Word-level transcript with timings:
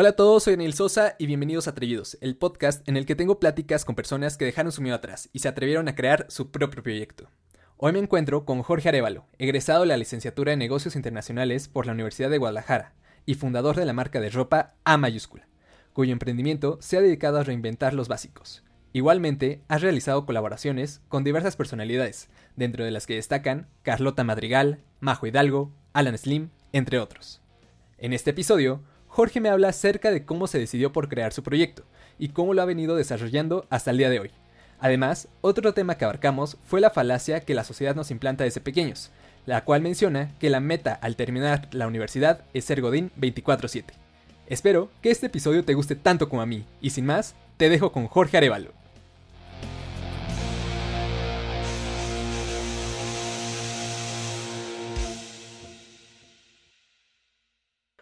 Hola 0.00 0.10
a 0.10 0.12
todos, 0.12 0.44
soy 0.44 0.52
Daniel 0.52 0.74
Sosa 0.74 1.16
y 1.18 1.26
bienvenidos 1.26 1.66
a 1.66 1.70
Atrevidos, 1.70 2.18
el 2.20 2.36
podcast 2.36 2.88
en 2.88 2.96
el 2.96 3.04
que 3.04 3.16
tengo 3.16 3.40
pláticas 3.40 3.84
con 3.84 3.96
personas 3.96 4.36
que 4.36 4.44
dejaron 4.44 4.70
su 4.70 4.80
miedo 4.80 4.94
atrás 4.94 5.28
y 5.32 5.40
se 5.40 5.48
atrevieron 5.48 5.88
a 5.88 5.96
crear 5.96 6.26
su 6.28 6.52
propio 6.52 6.84
proyecto. 6.84 7.28
Hoy 7.78 7.90
me 7.90 7.98
encuentro 7.98 8.44
con 8.44 8.62
Jorge 8.62 8.90
Arevalo, 8.90 9.26
egresado 9.38 9.80
de 9.80 9.88
la 9.88 9.96
licenciatura 9.96 10.52
en 10.52 10.60
Negocios 10.60 10.94
Internacionales 10.94 11.66
por 11.66 11.84
la 11.84 11.94
Universidad 11.94 12.30
de 12.30 12.38
Guadalajara 12.38 12.94
y 13.26 13.34
fundador 13.34 13.74
de 13.74 13.86
la 13.86 13.92
marca 13.92 14.20
de 14.20 14.30
ropa 14.30 14.74
A 14.84 14.98
mayúscula, 14.98 15.48
cuyo 15.92 16.12
emprendimiento 16.12 16.78
se 16.80 16.96
ha 16.96 17.00
dedicado 17.00 17.40
a 17.40 17.42
reinventar 17.42 17.92
los 17.92 18.06
básicos. 18.06 18.62
Igualmente, 18.92 19.62
ha 19.66 19.78
realizado 19.78 20.26
colaboraciones 20.26 21.00
con 21.08 21.24
diversas 21.24 21.56
personalidades, 21.56 22.28
dentro 22.54 22.84
de 22.84 22.92
las 22.92 23.08
que 23.08 23.16
destacan 23.16 23.66
Carlota 23.82 24.22
Madrigal, 24.22 24.78
Majo 25.00 25.26
Hidalgo, 25.26 25.72
Alan 25.92 26.16
Slim, 26.16 26.50
entre 26.72 27.00
otros. 27.00 27.42
En 28.00 28.12
este 28.12 28.30
episodio, 28.30 28.84
Jorge 29.08 29.40
me 29.40 29.48
habla 29.48 29.68
acerca 29.68 30.10
de 30.10 30.24
cómo 30.24 30.46
se 30.46 30.58
decidió 30.58 30.92
por 30.92 31.08
crear 31.08 31.32
su 31.32 31.42
proyecto 31.42 31.82
y 32.18 32.28
cómo 32.28 32.54
lo 32.54 32.62
ha 32.62 32.66
venido 32.66 32.94
desarrollando 32.94 33.66
hasta 33.70 33.90
el 33.90 33.98
día 33.98 34.10
de 34.10 34.20
hoy. 34.20 34.30
Además, 34.78 35.28
otro 35.40 35.74
tema 35.74 35.96
que 35.96 36.04
abarcamos 36.04 36.56
fue 36.64 36.80
la 36.80 36.90
falacia 36.90 37.40
que 37.40 37.54
la 37.54 37.64
sociedad 37.64 37.96
nos 37.96 38.12
implanta 38.12 38.44
desde 38.44 38.60
pequeños, 38.60 39.10
la 39.44 39.64
cual 39.64 39.82
menciona 39.82 40.30
que 40.38 40.50
la 40.50 40.60
meta 40.60 40.92
al 40.92 41.16
terminar 41.16 41.68
la 41.72 41.88
universidad 41.88 42.42
es 42.54 42.64
ser 42.64 42.80
Godín 42.80 43.10
24/7. 43.16 43.94
Espero 44.46 44.90
que 45.02 45.10
este 45.10 45.26
episodio 45.26 45.64
te 45.64 45.74
guste 45.74 45.96
tanto 45.96 46.28
como 46.28 46.42
a 46.42 46.46
mí, 46.46 46.64
y 46.80 46.90
sin 46.90 47.06
más, 47.06 47.34
te 47.56 47.68
dejo 47.68 47.90
con 47.90 48.06
Jorge 48.06 48.36
Arevalo. 48.36 48.72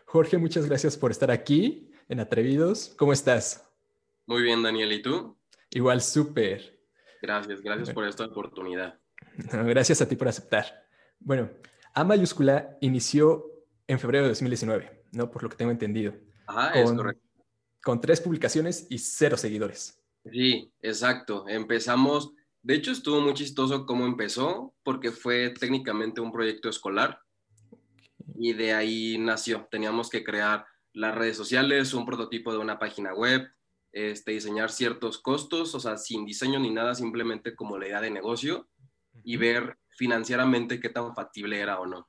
Jorge, 0.06 0.38
muchas 0.38 0.66
gracias 0.66 0.96
por 0.96 1.10
estar 1.10 1.32
aquí 1.32 1.90
en 2.08 2.20
Atrevidos. 2.20 2.94
¿Cómo 2.96 3.12
estás? 3.12 3.68
Muy 4.26 4.40
bien, 4.42 4.62
Daniel. 4.62 4.92
¿Y 4.92 5.02
tú? 5.02 5.36
Igual, 5.70 6.00
súper. 6.00 6.80
Gracias, 7.20 7.60
gracias 7.60 7.90
por 7.90 8.06
esta 8.06 8.24
oportunidad. 8.24 9.00
gracias 9.50 10.00
a 10.00 10.08
ti 10.08 10.14
por 10.14 10.28
aceptar. 10.28 10.86
Bueno, 11.18 11.50
A 11.92 12.04
mayúscula 12.04 12.78
inició 12.80 13.46
en 13.88 13.98
febrero 13.98 14.24
de 14.24 14.28
2019, 14.30 15.06
¿no? 15.10 15.28
Por 15.28 15.42
lo 15.42 15.48
que 15.48 15.56
tengo 15.56 15.72
entendido. 15.72 16.14
Ajá, 16.46 16.78
es 16.78 16.92
correcto. 16.92 17.26
Con 17.82 18.00
tres 18.00 18.20
publicaciones 18.20 18.86
y 18.88 18.98
cero 18.98 19.36
seguidores. 19.36 20.00
Sí, 20.30 20.72
exacto. 20.82 21.48
Empezamos, 21.48 22.32
de 22.62 22.74
hecho 22.74 22.92
estuvo 22.92 23.20
muy 23.20 23.34
chistoso 23.34 23.86
cómo 23.86 24.06
empezó, 24.06 24.72
porque 24.84 25.10
fue 25.10 25.50
técnicamente 25.50 26.20
un 26.20 26.30
proyecto 26.30 26.68
escolar 26.68 27.20
y 28.34 28.52
de 28.52 28.72
ahí 28.72 29.18
nació. 29.18 29.68
Teníamos 29.70 30.10
que 30.10 30.24
crear 30.24 30.66
las 30.92 31.14
redes 31.14 31.36
sociales, 31.36 31.94
un 31.94 32.06
prototipo 32.06 32.52
de 32.52 32.58
una 32.58 32.78
página 32.78 33.14
web, 33.14 33.48
este, 33.92 34.32
diseñar 34.32 34.70
ciertos 34.70 35.18
costos, 35.18 35.74
o 35.74 35.80
sea, 35.80 35.96
sin 35.96 36.24
diseño 36.24 36.58
ni 36.58 36.70
nada, 36.70 36.94
simplemente 36.94 37.54
como 37.54 37.78
la 37.78 37.86
idea 37.86 38.00
de 38.00 38.10
negocio 38.10 38.68
y 39.22 39.36
ver 39.36 39.78
financieramente 39.90 40.80
qué 40.80 40.88
tan 40.88 41.14
factible 41.14 41.60
era 41.60 41.80
o 41.80 41.86
no. 41.86 42.08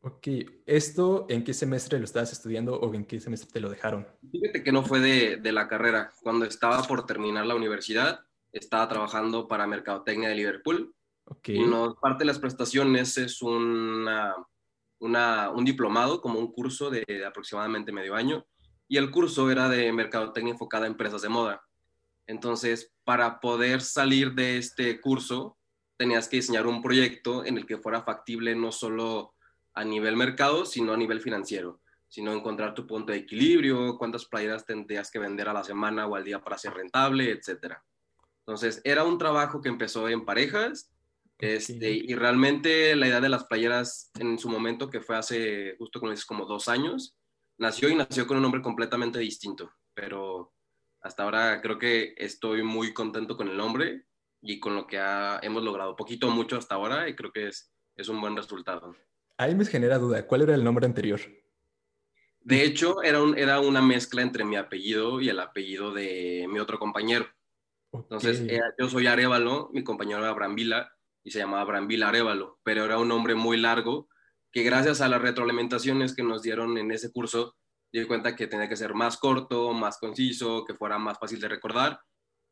Ok, 0.00 0.28
¿esto 0.66 1.26
en 1.30 1.44
qué 1.44 1.54
semestre 1.54 1.98
lo 1.98 2.04
estabas 2.04 2.32
estudiando 2.32 2.78
o 2.78 2.92
en 2.94 3.06
qué 3.06 3.20
semestre 3.20 3.50
te 3.50 3.60
lo 3.60 3.70
dejaron? 3.70 4.06
Fíjate 4.30 4.62
que 4.62 4.70
no 4.70 4.82
fue 4.84 5.00
de, 5.00 5.36
de 5.38 5.52
la 5.52 5.66
carrera. 5.66 6.12
Cuando 6.22 6.44
estaba 6.44 6.82
por 6.82 7.06
terminar 7.06 7.46
la 7.46 7.54
universidad, 7.54 8.20
estaba 8.52 8.86
trabajando 8.88 9.48
para 9.48 9.66
Mercadotecnia 9.66 10.28
de 10.28 10.34
Liverpool. 10.34 10.94
Okay. 11.24 11.58
Y 11.58 11.70
parte 12.02 12.18
de 12.18 12.26
las 12.26 12.38
prestaciones 12.38 13.16
es 13.16 13.40
una 13.40 14.34
un 15.04 15.64
diplomado, 15.64 16.20
como 16.20 16.38
un 16.38 16.50
curso 16.50 16.90
de, 16.90 17.04
aproximadamente 17.26 17.92
medio 17.92 18.14
año, 18.14 18.46
y 18.88 18.96
el 18.96 19.10
curso 19.10 19.50
era 19.50 19.68
de 19.68 19.92
mercadotecnia 19.92 20.52
enfocada 20.52 20.84
a 20.84 20.88
empresas 20.88 21.22
de 21.22 21.28
moda. 21.28 21.62
Entonces, 22.26 22.92
para 23.04 23.40
poder 23.40 23.82
salir 23.82 24.32
de 24.32 24.56
este 24.56 25.00
curso, 25.00 25.58
tenías 25.96 26.28
que 26.28 26.36
diseñar 26.36 26.66
un 26.66 26.82
proyecto 26.82 27.44
en 27.44 27.58
el 27.58 27.66
que 27.66 27.78
fuera 27.78 28.02
factible 28.02 28.54
no 28.54 28.72
solo 28.72 29.34
a 29.74 29.84
nivel 29.84 30.16
mercado, 30.16 30.64
sino 30.64 30.92
a 30.92 30.96
nivel 30.96 31.20
financiero, 31.20 31.80
sino 32.08 32.32
encontrar 32.32 32.74
tu 32.74 32.86
punto 32.86 33.12
de 33.12 33.18
equilibrio, 33.18 33.98
cuántas 33.98 34.24
playeras 34.24 34.64
tendrías 34.64 35.10
que 35.10 35.18
vender 35.18 35.48
a 35.48 35.52
la 35.52 35.64
semana 35.64 36.06
o 36.06 36.16
al 36.16 36.24
día 36.24 36.42
para 36.42 36.58
ser 36.58 36.74
rentable, 36.74 37.30
etc. 37.30 37.74
Entonces, 38.46 38.80
era 38.84 39.04
un 39.04 39.18
trabajo 39.18 39.60
que 39.60 39.68
empezó 39.68 40.08
en 40.08 40.24
parejas 40.24 40.93
este, 41.38 41.90
y 41.90 42.14
realmente 42.14 42.94
la 42.96 43.08
idea 43.08 43.20
de 43.20 43.28
las 43.28 43.44
playeras 43.44 44.10
en 44.18 44.38
su 44.38 44.48
momento, 44.48 44.88
que 44.88 45.00
fue 45.00 45.16
hace 45.16 45.76
justo 45.78 46.00
como 46.00 46.12
dices, 46.12 46.26
como 46.26 46.46
dos 46.46 46.68
años, 46.68 47.16
nació 47.58 47.88
y 47.88 47.94
nació 47.94 48.26
con 48.26 48.36
un 48.36 48.42
nombre 48.42 48.62
completamente 48.62 49.18
distinto. 49.18 49.70
Pero 49.94 50.52
hasta 51.00 51.22
ahora 51.22 51.60
creo 51.60 51.78
que 51.78 52.14
estoy 52.16 52.62
muy 52.62 52.92
contento 52.92 53.36
con 53.36 53.48
el 53.48 53.56
nombre 53.56 54.06
y 54.40 54.60
con 54.60 54.74
lo 54.74 54.86
que 54.86 54.98
hemos 55.42 55.62
logrado. 55.62 55.96
Poquito 55.96 56.30
mucho 56.30 56.56
hasta 56.56 56.74
ahora 56.74 57.08
y 57.08 57.14
creo 57.14 57.32
que 57.32 57.48
es, 57.48 57.72
es 57.96 58.08
un 58.08 58.20
buen 58.20 58.36
resultado. 58.36 58.94
Ahí 59.36 59.54
me 59.54 59.64
genera 59.64 59.98
duda, 59.98 60.26
¿cuál 60.26 60.42
era 60.42 60.54
el 60.54 60.62
nombre 60.62 60.86
anterior? 60.86 61.20
De 62.40 62.62
hecho, 62.62 63.02
era, 63.02 63.22
un, 63.22 63.36
era 63.38 63.58
una 63.58 63.80
mezcla 63.80 64.20
entre 64.20 64.44
mi 64.44 64.56
apellido 64.56 65.20
y 65.20 65.30
el 65.30 65.40
apellido 65.40 65.92
de 65.92 66.46
mi 66.48 66.58
otro 66.58 66.78
compañero. 66.78 67.26
Entonces, 67.90 68.40
eh, 68.48 68.60
yo 68.78 68.88
soy 68.88 69.06
Arevalo, 69.06 69.70
mi 69.72 69.82
compañero 69.82 70.18
era 70.18 70.28
Abraham 70.28 70.54
Vila, 70.54 70.93
y 71.24 71.30
se 71.30 71.38
llamaba 71.38 71.64
Brambila 71.64 72.08
Arevalo, 72.08 72.60
pero 72.62 72.84
era 72.84 72.98
un 72.98 73.08
nombre 73.08 73.34
muy 73.34 73.56
largo 73.56 74.08
que 74.52 74.62
gracias 74.62 75.00
a 75.00 75.08
las 75.08 75.20
retroalimentaciones 75.20 76.14
que 76.14 76.22
nos 76.22 76.42
dieron 76.42 76.78
en 76.78 76.92
ese 76.92 77.10
curso, 77.10 77.56
di 77.90 78.04
cuenta 78.04 78.36
que 78.36 78.46
tenía 78.46 78.68
que 78.68 78.76
ser 78.76 78.94
más 78.94 79.16
corto, 79.16 79.72
más 79.72 79.98
conciso, 79.98 80.64
que 80.64 80.74
fuera 80.74 80.98
más 80.98 81.18
fácil 81.18 81.40
de 81.40 81.48
recordar. 81.48 81.98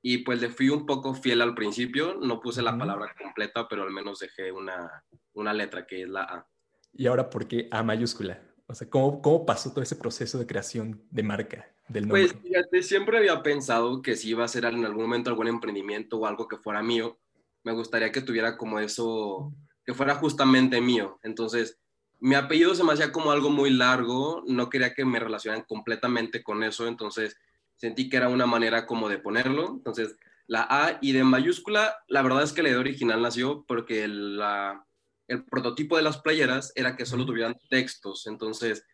Y 0.03 0.19
pues 0.19 0.41
le 0.41 0.49
fui 0.49 0.69
un 0.69 0.84
poco 0.84 1.15
fiel 1.15 1.43
al 1.43 1.55
principio, 1.55 2.19
no 2.21 2.41
puse 2.41 2.60
la 2.60 2.77
palabra 2.77 3.15
completa, 3.16 3.69
pero 3.69 3.84
al 3.84 3.93
menos 3.93 4.19
dejé 4.19 4.50
una, 4.50 5.04
una 5.34 5.53
letra 5.53 5.87
que 5.87 6.03
es 6.03 6.09
la 6.09 6.22
A. 6.22 6.49
¿Y 6.93 7.06
ahora 7.06 7.31
por 7.31 7.47
qué 7.47 7.69
A 7.71 7.84
mayúscula? 7.84 8.43
O 8.66 8.75
sea, 8.75 8.91
¿cómo, 8.91 9.22
¿cómo 9.22 9.47
pasó 9.47 9.71
todo 9.71 9.83
ese 9.83 9.94
proceso 9.94 10.39
de 10.39 10.47
creación 10.47 11.06
de 11.10 11.22
marca 11.22 11.72
del 11.89 12.09
nombre? 12.09 12.28
Pues 12.28 12.43
fíjate, 12.43 12.83
siempre 12.83 13.19
había 13.19 13.43
pensado 13.44 14.03
que 14.03 14.16
si 14.16 14.31
iba 14.31 14.44
a 14.44 14.49
ser 14.49 14.65
en 14.65 14.84
algún 14.84 15.03
momento 15.03 15.31
algún 15.31 15.47
emprendimiento 15.47 16.19
o 16.19 16.27
algo 16.27 16.49
que 16.49 16.56
fuera 16.56 16.83
mío, 16.83 17.21
me 17.64 17.72
gustaría 17.72 18.12
que 18.12 18.20
tuviera 18.20 18.56
como 18.56 18.78
eso, 18.78 19.52
que 19.84 19.94
fuera 19.94 20.14
justamente 20.14 20.80
mío. 20.80 21.18
Entonces, 21.22 21.78
mi 22.20 22.34
apellido 22.34 22.74
se 22.74 22.84
me 22.84 22.92
hacía 22.92 23.12
como 23.12 23.32
algo 23.32 23.50
muy 23.50 23.70
largo, 23.70 24.42
no 24.46 24.70
quería 24.70 24.94
que 24.94 25.04
me 25.04 25.18
relacionaran 25.18 25.64
completamente 25.66 26.42
con 26.42 26.62
eso, 26.62 26.86
entonces 26.86 27.36
sentí 27.76 28.08
que 28.08 28.16
era 28.16 28.28
una 28.28 28.46
manera 28.46 28.86
como 28.86 29.08
de 29.08 29.18
ponerlo. 29.18 29.68
Entonces, 29.70 30.16
la 30.46 30.66
A 30.68 30.98
y 31.00 31.12
de 31.12 31.24
mayúscula, 31.24 31.96
la 32.08 32.22
verdad 32.22 32.42
es 32.42 32.52
que 32.52 32.62
la 32.62 32.68
idea 32.68 32.78
original 32.78 33.22
nació 33.22 33.64
porque 33.66 34.06
la, 34.06 34.86
el 35.26 35.44
prototipo 35.44 35.96
de 35.96 36.02
las 36.02 36.18
playeras 36.18 36.72
era 36.76 36.96
que 36.96 37.06
solo 37.06 37.26
tuvieran 37.26 37.56
textos, 37.68 38.26
entonces 38.26 38.84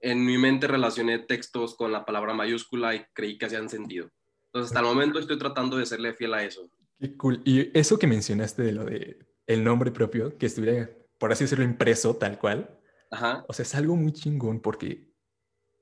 en 0.00 0.24
mi 0.24 0.38
mente 0.38 0.66
relacioné 0.66 1.18
textos 1.18 1.74
con 1.74 1.90
la 1.90 2.04
palabra 2.04 2.34
mayúscula 2.34 2.94
y 2.94 3.04
creí 3.12 3.38
que 3.38 3.46
hacían 3.46 3.68
sentido. 3.68 4.10
Entonces, 4.46 4.70
hasta 4.70 4.80
el 4.80 4.94
momento 4.94 5.18
estoy 5.18 5.38
tratando 5.38 5.76
de 5.76 5.86
serle 5.86 6.14
fiel 6.14 6.34
a 6.34 6.44
eso. 6.44 6.68
Qué 6.98 7.16
cool. 7.16 7.42
Y 7.44 7.76
eso 7.78 7.98
que 7.98 8.06
mencionaste 8.06 8.62
de 8.62 8.72
lo 8.72 8.84
de 8.84 9.18
el 9.46 9.62
nombre 9.62 9.90
propio, 9.90 10.36
que 10.38 10.46
estuviera, 10.46 10.90
por 11.18 11.32
así 11.32 11.44
decirlo, 11.44 11.64
impreso 11.64 12.16
tal 12.16 12.38
cual. 12.38 12.78
Ajá. 13.10 13.44
O 13.48 13.52
sea, 13.52 13.62
es 13.62 13.74
algo 13.74 13.96
muy 13.96 14.12
chingón 14.12 14.60
porque 14.60 15.12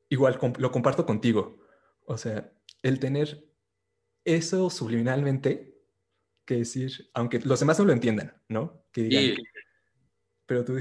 igual 0.08 0.38
lo 0.58 0.70
comparto 0.70 1.06
contigo. 1.06 1.64
O 2.06 2.18
sea, 2.18 2.52
el 2.82 2.98
tener 2.98 3.48
eso 4.24 4.70
subliminalmente, 4.70 5.74
que 6.44 6.56
decir, 6.56 7.10
aunque 7.14 7.40
los 7.40 7.60
demás 7.60 7.78
no 7.78 7.86
lo 7.86 7.92
entiendan, 7.92 8.40
¿no? 8.48 8.84
Que 8.92 9.02
digan, 9.04 9.36
pero 10.46 10.64
tú 10.64 10.76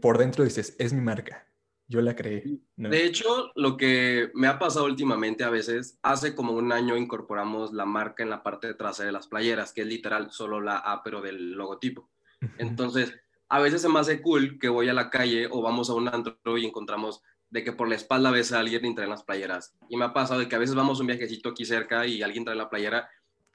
por 0.00 0.18
dentro 0.18 0.42
dices, 0.42 0.74
es 0.78 0.92
mi 0.92 1.00
marca 1.00 1.46
yo 1.86 2.00
la 2.00 2.16
creé. 2.16 2.58
De 2.76 3.04
hecho, 3.04 3.52
lo 3.54 3.76
que 3.76 4.30
me 4.34 4.46
ha 4.46 4.58
pasado 4.58 4.86
últimamente 4.86 5.44
a 5.44 5.50
veces, 5.50 5.98
hace 6.02 6.34
como 6.34 6.52
un 6.52 6.72
año 6.72 6.96
incorporamos 6.96 7.72
la 7.72 7.84
marca 7.84 8.22
en 8.22 8.30
la 8.30 8.42
parte 8.42 8.66
de 8.66 8.74
trasera 8.74 9.06
de 9.06 9.12
las 9.12 9.28
playeras, 9.28 9.72
que 9.72 9.82
es 9.82 9.86
literal 9.86 10.30
solo 10.30 10.60
la 10.60 10.78
A, 10.78 11.02
pero 11.02 11.20
del 11.20 11.52
logotipo. 11.52 12.10
Entonces, 12.58 13.14
a 13.48 13.60
veces 13.60 13.82
se 13.82 13.88
me 13.88 14.00
hace 14.00 14.22
cool 14.22 14.58
que 14.58 14.68
voy 14.68 14.88
a 14.88 14.94
la 14.94 15.10
calle 15.10 15.48
o 15.50 15.62
vamos 15.62 15.90
a 15.90 15.94
un 15.94 16.08
antro 16.08 16.58
y 16.58 16.64
encontramos 16.64 17.22
de 17.50 17.62
que 17.62 17.72
por 17.72 17.88
la 17.88 17.94
espalda 17.94 18.30
ves 18.30 18.52
a 18.52 18.58
alguien 18.58 18.84
y 18.84 18.94
trae 18.94 19.06
las 19.06 19.22
playeras. 19.22 19.76
Y 19.88 19.96
me 19.96 20.06
ha 20.06 20.12
pasado 20.12 20.40
de 20.40 20.48
que 20.48 20.56
a 20.56 20.58
veces 20.58 20.74
vamos 20.74 21.00
un 21.00 21.06
viajecito 21.06 21.50
aquí 21.50 21.64
cerca 21.64 22.06
y 22.06 22.22
alguien 22.22 22.44
trae 22.44 22.56
la 22.56 22.70
playera 22.70 23.08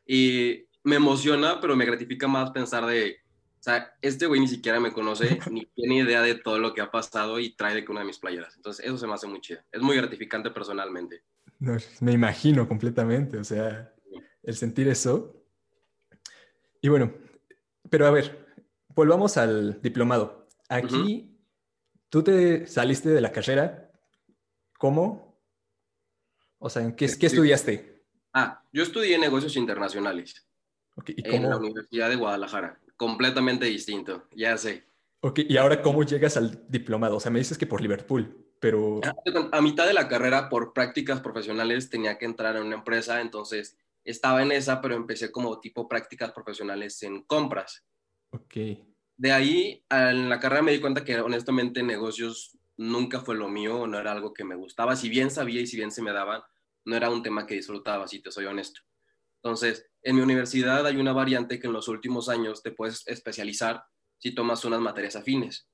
y 0.05 0.65
me 0.83 0.95
emociona, 0.95 1.59
pero 1.59 1.75
me 1.75 1.85
gratifica 1.85 2.27
más 2.27 2.51
pensar 2.51 2.85
de, 2.85 3.17
o 3.59 3.61
sea, 3.61 3.93
este 4.01 4.25
güey 4.25 4.39
ni 4.39 4.47
siquiera 4.47 4.79
me 4.79 4.93
conoce, 4.93 5.37
ni 5.51 5.65
tiene 5.75 5.97
idea 5.97 6.21
de 6.21 6.35
todo 6.35 6.59
lo 6.59 6.73
que 6.73 6.79
ha 6.79 6.89
pasado 6.89 7.39
y 7.39 7.55
trae 7.55 7.75
de 7.75 7.83
que 7.83 7.91
una 7.91 8.01
de 8.01 8.07
mis 8.07 8.19
playeras. 8.19 8.55
Entonces, 8.55 8.85
eso 8.85 8.97
se 8.97 9.05
me 9.05 9.13
hace 9.13 9.27
muy 9.27 9.41
chido. 9.41 9.59
Es 9.69 9.81
muy 9.81 9.97
gratificante 9.97 10.49
personalmente. 10.49 11.23
No, 11.59 11.75
me 11.99 12.13
imagino 12.13 12.67
completamente, 12.69 13.37
o 13.37 13.43
sea, 13.43 13.93
el 14.43 14.55
sentir 14.55 14.87
eso. 14.87 15.43
Y 16.81 16.87
bueno, 16.87 17.13
pero 17.89 18.07
a 18.07 18.11
ver, 18.11 18.47
volvamos 18.95 19.35
al 19.35 19.81
diplomado. 19.81 20.47
Aquí, 20.69 21.37
tú 22.07 22.23
te 22.23 22.65
saliste 22.65 23.09
de 23.09 23.19
la 23.19 23.33
carrera, 23.33 23.91
¿cómo? 24.77 25.37
O 26.59 26.69
sea, 26.69 26.95
¿qué, 26.95 27.09
¿qué 27.19 27.25
estudiaste? 27.25 28.05
Ah, 28.31 28.63
yo 28.71 28.83
estudié 28.83 29.17
negocios 29.17 29.57
internacionales. 29.57 30.47
En 31.07 31.49
la 31.49 31.57
Universidad 31.57 32.09
de 32.09 32.15
Guadalajara. 32.15 32.79
Completamente 32.99 33.65
distinto, 33.65 34.27
ya 34.35 34.57
sé. 34.57 34.83
Ok, 35.21 35.39
y 35.47 35.55
ahora 35.55 35.81
cómo 35.81 36.03
llegas 36.03 36.35
al 36.35 36.65
diplomado? 36.67 37.15
O 37.15 37.19
sea, 37.21 37.31
me 37.31 37.39
dices 37.39 37.57
que 37.57 37.65
por 37.65 37.79
Liverpool, 37.79 38.53
pero... 38.59 38.99
A 39.53 39.61
mitad 39.61 39.87
de 39.87 39.93
la 39.93 40.09
carrera, 40.09 40.49
por 40.49 40.73
prácticas 40.73 41.21
profesionales, 41.21 41.89
tenía 41.89 42.17
que 42.17 42.25
entrar 42.25 42.57
en 42.57 42.63
una 42.63 42.75
empresa, 42.75 43.21
entonces 43.21 43.77
estaba 44.03 44.41
en 44.41 44.51
esa, 44.51 44.81
pero 44.81 44.95
empecé 44.95 45.31
como 45.31 45.61
tipo 45.61 45.87
prácticas 45.87 46.33
profesionales 46.33 47.01
en 47.03 47.21
compras. 47.23 47.85
Ok. 48.31 48.55
De 49.15 49.31
ahí, 49.31 49.81
en 49.89 50.27
la 50.27 50.41
carrera 50.41 50.61
me 50.61 50.73
di 50.73 50.81
cuenta 50.81 51.05
que 51.05 51.17
honestamente 51.21 51.81
negocios 51.83 52.57
nunca 52.75 53.21
fue 53.21 53.35
lo 53.35 53.47
mío, 53.47 53.87
no 53.87 53.97
era 53.97 54.11
algo 54.11 54.33
que 54.33 54.43
me 54.43 54.55
gustaba. 54.55 54.97
Si 54.97 55.07
bien 55.07 55.31
sabía 55.31 55.61
y 55.61 55.67
si 55.67 55.77
bien 55.77 55.91
se 55.91 56.01
me 56.01 56.11
daban, 56.11 56.41
no 56.83 56.97
era 56.97 57.09
un 57.09 57.23
tema 57.23 57.47
que 57.47 57.55
disfrutaba, 57.55 58.09
si 58.09 58.19
te 58.19 58.29
soy 58.29 58.43
honesto. 58.43 58.81
Entonces, 59.41 59.88
en 60.01 60.15
mi 60.15 60.21
universidad 60.21 60.85
hay 60.85 60.97
una 60.97 61.13
variante 61.13 61.59
que 61.59 61.67
en 61.67 61.73
los 61.73 61.87
últimos 61.87 62.29
años 62.29 62.63
te 62.63 62.71
puedes 62.71 63.05
especializar 63.07 63.83
si 64.17 64.33
tomas 64.33 64.63
unas 64.65 64.81
materias 64.81 65.15
afines, 65.15 65.67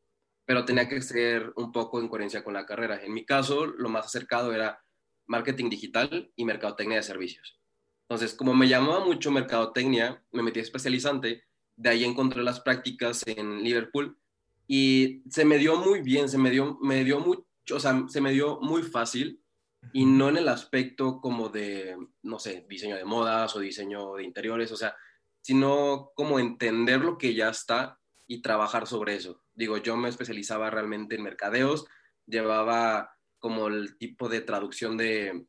pero 0.45 0.65
tenía 0.65 0.87
que 0.87 1.01
ser 1.01 1.51
un 1.55 1.71
poco 1.71 1.99
en 1.99 2.07
coherencia 2.07 2.43
con 2.43 2.53
la 2.53 2.65
carrera. 2.65 3.03
En 3.03 3.13
mi 3.13 3.25
caso, 3.25 3.65
lo 3.65 3.89
más 3.89 4.05
acercado 4.05 4.53
era 4.53 4.79
marketing 5.27 5.69
digital 5.69 6.31
y 6.35 6.45
mercadotecnia 6.45 6.97
de 6.97 7.03
servicios. 7.03 7.59
Entonces, 8.07 8.35
como 8.35 8.53
me 8.53 8.67
llamaba 8.67 9.03
mucho 9.03 9.31
mercadotecnia, 9.31 10.23
me 10.31 10.43
metí 10.43 10.59
especializante, 10.59 11.43
de 11.75 11.89
ahí 11.89 12.03
encontré 12.03 12.43
las 12.43 12.59
prácticas 12.59 13.23
en 13.25 13.63
Liverpool 13.63 14.17
y 14.67 15.23
se 15.29 15.45
me 15.45 15.57
dio 15.57 15.77
muy 15.77 16.01
bien, 16.01 16.29
se 16.29 16.37
me 16.37 16.51
dio, 16.51 16.77
mucho, 17.19 17.45
o 17.71 17.79
sea, 17.79 18.05
se 18.07 18.21
me 18.21 18.31
dio 18.31 18.59
muy 18.61 18.83
fácil 18.83 19.41
y 19.93 20.05
no 20.05 20.29
en 20.29 20.37
el 20.37 20.47
aspecto 20.49 21.19
como 21.21 21.49
de, 21.49 21.97
no 22.23 22.39
sé, 22.39 22.65
diseño 22.69 22.95
de 22.95 23.05
modas 23.05 23.55
o 23.55 23.59
diseño 23.59 24.15
de 24.15 24.23
interiores, 24.23 24.71
o 24.71 24.77
sea, 24.77 24.95
sino 25.41 26.11
como 26.15 26.39
entender 26.39 27.01
lo 27.01 27.17
que 27.17 27.33
ya 27.33 27.49
está 27.49 27.99
y 28.27 28.41
trabajar 28.41 28.87
sobre 28.87 29.15
eso. 29.15 29.43
Digo, 29.53 29.77
yo 29.77 29.95
me 29.95 30.09
especializaba 30.09 30.69
realmente 30.69 31.15
en 31.15 31.23
mercadeos, 31.23 31.85
llevaba 32.25 33.15
como 33.39 33.67
el 33.67 33.97
tipo 33.97 34.27
de 34.27 34.41
traducción 34.41 34.97
de, 34.97 35.45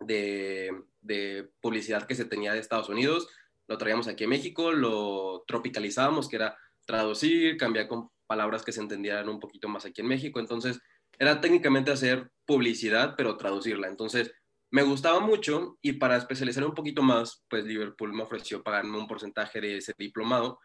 de, 0.00 0.70
de 1.00 1.50
publicidad 1.60 2.06
que 2.06 2.14
se 2.14 2.24
tenía 2.24 2.52
de 2.52 2.60
Estados 2.60 2.88
Unidos, 2.88 3.28
lo 3.68 3.78
traíamos 3.78 4.06
aquí 4.06 4.24
a 4.24 4.28
México, 4.28 4.72
lo 4.72 5.44
tropicalizábamos, 5.46 6.28
que 6.28 6.36
era 6.36 6.56
traducir, 6.84 7.56
cambiar 7.56 7.88
con 7.88 8.10
palabras 8.26 8.64
que 8.64 8.72
se 8.72 8.80
entendieran 8.80 9.28
un 9.28 9.40
poquito 9.40 9.68
más 9.68 9.84
aquí 9.84 10.00
en 10.00 10.08
México. 10.08 10.40
Entonces, 10.40 10.80
era 11.22 11.40
técnicamente 11.40 11.92
hacer 11.92 12.32
publicidad, 12.44 13.14
pero 13.16 13.36
traducirla. 13.36 13.86
Entonces, 13.86 14.32
me 14.72 14.82
gustaba 14.82 15.20
mucho 15.20 15.78
y 15.80 15.92
para 15.92 16.16
especializar 16.16 16.64
un 16.64 16.74
poquito 16.74 17.00
más, 17.00 17.44
pues 17.48 17.64
Liverpool 17.64 18.12
me 18.12 18.24
ofreció 18.24 18.60
pagarme 18.60 18.98
un 18.98 19.06
porcentaje 19.06 19.60
de 19.60 19.76
ese 19.76 19.94
diplomado. 19.96 20.58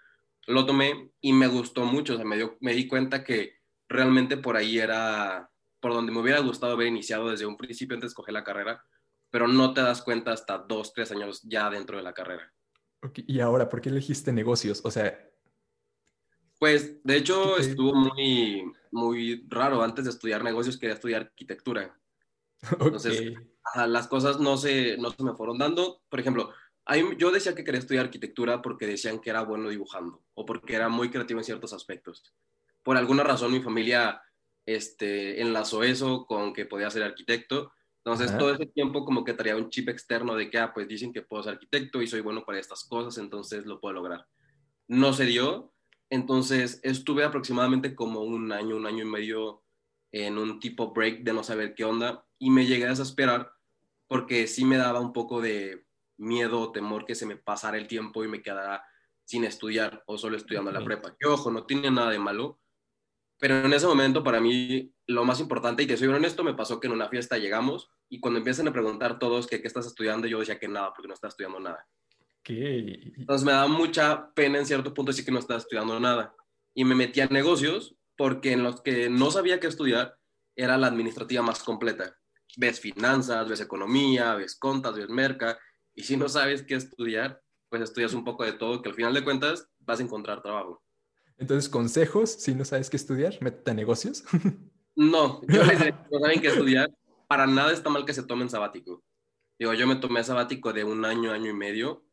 Lo 0.47 0.65
tomé 0.65 1.11
y 1.21 1.31
me 1.31 1.45
gustó 1.45 1.85
mucho, 1.85 2.13
o 2.13 2.15
sea, 2.15 2.25
me, 2.25 2.37
me 2.59 2.73
di 2.73 2.87
cuenta 2.87 3.23
que 3.23 3.57
realmente 3.87 4.37
por 4.37 4.57
ahí 4.57 4.79
era 4.79 5.47
por 5.79 5.93
donde 5.93 6.11
me 6.11 6.21
hubiera 6.21 6.39
gustado 6.39 6.73
haber 6.73 6.87
iniciado 6.87 7.29
desde 7.29 7.45
un 7.45 7.55
principio 7.55 7.93
antes 7.93 8.09
de 8.09 8.11
escoger 8.13 8.33
la 8.33 8.43
carrera, 8.43 8.83
pero 9.29 9.47
no 9.47 9.75
te 9.75 9.81
das 9.81 10.01
cuenta 10.01 10.31
hasta 10.31 10.57
dos, 10.57 10.91
tres 10.91 11.11
años 11.11 11.43
ya 11.43 11.69
dentro 11.69 11.97
de 11.97 12.03
la 12.03 12.13
carrera. 12.13 12.51
Y 13.27 13.41
ahora, 13.41 13.69
¿por 13.69 13.79
qué 13.79 13.89
elegiste 13.89 14.33
negocios? 14.33 14.81
O 14.83 14.89
sea... 14.89 15.23
Pues, 16.57 17.03
de 17.03 17.17
hecho, 17.17 17.57
estuvo 17.59 17.93
muy, 17.93 18.73
muy 18.91 19.45
raro. 19.47 19.81
Antes 19.83 20.05
de 20.05 20.11
estudiar 20.11 20.43
negocios 20.43 20.77
quería 20.77 20.95
estudiar 20.95 21.21
arquitectura. 21.23 21.97
Entonces, 22.79 23.33
las 23.75 24.07
cosas 24.07 24.39
no 24.39 24.57
se, 24.57 24.97
no 24.97 25.11
se 25.11 25.23
me 25.23 25.33
fueron 25.33 25.57
dando. 25.57 26.01
Por 26.09 26.19
ejemplo, 26.19 26.53
yo 27.17 27.31
decía 27.31 27.53
que 27.53 27.63
quería 27.63 27.79
estudiar 27.79 28.05
arquitectura 28.05 28.61
porque 28.61 28.87
decían 28.87 29.19
que 29.19 29.29
era 29.29 29.43
bueno 29.43 29.69
dibujando 29.69 30.23
o 30.33 30.45
porque 30.45 30.75
era 30.75 30.89
muy 30.89 31.09
creativo 31.09 31.39
en 31.39 31.45
ciertos 31.45 31.73
aspectos. 31.73 32.23
Por 32.83 32.97
alguna 32.97 33.23
razón 33.23 33.51
mi 33.51 33.61
familia 33.61 34.21
este, 34.65 35.41
enlazó 35.41 35.83
eso 35.83 36.25
con 36.25 36.53
que 36.53 36.65
podía 36.65 36.89
ser 36.89 37.03
arquitecto. 37.03 37.71
Entonces 37.97 38.37
todo 38.37 38.53
ese 38.53 38.67
tiempo 38.67 39.03
como 39.03 39.25
que 39.25 39.33
traía 39.33 39.57
un 39.57 39.69
chip 39.69 39.89
externo 39.89 40.35
de 40.35 40.49
que, 40.49 40.57
ah, 40.59 40.73
pues 40.73 40.87
dicen 40.87 41.11
que 41.11 41.23
puedo 41.23 41.43
ser 41.43 41.53
arquitecto 41.53 42.01
y 42.01 42.07
soy 42.07 42.21
bueno 42.21 42.45
para 42.45 42.57
estas 42.57 42.85
cosas, 42.85 43.17
entonces 43.17 43.65
lo 43.65 43.81
puedo 43.81 43.95
lograr. 43.95 44.25
No 44.87 45.11
se 45.11 45.25
dio, 45.25 45.73
entonces 46.09 46.79
estuve 46.83 47.23
aproximadamente 47.23 47.95
como 47.95 48.21
un 48.21 48.51
año, 48.51 48.75
un 48.75 48.85
año 48.85 49.03
y 49.03 49.07
medio 49.07 49.63
en 50.11 50.37
un 50.37 50.59
tipo 50.59 50.93
break 50.93 51.23
de 51.23 51.33
no 51.33 51.43
saber 51.43 51.75
qué 51.75 51.83
onda 51.83 52.25
y 52.39 52.49
me 52.49 52.65
llegué 52.65 52.85
a 52.85 52.89
desesperar 52.89 53.51
porque 54.07 54.47
sí 54.47 54.63
me 54.65 54.77
daba 54.77 54.99
un 54.99 55.13
poco 55.13 55.41
de 55.41 55.85
miedo 56.17 56.61
o 56.61 56.71
temor 56.71 57.05
que 57.05 57.15
se 57.15 57.25
me 57.25 57.35
pasara 57.35 57.77
el 57.77 57.87
tiempo 57.87 58.23
y 58.23 58.27
me 58.27 58.41
quedara 58.41 58.83
sin 59.25 59.43
estudiar 59.43 60.03
o 60.07 60.17
solo 60.17 60.37
estudiando 60.37 60.71
la 60.71 60.83
prepa. 60.83 61.15
Que 61.19 61.27
ojo, 61.27 61.51
no 61.51 61.65
tiene 61.65 61.91
nada 61.91 62.11
de 62.11 62.19
malo, 62.19 62.61
pero 63.39 63.57
en 63.59 63.73
ese 63.73 63.85
momento 63.85 64.23
para 64.23 64.39
mí 64.39 64.93
lo 65.05 65.25
más 65.25 65.39
importante, 65.39 65.83
y 65.83 65.87
te 65.87 65.97
soy 65.97 66.07
honesto, 66.07 66.43
me 66.43 66.53
pasó 66.53 66.79
que 66.79 66.87
en 66.87 66.93
una 66.93 67.09
fiesta 67.09 67.37
llegamos 67.37 67.89
y 68.09 68.19
cuando 68.19 68.39
empiezan 68.39 68.67
a 68.67 68.73
preguntar 68.73 69.19
todos 69.19 69.47
que 69.47 69.61
qué 69.61 69.67
estás 69.67 69.85
estudiando, 69.85 70.27
yo 70.27 70.39
decía 70.39 70.59
que 70.59 70.67
nada, 70.67 70.93
porque 70.93 71.07
no 71.07 71.13
estaba 71.13 71.29
estudiando 71.29 71.59
nada. 71.59 71.85
Entonces 72.49 73.45
me 73.45 73.51
da 73.51 73.67
mucha 73.67 74.33
pena 74.33 74.57
en 74.57 74.65
cierto 74.65 74.93
punto 74.93 75.11
decir 75.11 75.25
que 75.25 75.31
no 75.31 75.39
estaba 75.39 75.59
estudiando 75.59 75.99
nada. 75.99 76.33
Y 76.73 76.85
me 76.85 76.95
metí 76.95 77.21
a 77.21 77.27
negocios 77.27 77.95
porque 78.15 78.53
en 78.53 78.63
los 78.63 78.81
que 78.81 79.09
no 79.09 79.31
sabía 79.31 79.59
qué 79.59 79.67
estudiar 79.67 80.17
era 80.55 80.77
la 80.77 80.87
administrativa 80.87 81.41
más 81.41 81.63
completa. 81.63 82.15
Ves 82.55 82.79
finanzas, 82.79 83.47
ves 83.47 83.61
economía, 83.61 84.35
ves 84.35 84.55
contas, 84.55 84.95
ves 84.95 85.09
merca. 85.09 85.57
Y 85.93 86.03
si 86.03 86.17
no 86.17 86.29
sabes 86.29 86.63
qué 86.63 86.75
estudiar, 86.75 87.41
pues 87.69 87.81
estudias 87.81 88.13
un 88.13 88.23
poco 88.23 88.43
de 88.43 88.53
todo, 88.53 88.81
que 88.81 88.89
al 88.89 88.95
final 88.95 89.13
de 89.13 89.23
cuentas 89.23 89.67
vas 89.79 89.99
a 89.99 90.03
encontrar 90.03 90.41
trabajo. 90.41 90.83
Entonces, 91.37 91.69
consejos, 91.69 92.31
si 92.31 92.55
no 92.55 92.65
sabes 92.65 92.89
qué 92.89 92.97
estudiar, 92.97 93.37
métete 93.41 93.71
a 93.71 93.73
negocios. 93.73 94.23
no, 94.95 95.41
yo 95.47 95.63
les 95.63 95.79
digo, 95.79 95.97
no 96.11 96.19
saben 96.19 96.41
qué 96.41 96.47
estudiar. 96.47 96.89
Para 97.27 97.45
nada 97.45 97.71
está 97.71 97.89
mal 97.89 98.05
que 98.05 98.13
se 98.13 98.23
tomen 98.23 98.49
sabático. 98.49 99.03
Digo, 99.59 99.73
yo 99.73 99.85
me 99.85 99.97
tomé 99.97 100.23
sabático 100.23 100.73
de 100.73 100.83
un 100.83 101.03
año, 101.05 101.31
año 101.31 101.51
y 101.51 101.53
medio, 101.53 102.06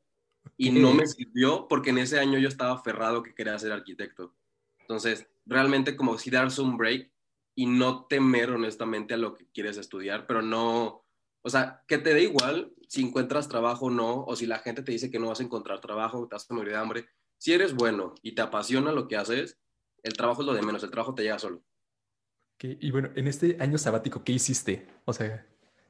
y 0.56 0.70
no 0.70 0.94
me 0.94 1.06
sirvió 1.06 1.66
porque 1.68 1.90
en 1.90 1.98
ese 1.98 2.18
año 2.18 2.38
yo 2.38 2.48
estaba 2.48 2.72
aferrado 2.72 3.22
que 3.22 3.34
quería 3.34 3.58
ser 3.58 3.72
arquitecto. 3.72 4.34
Entonces, 4.80 5.26
realmente 5.46 5.96
como 5.96 6.18
si 6.18 6.30
darse 6.30 6.60
un 6.60 6.76
break 6.76 7.10
y 7.54 7.66
no 7.66 8.06
temer 8.06 8.50
honestamente 8.50 9.14
a 9.14 9.18
lo 9.18 9.34
que 9.34 9.46
quieres 9.52 9.76
estudiar, 9.76 10.26
pero 10.26 10.42
no, 10.42 11.04
o 11.42 11.50
sea, 11.50 11.82
que 11.86 11.98
te 11.98 12.14
dé 12.14 12.24
igual 12.24 12.72
si 12.88 13.02
encuentras 13.02 13.48
trabajo 13.48 13.86
o 13.86 13.90
no, 13.90 14.24
o 14.24 14.36
si 14.36 14.46
la 14.46 14.58
gente 14.58 14.82
te 14.82 14.92
dice 14.92 15.10
que 15.10 15.18
no 15.18 15.28
vas 15.28 15.40
a 15.40 15.44
encontrar 15.44 15.80
trabajo, 15.80 16.26
te 16.28 16.34
vas 16.34 16.50
a 16.50 16.54
morir 16.54 16.72
de 16.72 16.78
hambre. 16.78 17.08
Si 17.38 17.52
eres 17.52 17.74
bueno 17.74 18.14
y 18.22 18.34
te 18.34 18.42
apasiona 18.42 18.92
lo 18.92 19.08
que 19.08 19.16
haces, 19.16 19.58
el 20.02 20.14
trabajo 20.14 20.42
es 20.42 20.46
lo 20.46 20.54
de 20.54 20.62
menos, 20.62 20.82
el 20.84 20.90
trabajo 20.90 21.14
te 21.14 21.22
llega 21.22 21.38
solo. 21.38 21.62
Y 22.60 22.90
bueno, 22.90 23.10
en 23.14 23.26
este 23.26 23.56
año 23.60 23.78
sabático, 23.78 24.22
¿qué 24.24 24.32
hiciste? 24.32 24.86
O 25.04 25.12
sea, 25.12 25.46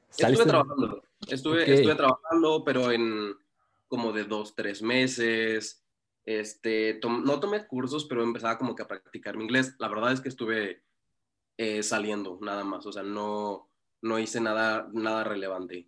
estuve 0.09 0.45
trabajando, 0.45 1.03
estuve, 1.27 1.73
estuve 1.73 1.95
trabajando, 1.95 2.63
pero 2.65 2.91
en 2.91 3.35
como 3.87 4.11
de 4.13 4.23
dos, 4.23 4.55
tres 4.55 4.81
meses. 4.81 5.83
Este, 6.25 6.99
no 7.03 7.39
tomé 7.39 7.67
cursos, 7.67 8.05
pero 8.05 8.23
empezaba 8.23 8.57
como 8.57 8.75
que 8.75 8.83
a 8.83 8.87
practicar 8.87 9.37
mi 9.37 9.43
inglés. 9.43 9.75
La 9.79 9.87
verdad 9.87 10.11
es 10.11 10.21
que 10.21 10.29
estuve 10.29 10.83
eh, 11.57 11.83
saliendo 11.83 12.37
nada 12.41 12.63
más, 12.63 12.85
o 12.85 12.91
sea, 12.91 13.03
no, 13.03 13.69
no 14.01 14.19
hice 14.19 14.41
nada, 14.41 14.89
nada 14.91 15.23
relevante. 15.23 15.87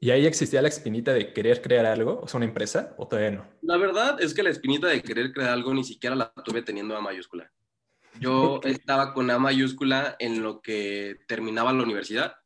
¿Y 0.00 0.10
ahí 0.10 0.26
existía 0.26 0.62
la 0.62 0.68
espinita 0.68 1.12
de 1.12 1.32
querer 1.32 1.60
crear 1.60 1.84
algo? 1.84 2.20
¿O 2.22 2.28
sea, 2.28 2.38
una 2.38 2.46
empresa? 2.46 2.94
¿O 2.98 3.08
todavía 3.08 3.32
no? 3.32 3.48
La 3.62 3.76
verdad 3.76 4.22
es 4.22 4.32
que 4.32 4.44
la 4.44 4.50
espinita 4.50 4.86
de 4.86 5.02
querer 5.02 5.32
crear 5.32 5.50
algo 5.50 5.74
ni 5.74 5.82
siquiera 5.82 6.14
la 6.14 6.32
tuve 6.44 6.62
teniendo 6.62 6.96
A 6.96 7.00
mayúscula. 7.00 7.50
Yo 8.20 8.60
estaba 8.64 9.12
con 9.12 9.28
A 9.30 9.40
mayúscula 9.40 10.14
en 10.20 10.40
lo 10.40 10.60
que 10.62 11.16
terminaba 11.26 11.72
la 11.72 11.82
universidad, 11.82 12.36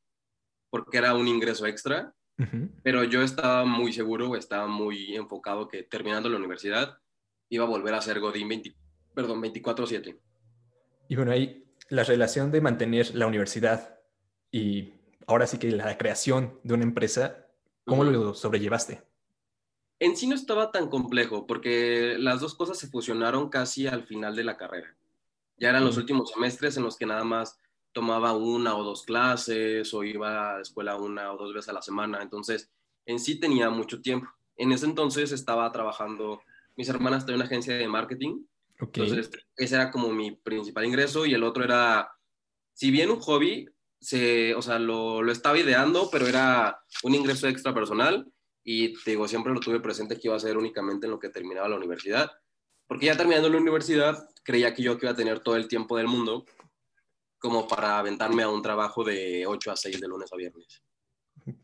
porque 0.71 0.97
era 0.97 1.14
un 1.14 1.28
ingreso 1.28 1.66
extra. 1.66 2.14
Pero 2.83 3.05
yo 3.05 3.23
estaba 3.23 3.65
muy 3.65 3.93
seguro, 3.93 4.35
estaba 4.37 4.67
muy 4.67 5.15
enfocado 5.15 5.69
que 5.69 5.85
terminando 5.85 6.29
la 6.29 6.39
universidad 6.39 6.99
iba 7.49 7.65
a 7.65 7.69
volver 7.69 7.95
a 7.95 8.01
ser 8.01 8.19
Godín 8.19 8.49
20, 8.49 8.75
perdón, 9.15 9.41
24/7. 9.41 10.19
Y 11.09 11.17
bueno, 11.17 11.31
ahí 11.31 11.65
la 11.89 12.05
relación 12.05 12.51
de 12.51 12.61
mantener 12.61 13.15
la 13.15 13.27
universidad 13.27 14.01
y 14.51 14.95
ahora 15.27 15.47
sí 15.47 15.59
que 15.59 15.71
la 15.71 15.97
creación 15.99 16.59
de 16.65 16.75
una 16.75 16.85
empresa, 16.85 17.47
¿cómo 17.85 18.03
lo 18.03 18.35
sobrellevaste? 18.35 19.03
En 20.01 20.17
sí 20.17 20.27
no 20.27 20.35
estaba 20.35 20.73
tan 20.73 20.89
complejo 20.89 21.47
porque 21.47 22.17
las 22.19 22.41
dos 22.41 22.55
cosas 22.55 22.79
se 22.79 22.89
fusionaron 22.89 23.51
casi 23.51 23.87
al 23.87 24.05
final 24.05 24.35
de 24.35 24.45
la 24.45 24.57
carrera. 24.57 24.97
Ya 25.59 25.69
eran 25.69 25.85
los 25.85 25.97
últimos 25.97 26.31
semestres 26.31 26.77
en 26.77 26.83
los 26.83 26.97
que 26.97 27.07
nada 27.07 27.23
más 27.23 27.57
tomaba 27.92 28.32
una 28.32 28.76
o 28.76 28.84
dos 28.84 29.02
clases 29.04 29.92
o 29.94 30.04
iba 30.04 30.50
a 30.50 30.54
la 30.56 30.62
escuela 30.62 30.96
una 30.96 31.32
o 31.32 31.37
dos 31.37 31.54
veces 31.54 31.68
a 31.68 31.75
la 31.75 31.82
semana. 31.82 32.22
Entonces, 32.22 32.70
en 33.06 33.18
sí 33.18 33.38
tenía 33.38 33.70
mucho 33.70 34.00
tiempo. 34.00 34.28
En 34.56 34.72
ese 34.72 34.87
entonces 34.87 35.32
estaba 35.32 35.70
trabajando, 35.72 36.40
mis 36.76 36.88
hermanas 36.88 37.25
tenían 37.25 37.40
una 37.40 37.46
agencia 37.46 37.75
de 37.75 37.88
marketing. 37.88 38.44
Entonces, 38.78 39.30
ese 39.56 39.75
era 39.75 39.90
como 39.90 40.12
mi 40.12 40.32
principal 40.32 40.84
ingreso 40.84 41.25
y 41.25 41.34
el 41.34 41.44
otro 41.44 41.62
era, 41.62 42.11
si 42.72 42.90
bien 42.90 43.11
un 43.11 43.20
hobby, 43.20 43.68
se, 44.00 44.54
o 44.56 44.62
sea, 44.62 44.80
lo, 44.80 45.22
lo 45.22 45.30
estaba 45.30 45.58
ideando, 45.58 46.08
pero 46.11 46.26
era 46.26 46.82
un 47.04 47.14
ingreso 47.14 47.46
extra 47.46 47.72
personal 47.72 48.26
y 48.64 48.94
te 49.04 49.12
digo, 49.12 49.28
siempre 49.28 49.52
lo 49.52 49.61
tuve 49.61 49.80
presente 49.80 50.18
que 50.18 50.28
iba 50.28 50.37
a 50.37 50.40
ser 50.40 50.56
únicamente 50.56 51.06
en 51.06 51.12
lo 51.12 51.20
que 51.20 51.28
terminaba 51.28 51.68
la 51.68 51.76
universidad, 51.76 52.32
porque 52.88 53.06
ya 53.06 53.16
terminando 53.16 53.49
la 53.49 53.58
universidad 53.58 54.28
creía 54.42 54.75
que 54.75 54.82
yo 54.82 54.99
que 54.99 55.06
iba 55.06 55.12
a 55.12 55.16
tener 55.16 55.40
todo 55.40 55.56
el 55.56 55.68
tiempo 55.68 55.96
del 55.96 56.08
mundo 56.08 56.44
como 57.42 57.66
para 57.66 57.99
aventarme 57.99 58.44
a 58.44 58.49
un 58.49 58.62
trabajo 58.62 59.02
de 59.02 59.44
8 59.46 59.72
a 59.72 59.76
6 59.76 60.00
de 60.00 60.06
lunes 60.08 60.32
a 60.32 60.37
viernes. 60.37 60.82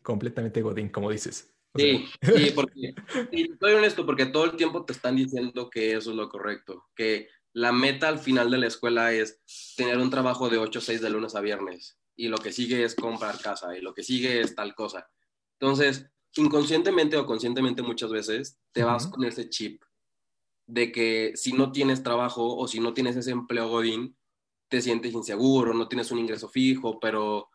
Completamente 0.03 0.61
godín, 0.61 0.89
como 0.89 1.11
dices. 1.11 1.55
Sí, 1.77 2.07
sí, 2.21 2.51
porque 2.55 2.95
estoy 3.31 3.73
honesto, 3.75 4.05
porque 4.05 4.27
todo 4.27 4.47
el 4.47 4.57
tiempo 4.57 4.85
te 4.85 4.93
están 4.93 5.15
diciendo 5.15 5.71
que 5.71 5.93
eso 5.93 6.11
es 6.11 6.17
lo 6.17 6.29
correcto, 6.29 6.87
que 6.97 7.29
la 7.53 7.71
meta 7.71 8.09
al 8.09 8.19
final 8.19 8.51
de 8.51 8.59
la 8.59 8.67
escuela 8.67 9.13
es 9.13 9.41
tener 9.77 9.99
un 9.99 10.11
trabajo 10.11 10.49
de 10.49 10.59
8 10.59 10.81
a 10.81 10.83
6 10.83 11.01
de 11.01 11.11
lunes 11.11 11.37
a 11.37 11.41
viernes 11.41 11.97
y 12.17 12.27
lo 12.27 12.39
que 12.39 12.53
sigue 12.53 12.83
es 12.83 12.97
comprar 12.97 13.41
casa 13.41 13.77
y 13.77 13.81
lo 13.81 13.95
que 13.95 14.03
sigue 14.03 14.41
es 14.41 14.57
tal 14.57 14.75
cosa. 14.75 15.09
Entonces, 15.61 16.11
inconscientemente 16.35 17.17
o 17.17 17.25
conscientemente 17.25 17.83
muchas 17.83 18.11
veces 18.11 18.59
te 18.73 18.83
vas 18.83 19.07
con 19.07 19.25
ese 19.25 19.49
chip 19.49 19.83
de 20.67 20.91
que 20.91 21.33
si 21.37 21.53
no 21.53 21.71
tienes 21.71 22.03
trabajo 22.03 22.57
o 22.57 22.67
si 22.67 22.81
no 22.81 22.93
tienes 22.93 23.17
ese 23.17 23.31
empleo 23.31 23.69
godín, 23.69 24.18
te 24.69 24.81
sientes 24.83 25.13
inseguro, 25.13 25.75
no 25.75 25.89
tienes 25.89 26.11
un 26.11 26.19
ingreso 26.19 26.49
fijo, 26.49 26.99
pero 27.01 27.49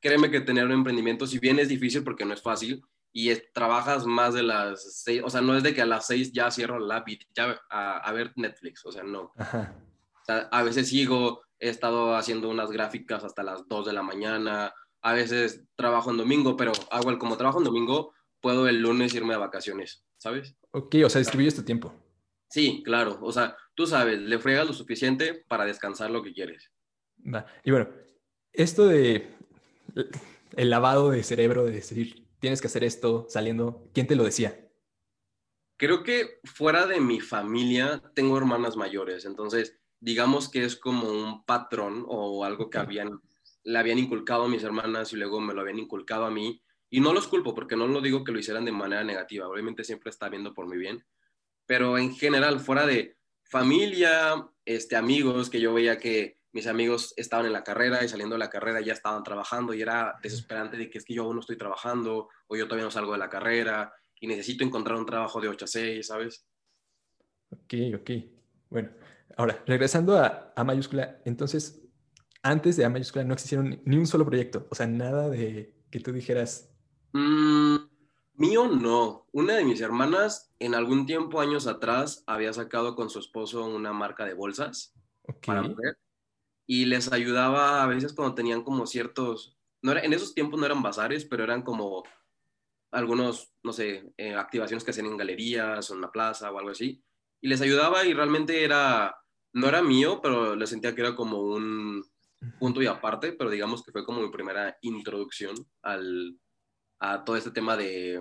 créeme 0.00 0.30
que 0.30 0.40
tener 0.40 0.64
un 0.66 0.72
emprendimiento, 0.72 1.26
si 1.26 1.38
bien 1.38 1.58
es 1.58 1.68
difícil 1.68 2.04
porque 2.04 2.24
no 2.24 2.34
es 2.34 2.42
fácil, 2.42 2.82
y 3.12 3.34
trabajas 3.52 4.06
más 4.06 4.34
de 4.34 4.42
las 4.42 5.02
seis, 5.02 5.22
o 5.24 5.30
sea, 5.30 5.40
no 5.40 5.56
es 5.56 5.62
de 5.62 5.74
que 5.74 5.82
a 5.82 5.86
las 5.86 6.06
seis 6.06 6.32
ya 6.32 6.50
cierro 6.50 6.78
la 6.78 6.96
lápiz, 6.96 7.20
ya 7.34 7.60
a, 7.70 8.12
ver 8.12 8.32
Netflix, 8.36 8.84
o 8.84 8.92
sea, 8.92 9.02
no. 9.02 9.32
O 9.34 10.24
sea, 10.24 10.48
a 10.50 10.62
veces 10.62 10.88
sigo, 10.88 11.42
he 11.58 11.70
estado 11.70 12.14
haciendo 12.14 12.48
unas 12.48 12.70
gráficas 12.70 13.24
hasta 13.24 13.42
las 13.42 13.66
dos 13.66 13.86
de 13.86 13.92
la 13.92 14.02
mañana, 14.02 14.72
a 15.00 15.12
veces 15.14 15.64
trabajo 15.74 16.10
en 16.10 16.18
domingo, 16.18 16.56
pero 16.56 16.72
hago 16.90 17.10
el, 17.10 17.18
como 17.18 17.36
trabajo 17.36 17.58
en 17.58 17.64
domingo, 17.64 18.12
puedo 18.40 18.68
el 18.68 18.80
lunes 18.80 19.14
irme 19.14 19.34
de 19.34 19.40
vacaciones, 19.40 20.04
¿sabes? 20.18 20.56
Ok, 20.72 20.96
o 21.04 21.08
sea, 21.08 21.20
distribuyes 21.20 21.56
tu 21.56 21.62
tiempo. 21.62 21.94
Sí, 22.50 22.82
claro, 22.84 23.18
o 23.22 23.32
sea, 23.32 23.56
tú 23.78 23.86
sabes, 23.86 24.18
le 24.18 24.40
fregas 24.40 24.66
lo 24.66 24.72
suficiente 24.72 25.34
para 25.46 25.64
descansar 25.64 26.10
lo 26.10 26.20
que 26.20 26.32
quieres. 26.32 26.72
Y 27.62 27.70
bueno, 27.70 27.88
esto 28.52 28.86
de 28.86 29.28
el 30.56 30.68
lavado 30.68 31.10
de 31.10 31.22
cerebro, 31.22 31.64
de 31.64 31.70
decir, 31.70 32.26
tienes 32.40 32.60
que 32.60 32.66
hacer 32.66 32.82
esto 32.82 33.26
saliendo, 33.28 33.88
¿quién 33.94 34.08
te 34.08 34.16
lo 34.16 34.24
decía? 34.24 34.68
Creo 35.76 36.02
que 36.02 36.40
fuera 36.42 36.88
de 36.88 37.00
mi 37.00 37.20
familia 37.20 38.02
tengo 38.16 38.36
hermanas 38.36 38.76
mayores, 38.76 39.24
entonces 39.24 39.78
digamos 40.00 40.48
que 40.48 40.64
es 40.64 40.74
como 40.74 41.08
un 41.08 41.44
patrón 41.44 42.04
o 42.08 42.44
algo 42.44 42.70
que 42.70 42.78
habían, 42.78 43.20
le 43.62 43.78
habían 43.78 44.00
inculcado 44.00 44.46
a 44.46 44.48
mis 44.48 44.64
hermanas 44.64 45.12
y 45.12 45.16
luego 45.16 45.40
me 45.40 45.54
lo 45.54 45.60
habían 45.60 45.78
inculcado 45.78 46.24
a 46.24 46.32
mí. 46.32 46.60
Y 46.90 46.98
no 46.98 47.12
los 47.12 47.28
culpo 47.28 47.54
porque 47.54 47.76
no 47.76 47.86
lo 47.86 48.00
digo 48.00 48.24
que 48.24 48.32
lo 48.32 48.40
hicieran 48.40 48.64
de 48.64 48.72
manera 48.72 49.04
negativa, 49.04 49.46
obviamente 49.46 49.84
siempre 49.84 50.10
está 50.10 50.28
viendo 50.28 50.52
por 50.52 50.66
mi 50.66 50.76
bien, 50.76 51.04
pero 51.64 51.96
en 51.96 52.12
general, 52.16 52.58
fuera 52.58 52.84
de 52.84 53.17
familia, 53.48 54.46
este, 54.64 54.96
amigos, 54.96 55.50
que 55.50 55.60
yo 55.60 55.74
veía 55.74 55.98
que 55.98 56.38
mis 56.52 56.66
amigos 56.66 57.14
estaban 57.16 57.46
en 57.46 57.52
la 57.52 57.64
carrera 57.64 58.04
y 58.04 58.08
saliendo 58.08 58.34
de 58.34 58.40
la 58.40 58.50
carrera 58.50 58.80
ya 58.80 58.92
estaban 58.92 59.22
trabajando 59.22 59.74
y 59.74 59.82
era 59.82 60.18
desesperante 60.22 60.76
de 60.76 60.88
que 60.88 60.98
es 60.98 61.04
que 61.04 61.14
yo 61.14 61.24
aún 61.24 61.36
no 61.36 61.40
estoy 61.40 61.58
trabajando 61.58 62.28
o 62.46 62.56
yo 62.56 62.66
todavía 62.66 62.84
no 62.84 62.90
salgo 62.90 63.12
de 63.12 63.18
la 63.18 63.28
carrera 63.28 63.92
y 64.20 64.26
necesito 64.26 64.64
encontrar 64.64 64.98
un 64.98 65.06
trabajo 65.06 65.40
de 65.40 65.48
8 65.48 65.64
a 65.64 65.68
6, 65.68 66.06
¿sabes? 66.06 66.46
Ok, 67.50 67.74
ok. 67.96 68.10
Bueno, 68.70 68.90
ahora, 69.36 69.62
regresando 69.66 70.18
a 70.18 70.52
A 70.56 70.64
mayúscula, 70.64 71.20
entonces, 71.24 71.82
antes 72.42 72.76
de 72.76 72.84
A 72.84 72.90
mayúscula 72.90 73.24
no 73.24 73.34
existieron 73.34 73.80
ni 73.84 73.96
un 73.96 74.06
solo 74.06 74.26
proyecto, 74.26 74.66
o 74.70 74.74
sea, 74.74 74.86
nada 74.86 75.28
de 75.28 75.74
que 75.90 76.00
tú 76.00 76.12
dijeras... 76.12 76.70
Mm, 77.12 77.76
Mío 78.38 78.68
no. 78.68 79.26
Una 79.32 79.56
de 79.56 79.64
mis 79.64 79.80
hermanas 79.80 80.54
en 80.60 80.76
algún 80.76 81.06
tiempo, 81.06 81.40
años 81.40 81.66
atrás, 81.66 82.22
había 82.26 82.52
sacado 82.52 82.94
con 82.94 83.10
su 83.10 83.18
esposo 83.18 83.64
una 83.66 83.92
marca 83.92 84.24
de 84.24 84.34
bolsas 84.34 84.94
para 85.44 85.62
mujer 85.62 85.98
y 86.68 86.84
les 86.84 87.10
ayudaba 87.10 87.82
a 87.82 87.86
veces 87.86 88.12
cuando 88.12 88.34
tenían 88.36 88.62
como 88.62 88.86
ciertos, 88.86 89.58
no 89.82 89.92
era, 89.92 90.02
en 90.02 90.12
esos 90.12 90.34
tiempos 90.34 90.60
no 90.60 90.66
eran 90.66 90.82
bazares, 90.82 91.24
pero 91.24 91.42
eran 91.42 91.62
como 91.62 92.04
algunos, 92.92 93.52
no 93.64 93.72
sé, 93.72 94.12
eh, 94.18 94.34
activaciones 94.34 94.84
que 94.84 94.92
hacían 94.92 95.06
en 95.06 95.16
galerías 95.16 95.90
o 95.90 95.94
en 95.94 96.02
la 96.02 96.12
plaza 96.12 96.52
o 96.52 96.58
algo 96.58 96.70
así. 96.70 97.02
Y 97.40 97.48
les 97.48 97.60
ayudaba 97.60 98.04
y 98.04 98.12
realmente 98.12 98.62
era, 98.62 99.16
no 99.54 99.66
era 99.66 99.82
mío, 99.82 100.20
pero 100.22 100.54
le 100.54 100.66
sentía 100.66 100.94
que 100.94 101.00
era 101.00 101.16
como 101.16 101.40
un 101.40 102.04
punto 102.60 102.80
y 102.82 102.86
aparte, 102.86 103.32
pero 103.32 103.50
digamos 103.50 103.82
que 103.82 103.90
fue 103.90 104.04
como 104.04 104.20
mi 104.20 104.30
primera 104.30 104.78
introducción 104.82 105.56
al, 105.82 106.38
a 107.00 107.24
todo 107.24 107.36
este 107.36 107.50
tema 107.50 107.76
de, 107.76 108.20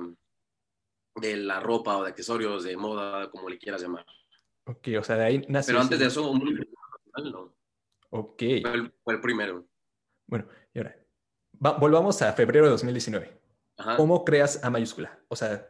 de 1.15 1.37
la 1.37 1.59
ropa 1.59 1.97
o 1.97 2.03
de 2.03 2.09
accesorios, 2.09 2.63
de 2.63 2.77
moda, 2.77 3.29
como 3.29 3.49
le 3.49 3.57
quieras 3.57 3.81
llamar. 3.81 4.05
Ok, 4.65 4.89
o 4.99 5.03
sea, 5.03 5.15
de 5.15 5.25
ahí 5.25 5.45
nació. 5.47 5.73
Pero 5.73 5.81
antes 5.81 5.99
de 5.99 6.05
eso, 6.05 6.29
un... 6.29 6.67
no. 7.31 7.55
Ok. 8.09 8.43
Fue 9.03 9.13
el, 9.13 9.21
primero. 9.21 9.67
Bueno, 10.27 10.47
y 10.73 10.79
ahora, 10.79 10.97
volvamos 11.79 12.21
a 12.21 12.33
febrero 12.33 12.65
de 12.65 12.71
2019. 12.71 13.39
¿Cómo 13.95 14.25
creas 14.25 14.63
A 14.63 14.69
mayúscula? 14.69 15.19
O 15.27 15.35
sea, 15.35 15.67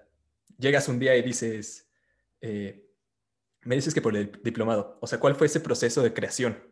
llegas 0.58 0.88
un 0.88 0.98
día 0.98 1.16
y 1.16 1.22
dices, 1.22 1.90
eh, 2.42 2.90
me 3.62 3.76
dices 3.76 3.94
que 3.94 4.02
por 4.02 4.16
el 4.16 4.32
diplomado. 4.44 4.98
O 5.02 5.08
sea, 5.08 5.20
¿cuál 5.20 5.36
fue 5.36 5.48
ese 5.48 5.60
proceso 5.60 6.02
de 6.02 6.14
creación? 6.14 6.67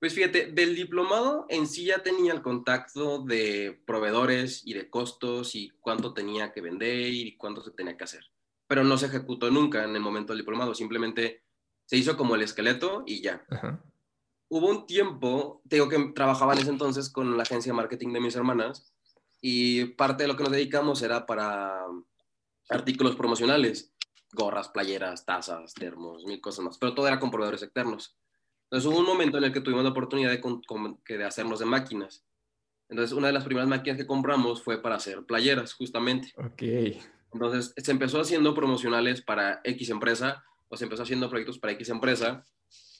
Pues 0.00 0.14
fíjate, 0.14 0.46
del 0.46 0.74
diplomado 0.74 1.44
en 1.50 1.66
sí 1.66 1.84
ya 1.84 2.02
tenía 2.02 2.32
el 2.32 2.40
contacto 2.40 3.22
de 3.22 3.82
proveedores 3.86 4.62
y 4.64 4.72
de 4.72 4.88
costos 4.88 5.54
y 5.54 5.68
cuánto 5.78 6.14
tenía 6.14 6.52
que 6.52 6.62
vender 6.62 7.12
y 7.12 7.36
cuánto 7.36 7.62
se 7.62 7.70
tenía 7.70 7.98
que 7.98 8.04
hacer. 8.04 8.24
Pero 8.66 8.82
no 8.82 8.96
se 8.96 9.06
ejecutó 9.06 9.50
nunca 9.50 9.84
en 9.84 9.94
el 9.94 10.00
momento 10.00 10.32
del 10.32 10.40
diplomado, 10.40 10.74
simplemente 10.74 11.42
se 11.84 11.98
hizo 11.98 12.16
como 12.16 12.34
el 12.34 12.40
esqueleto 12.40 13.02
y 13.06 13.20
ya. 13.20 13.44
Hubo 14.48 14.70
un 14.70 14.86
tiempo, 14.86 15.60
tengo 15.68 15.90
que 15.90 15.98
trabajaba 16.14 16.54
en 16.54 16.60
ese 16.60 16.70
entonces 16.70 17.10
con 17.10 17.36
la 17.36 17.42
agencia 17.42 17.70
de 17.70 17.76
marketing 17.76 18.14
de 18.14 18.20
mis 18.20 18.36
hermanas 18.36 18.94
y 19.42 19.84
parte 19.84 20.22
de 20.22 20.28
lo 20.28 20.36
que 20.36 20.44
nos 20.44 20.52
dedicamos 20.52 21.02
era 21.02 21.26
para 21.26 21.84
artículos 22.70 23.16
promocionales, 23.16 23.92
gorras, 24.32 24.70
playeras, 24.70 25.26
tazas, 25.26 25.74
termos, 25.74 26.24
mil 26.24 26.40
cosas 26.40 26.64
más, 26.64 26.78
pero 26.78 26.94
todo 26.94 27.06
era 27.06 27.20
con 27.20 27.30
proveedores 27.30 27.62
externos. 27.62 28.16
Entonces 28.70 28.88
hubo 28.88 29.00
un 29.00 29.06
momento 29.06 29.38
en 29.38 29.44
el 29.44 29.52
que 29.52 29.60
tuvimos 29.60 29.82
la 29.82 29.90
oportunidad 29.90 30.30
de, 30.30 31.16
de 31.18 31.24
hacernos 31.24 31.58
de 31.58 31.66
máquinas. 31.66 32.24
Entonces 32.88 33.16
una 33.16 33.26
de 33.26 33.32
las 33.32 33.44
primeras 33.44 33.68
máquinas 33.68 33.98
que 33.98 34.06
compramos 34.06 34.62
fue 34.62 34.80
para 34.80 34.94
hacer 34.94 35.24
playeras, 35.24 35.72
justamente. 35.72 36.32
Ok. 36.36 36.62
Entonces 37.32 37.74
se 37.76 37.90
empezó 37.90 38.20
haciendo 38.20 38.54
promocionales 38.54 39.22
para 39.22 39.60
X 39.64 39.90
empresa 39.90 40.44
o 40.68 40.76
se 40.76 40.84
empezó 40.84 41.02
haciendo 41.02 41.28
proyectos 41.28 41.58
para 41.58 41.72
X 41.72 41.88
empresa 41.88 42.44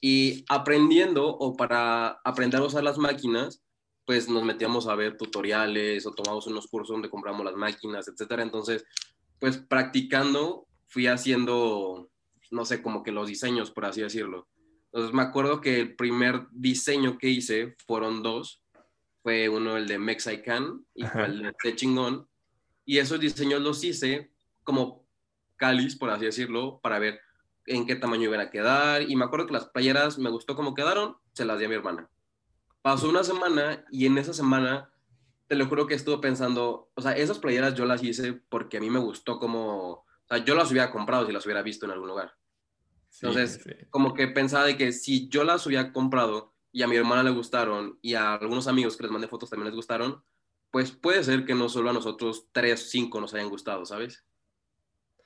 y 0.01 0.45
aprendiendo 0.49 1.29
o 1.29 1.57
para 1.57 2.21
aprender 2.25 2.61
a 2.61 2.65
usar 2.65 2.83
las 2.83 2.99
máquinas, 2.99 3.63
pues 4.05 4.29
nos 4.29 4.43
metíamos 4.43 4.89
a 4.89 4.97
ver 4.97 5.17
tutoriales 5.17 6.05
o 6.05 6.13
tomamos 6.13 6.49
unos 6.49 6.67
cursos 6.67 6.95
donde 6.95 7.11
compramos 7.11 7.45
las 7.45 7.55
máquinas, 7.55 8.09
etcétera. 8.09 8.43
Entonces, 8.43 8.85
pues 9.39 9.59
practicando 9.59 10.67
fui 10.89 11.07
haciendo, 11.07 12.11
no 12.51 12.65
sé, 12.65 12.83
como 12.83 13.05
que 13.05 13.13
los 13.13 13.29
diseños, 13.29 13.71
por 13.71 13.85
así 13.85 14.01
decirlo. 14.03 14.49
Entonces 14.93 15.15
me 15.15 15.23
acuerdo 15.23 15.61
que 15.61 15.81
el 15.81 15.95
primer 15.95 16.47
diseño 16.51 17.19
que 17.19 17.29
hice 17.29 17.77
fueron 17.87 18.23
dos. 18.23 18.63
Fue 19.23 19.49
uno 19.49 19.77
el 19.77 19.87
de 19.87 19.99
Mexican 19.99 20.85
y 20.95 21.05
el 21.05 21.55
de 21.63 21.77
Chingón. 21.77 22.27
Y 22.85 22.99
esos 22.99 23.21
diseños 23.21 23.61
los 23.61 23.85
hice 23.85 24.33
como 24.65 25.07
cáliz, 25.57 25.97
por 25.97 26.11
así 26.11 26.25
decirlo, 26.25 26.81
para 26.83 26.99
ver 26.99 27.21
en 27.67 27.87
qué 27.87 27.95
tamaño 27.95 28.25
iban 28.25 28.41
a 28.41 28.51
quedar. 28.51 29.03
Y 29.03 29.15
me 29.15 29.25
acuerdo 29.25 29.47
que 29.47 29.53
las 29.53 29.69
playeras 29.69 30.19
me 30.19 30.31
gustó 30.31 30.57
cómo 30.57 30.75
quedaron, 30.75 31.17
se 31.33 31.45
las 31.45 31.59
di 31.59 31.67
a 31.67 31.69
mi 31.69 31.75
hermana. 31.75 32.09
Pasó 32.83 33.09
una 33.09 33.23
semana 33.23 33.85
y 33.91 34.07
en 34.07 34.19
esa 34.19 34.33
semana, 34.33 34.91
te 35.47 35.55
lo 35.55 35.67
juro 35.67 35.87
que 35.87 35.95
estuve 35.95 36.19
pensando, 36.19 36.91
o 36.95 37.03
sea, 37.03 37.13
esas 37.13 37.39
playeras 37.39 37.75
yo 37.75 37.85
las 37.85 38.03
hice 38.03 38.33
porque 38.49 38.79
a 38.79 38.81
mí 38.81 38.89
me 38.89 38.99
gustó 38.99 39.39
como, 39.39 39.91
o 39.91 40.07
sea, 40.29 40.39
yo 40.39 40.55
las 40.55 40.71
hubiera 40.71 40.91
comprado 40.91 41.27
si 41.27 41.33
las 41.33 41.45
hubiera 41.45 41.63
visto 41.63 41.85
en 41.85 41.93
algún 41.93 42.09
lugar. 42.09 42.40
Entonces, 43.23 43.61
como 43.91 44.15
que 44.15 44.29
pensaba 44.29 44.65
de 44.65 44.77
que 44.77 44.93
si 44.93 45.29
yo 45.29 45.45
las 45.45 45.67
hubiera 45.67 45.93
comprado 45.93 46.53
y 46.73 46.83
a 46.83 46.87
mi 46.87 46.97
hermana 46.97 47.23
le 47.23 47.31
gustaron 47.31 47.99
y 48.01 48.15
a 48.15 48.35
algunos 48.35 48.67
amigos 48.67 48.97
que 48.97 49.03
les 49.03 49.13
mandé 49.13 49.29
fotos 49.29 49.51
también 49.51 49.67
les 49.67 49.77
gustaron, 49.77 50.23
pues 50.71 50.93
puede 50.93 51.25
ser 51.25 51.45
que 51.45 51.55
no 51.55 51.69
solo 51.69 51.91
a 51.91 51.93
nosotros 51.93 52.47
tres, 52.53 52.91
cinco 52.91 53.21
nos 53.21 53.35
hayan 53.35 53.51
gustado, 53.51 53.85
¿sabes? 53.85 54.25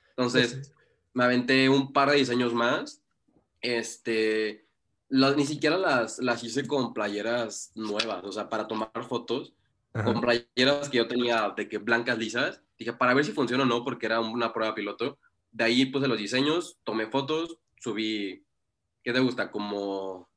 Entonces, 0.09 0.73
me 1.13 1.23
aventé 1.23 1.69
un 1.69 1.93
par 1.93 2.09
de 2.09 2.17
diseños 2.17 2.53
más. 2.53 3.01
Este, 3.61 4.65
ni 5.09 5.45
siquiera 5.45 5.77
las, 5.77 6.19
las 6.19 6.43
hice 6.43 6.65
con 6.65 6.93
playeras 6.93 7.71
nuevas, 7.75 8.23
o 8.23 8.31
sea, 8.31 8.49
para 8.49 8.67
tomar 8.67 8.91
fotos, 9.07 9.53
con 9.91 10.19
playeras 10.19 10.89
que 10.89 10.97
yo 10.97 11.07
tenía 11.07 11.53
de 11.55 11.69
que 11.69 11.77
blancas 11.77 12.17
lisas. 12.17 12.61
Dije, 12.77 12.93
para 12.93 13.13
ver 13.13 13.23
si 13.23 13.31
funciona 13.31 13.63
o 13.63 13.67
no, 13.67 13.83
porque 13.83 14.07
era 14.07 14.19
una 14.19 14.51
prueba 14.51 14.75
piloto. 14.75 15.17
De 15.51 15.63
ahí 15.63 15.85
puse 15.85 16.07
los 16.07 16.17
diseños, 16.17 16.77
tomé 16.83 17.07
fotos, 17.07 17.59
subí, 17.85 18.43
¿qué 19.03 19.13
te 19.13 19.19
gusta? 19.19 19.51
Como 19.51 20.27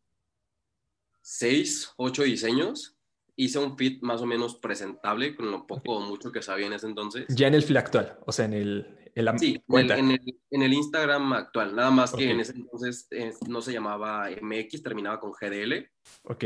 seis, 1.22 1.90
ocho 1.96 2.22
diseños 2.22 2.94
hice 3.36 3.58
un 3.58 3.78
feed 3.78 4.02
más 4.02 4.20
o 4.20 4.26
menos 4.26 4.56
presentable 4.56 5.34
con 5.34 5.50
lo 5.50 5.66
poco 5.66 5.96
o 5.96 6.00
mucho 6.00 6.30
que 6.30 6.42
sabía 6.42 6.66
en 6.66 6.74
ese 6.74 6.86
entonces. 6.86 7.24
Ya 7.28 7.46
en 7.46 7.54
el 7.54 7.62
feed 7.62 7.76
actual, 7.76 8.18
o 8.26 8.32
sea, 8.32 8.44
en 8.44 8.54
el... 8.54 8.94
En 9.14 9.38
sí, 9.38 9.60
En, 9.68 10.10
el, 10.10 10.20
en, 10.50 10.62
el, 10.62 10.72
Instagram 10.72 11.32
actual, 11.32 11.74
nada 11.74 11.90
más 11.90 12.12
que 12.12 12.30
en 12.30 12.38
ese 12.38 12.52
entonces 12.52 13.08
eh, 13.10 13.32
no 13.48 13.60
se 13.60 13.72
llamaba 13.72 14.28
MX, 14.30 14.82
terminaba 14.82 15.18
con 15.18 15.32
GDL. 15.32 15.90
Ok. 16.24 16.44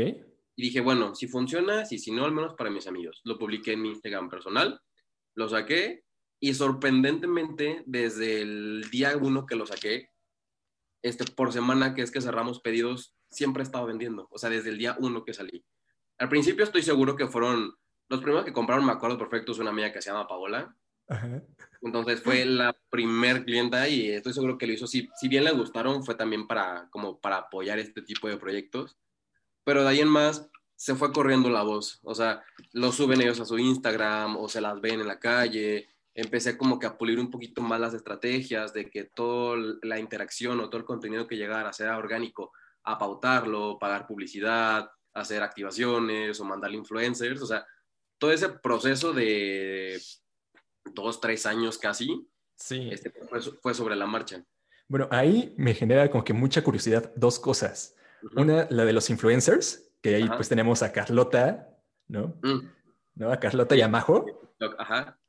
Y 0.55 0.61
dije, 0.63 0.81
bueno, 0.81 1.13
si 1.13 1.27
funciona, 1.27 1.85
si, 1.85 1.99
si 1.99 2.11
no, 2.11 2.25
al 2.25 2.31
menos 2.31 2.55
para 2.55 2.71
mis 2.71 2.87
amigos. 2.87 3.21
Lo 3.25 3.37
publiqué 3.37 3.73
en 3.73 3.81
mi 3.83 3.89
Instagram 3.89 4.27
personal, 4.27 4.79
lo 5.35 5.49
saqué 5.49 6.03
y 6.39 6.53
sorprendentemente, 6.55 7.83
desde 7.85 8.41
el 8.41 8.89
día 8.89 9.15
uno 9.17 9.45
que 9.45 9.55
lo 9.55 9.67
saqué, 9.67 10.09
este, 11.03 11.25
por 11.25 11.53
semana 11.53 11.93
que 11.93 12.01
es 12.01 12.09
que 12.09 12.21
cerramos 12.21 12.61
pedidos, 12.61 13.15
siempre 13.29 13.61
he 13.61 13.65
estado 13.65 13.85
vendiendo. 13.85 14.27
O 14.31 14.39
sea, 14.39 14.49
desde 14.49 14.69
el 14.69 14.77
día 14.79 14.95
uno 14.99 15.23
que 15.23 15.33
salí. 15.33 15.63
Al 16.17 16.29
principio 16.29 16.63
estoy 16.63 16.81
seguro 16.81 17.15
que 17.15 17.27
fueron 17.27 17.75
los 18.09 18.21
primeros 18.21 18.45
que 18.45 18.53
compraron, 18.53 18.85
me 18.85 18.91
acuerdo 18.91 19.17
perfecto, 19.17 19.51
es 19.51 19.59
una 19.59 19.71
amiga 19.71 19.91
que 19.91 20.01
se 20.01 20.09
llama 20.09 20.27
Paola. 20.27 20.75
Entonces 21.81 22.21
fue 22.21 22.45
la 22.45 22.75
primer 22.89 23.43
clienta 23.43 23.87
y 23.87 24.09
estoy 24.09 24.33
seguro 24.33 24.57
que 24.57 24.65
lo 24.65 24.73
hizo. 24.73 24.87
Si, 24.87 25.09
si 25.19 25.27
bien 25.27 25.43
le 25.43 25.51
gustaron, 25.51 26.03
fue 26.03 26.15
también 26.15 26.47
para, 26.47 26.87
como 26.89 27.19
para 27.19 27.37
apoyar 27.37 27.79
este 27.79 28.01
tipo 28.01 28.27
de 28.27 28.37
proyectos. 28.37 28.97
Pero 29.63 29.83
de 29.83 29.89
ahí 29.89 29.99
en 29.99 30.07
más 30.07 30.49
se 30.75 30.95
fue 30.95 31.11
corriendo 31.11 31.49
la 31.49 31.63
voz. 31.63 31.99
O 32.03 32.15
sea, 32.15 32.43
lo 32.71 32.91
suben 32.91 33.21
ellos 33.21 33.39
a 33.39 33.45
su 33.45 33.57
Instagram 33.57 34.37
o 34.37 34.47
se 34.47 34.61
las 34.61 34.79
ven 34.79 35.01
en 35.01 35.07
la 35.07 35.19
calle. 35.19 35.89
Empecé 36.15 36.57
como 36.57 36.77
que 36.77 36.85
a 36.85 36.97
pulir 36.97 37.19
un 37.19 37.31
poquito 37.31 37.61
más 37.61 37.79
las 37.79 37.93
estrategias 37.93 38.73
de 38.73 38.89
que 38.89 39.05
toda 39.05 39.57
la 39.81 39.99
interacción 39.99 40.59
o 40.59 40.69
todo 40.69 40.77
el 40.79 40.85
contenido 40.85 41.27
que 41.27 41.37
llegara 41.37 41.69
a 41.69 41.73
ser 41.73 41.89
orgánico, 41.89 42.51
a 42.83 42.97
pautarlo, 42.97 43.79
pagar 43.79 44.05
publicidad, 44.05 44.89
hacer 45.13 45.41
activaciones 45.41 46.39
o 46.39 46.45
mandarle 46.45 46.77
influencers, 46.77 47.41
o 47.41 47.45
sea, 47.45 47.65
todo 48.17 48.31
ese 48.31 48.49
proceso 48.49 49.13
de 49.13 49.99
dos, 50.93 51.19
tres 51.19 51.45
años 51.45 51.77
casi, 51.77 52.27
sí. 52.55 52.89
este, 52.91 53.11
fue, 53.61 53.73
sobre 53.73 53.95
la 53.95 54.05
marcha. 54.05 54.43
Bueno, 54.87 55.07
ahí 55.11 55.53
me 55.57 55.73
genera 55.73 56.09
como 56.09 56.23
que 56.23 56.33
mucha 56.33 56.63
curiosidad 56.63 57.11
dos 57.15 57.39
cosas. 57.39 57.95
Una, 58.35 58.67
la 58.69 58.85
de 58.85 58.93
los 58.93 59.09
influencers, 59.09 59.91
que 60.01 60.15
ahí 60.15 60.29
pues 60.29 60.47
tenemos 60.47 60.83
a 60.83 60.91
Carlota, 60.91 61.69
¿no? 62.07 62.35
Mm. 62.41 62.69
¿no? 63.15 63.31
A 63.31 63.39
Carlota 63.39 63.75
y 63.75 63.81
a 63.81 63.87
Majo. 63.87 64.25
Ajá. 64.77 65.19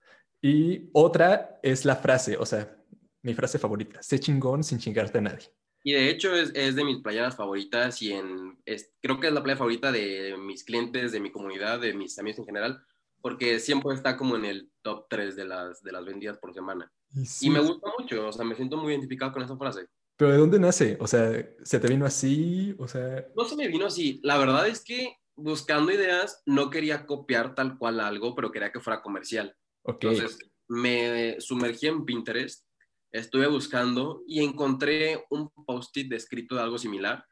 Y 0.46 0.90
otra 0.92 1.58
es 1.62 1.86
la 1.86 1.96
frase, 1.96 2.36
o 2.36 2.44
sea, 2.44 2.76
mi 3.22 3.32
frase 3.32 3.58
favorita, 3.58 4.02
sé 4.02 4.20
chingón 4.20 4.62
sin 4.62 4.78
chingarte 4.78 5.16
a 5.16 5.22
nadie. 5.22 5.50
Y 5.82 5.94
de 5.94 6.10
hecho 6.10 6.34
es, 6.34 6.52
es 6.54 6.76
de 6.76 6.84
mis 6.84 6.98
playeras 6.98 7.34
favoritas 7.34 8.02
y 8.02 8.12
en, 8.12 8.58
creo 9.00 9.18
que 9.18 9.28
es 9.28 9.32
la 9.32 9.42
playa 9.42 9.56
favorita 9.56 9.90
de 9.90 10.36
mis 10.38 10.62
clientes, 10.62 11.12
de 11.12 11.20
mi 11.20 11.32
comunidad, 11.32 11.80
de 11.80 11.94
mis 11.94 12.18
amigos 12.18 12.40
en 12.40 12.44
general, 12.44 12.84
porque 13.22 13.58
siempre 13.58 13.94
está 13.94 14.18
como 14.18 14.36
en 14.36 14.44
el 14.44 14.70
top 14.82 15.06
3 15.08 15.34
de 15.34 15.46
las, 15.46 15.82
de 15.82 15.92
las 15.92 16.04
vendidas 16.04 16.36
por 16.36 16.52
semana. 16.52 16.92
Y, 17.40 17.48
me 17.48 17.60
gusta 17.60 17.88
mucho, 17.98 18.28
o 18.28 18.32
sea, 18.32 18.44
me 18.44 18.54
siento 18.54 18.76
muy 18.76 18.92
identificado 18.92 19.32
con 19.32 19.44
esa 19.44 19.56
frase. 19.56 19.86
¿Pero 20.18 20.30
de 20.30 20.36
dónde 20.36 20.58
nace? 20.58 20.98
O 21.00 21.06
sea, 21.06 21.32
¿se 21.62 21.80
te 21.80 21.88
vino 21.88 22.04
así? 22.04 22.74
O 22.78 22.86
sea... 22.86 23.26
No 23.34 23.46
se 23.46 23.56
me 23.56 23.68
vino 23.68 23.86
así. 23.86 24.20
La 24.22 24.36
verdad 24.36 24.68
es 24.68 24.84
que 24.84 25.16
buscando 25.36 25.90
ideas 25.90 26.42
no 26.44 26.68
quería 26.68 27.06
copiar 27.06 27.54
tal 27.54 27.78
cual 27.78 27.98
algo, 27.98 28.34
pero 28.34 28.52
quería 28.52 28.70
que 28.70 28.80
fuera 28.80 29.00
comercial. 29.00 29.56
Entonces 29.84 30.38
me 30.68 31.40
sumergí 31.40 31.86
en 31.86 32.04
Pinterest 32.04 32.64
estuve 33.14 33.46
buscando 33.46 34.24
y 34.26 34.42
encontré 34.42 35.24
un 35.30 35.48
post-it 35.64 36.08
descrito 36.08 36.56
de 36.56 36.62
algo 36.62 36.78
similar 36.78 37.24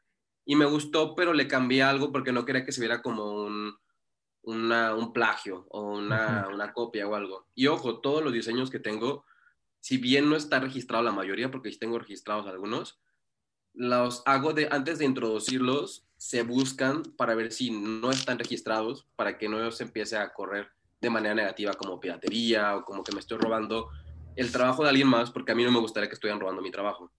y 0.45 0.55
me 0.55 0.65
gustó, 0.65 1.13
pero 1.13 1.33
le 1.33 1.47
cambié 1.47 1.83
algo 1.83 2.11
porque 2.11 2.31
no 2.31 2.45
quería 2.45 2.65
que 2.65 2.71
se 2.71 2.79
viera 2.79 3.01
como 3.01 3.31
un, 3.31 3.75
un 4.43 5.13
plagio 5.13 5.67
o 5.69 5.97
una, 5.97 6.47
una, 6.47 6.71
copia 6.71 7.07
o 7.07 7.15
algo. 7.15 7.47
Y 7.53 7.67
ojo, 7.67 7.99
todos 7.99 8.23
los 8.23 8.31
diseños 8.31 8.69
que 8.69 8.79
tengo, 8.79 9.25
si 9.81 9.97
bien 9.97 10.29
no 10.29 10.37
está 10.37 10.61
registrado 10.61 11.03
la 11.03 11.11
mayoría, 11.11 11.51
porque 11.51 11.71
sí 11.71 11.79
tengo 11.79 11.99
registrados 11.99 12.47
algunos, 12.47 13.01
los 13.73 14.21
hago 14.25 14.53
de, 14.53 14.69
antes 14.71 14.99
de 14.99 15.05
introducirlos, 15.05 16.05
se 16.15 16.43
buscan 16.43 17.03
para 17.17 17.35
ver 17.35 17.51
si 17.51 17.71
no 17.71 18.09
están 18.09 18.39
registrados, 18.39 19.07
para 19.17 19.37
que 19.37 19.49
no 19.49 19.69
se 19.71 19.83
empiece 19.83 20.15
a 20.15 20.31
correr 20.31 20.71
de 21.03 21.09
manera 21.09 21.35
negativa 21.35 21.73
como 21.73 21.99
piratería 21.99 22.77
o 22.77 22.83
como 22.83 23.03
que 23.03 23.11
me 23.11 23.19
estoy 23.19 23.37
robando 23.37 23.89
el 24.35 24.51
trabajo 24.51 24.83
de 24.83 24.89
alguien 24.89 25.07
más 25.07 25.31
porque 25.31 25.51
a 25.51 25.55
mí 25.55 25.63
no 25.63 25.71
me 25.71 25.79
gustaría 25.79 26.09
que 26.09 26.15
estuvieran 26.15 26.39
robando 26.39 26.61
mi 26.61 26.71
trabajo. 26.71 27.11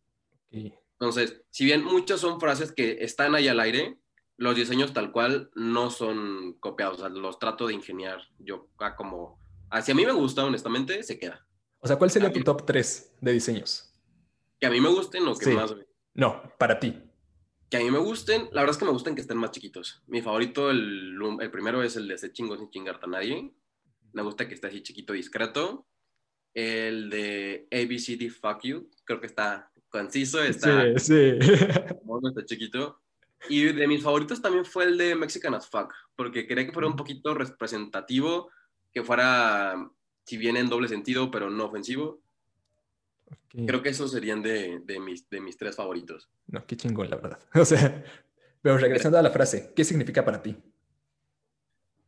Entonces, 0.51 1.43
si 1.51 1.65
bien 1.65 1.85
muchas 1.85 2.21
son 2.21 2.41
frases 2.41 2.73
que 2.73 2.99
están 3.01 3.35
ahí 3.35 3.49
al 3.49 3.61
aire, 3.61 3.99
los 4.37 4.57
diseños 4.57 4.93
tal 4.93 5.13
cual 5.13 5.51
no 5.55 5.91
son 5.91 6.55
copiados, 6.61 6.99
o 6.99 7.01
sea, 7.01 7.09
los 7.09 7.39
trato 7.39 7.67
de 7.67 7.75
ingeniar 7.75 8.21
yo 8.39 8.69
como... 8.97 9.41
Si 9.83 9.93
a 9.93 9.95
mí 9.95 10.07
me 10.07 10.13
gusta, 10.13 10.45
honestamente, 10.45 11.03
se 11.03 11.19
queda. 11.19 11.47
O 11.81 11.87
sea, 11.87 11.97
¿cuál 11.97 12.11
sería 12.11 12.33
tu 12.33 12.43
top 12.43 12.65
3 12.65 13.17
de 13.21 13.33
diseños? 13.33 13.93
Que 14.61 14.67
a 14.67 14.71
mí 14.71 14.81
me 14.81 14.89
gusten 14.89 15.27
o 15.27 15.37
que 15.37 15.51
más... 15.51 15.75
No, 16.15 16.43
para 16.59 16.79
ti. 16.79 17.03
Que 17.69 17.79
a 17.79 17.81
mí 17.81 17.91
me 17.91 17.99
gusten, 17.99 18.49
la 18.53 18.63
verdad 18.63 18.71
es 18.71 18.79
que 18.79 18.85
me 18.85 18.93
gustan 18.93 19.17
que 19.17 19.21
estén 19.21 19.37
más 19.37 19.51
chiquitos. 19.51 20.03
Mi 20.07 20.23
favorito, 20.23 20.71
el, 20.71 21.19
el 21.41 21.51
primero 21.51 21.83
es 21.83 21.97
el 21.97 22.07
de 22.07 22.15
ese 22.15 22.33
chingo 22.33 22.57
sin 22.57 22.71
chingarte 22.71 23.07
a 23.07 23.09
nadie. 23.09 23.53
Me 24.15 24.23
gusta 24.23 24.49
que 24.49 24.55
esté 24.55 24.69
así 24.69 24.83
chiquito, 24.83 25.13
discreto 25.13 25.87
el 26.55 27.11
de 27.11 27.67
ABCD 27.71 28.31
Fuck 28.31 28.63
You, 28.63 28.91
creo 29.05 29.21
que 29.21 29.27
está 29.27 29.71
conciso, 29.89 30.43
está, 30.43 30.99
sí, 30.99 30.99
sí. 30.99 31.39
está 32.29 32.45
chiquito. 32.47 33.01
Y 33.49 33.65
de 33.73 33.87
mis 33.87 34.03
favoritos 34.03 34.41
también 34.41 34.65
fue 34.65 34.85
el 34.85 34.97
de 34.97 35.15
Mexican 35.15 35.55
as 35.55 35.69
Fuck, 35.69 35.93
porque 36.17 36.47
quería 36.47 36.65
que 36.65 36.73
fuera 36.73 36.89
un 36.89 36.97
poquito 36.97 37.35
representativo, 37.35 38.51
que 38.93 39.03
fuera, 39.03 39.91
si 40.25 40.39
bien 40.39 40.57
en 40.57 40.71
doble 40.71 40.89
sentido, 40.89 41.31
pero 41.31 41.51
no 41.51 41.67
ofensivo. 41.67 42.23
Creo 43.67 43.83
que 43.83 43.91
esos 43.91 44.11
serían 44.11 44.43
de, 44.43 44.81
de, 44.85 44.99
mis, 44.99 45.29
de 45.29 45.41
mis 45.41 45.57
tres 45.57 45.77
favoritos. 45.77 46.29
No, 46.47 46.65
qué 46.67 46.77
chingón, 46.77 47.11
la 47.11 47.17
verdad. 47.17 47.39
O 47.55 47.65
sea, 47.65 48.05
pero 48.63 48.79
regresando 48.79 49.19
a 49.19 49.23
la 49.23 49.31
frase, 49.31 49.73
¿qué 49.77 49.85
significa 49.85 50.25
para 50.25 50.43
ti? 50.43 50.57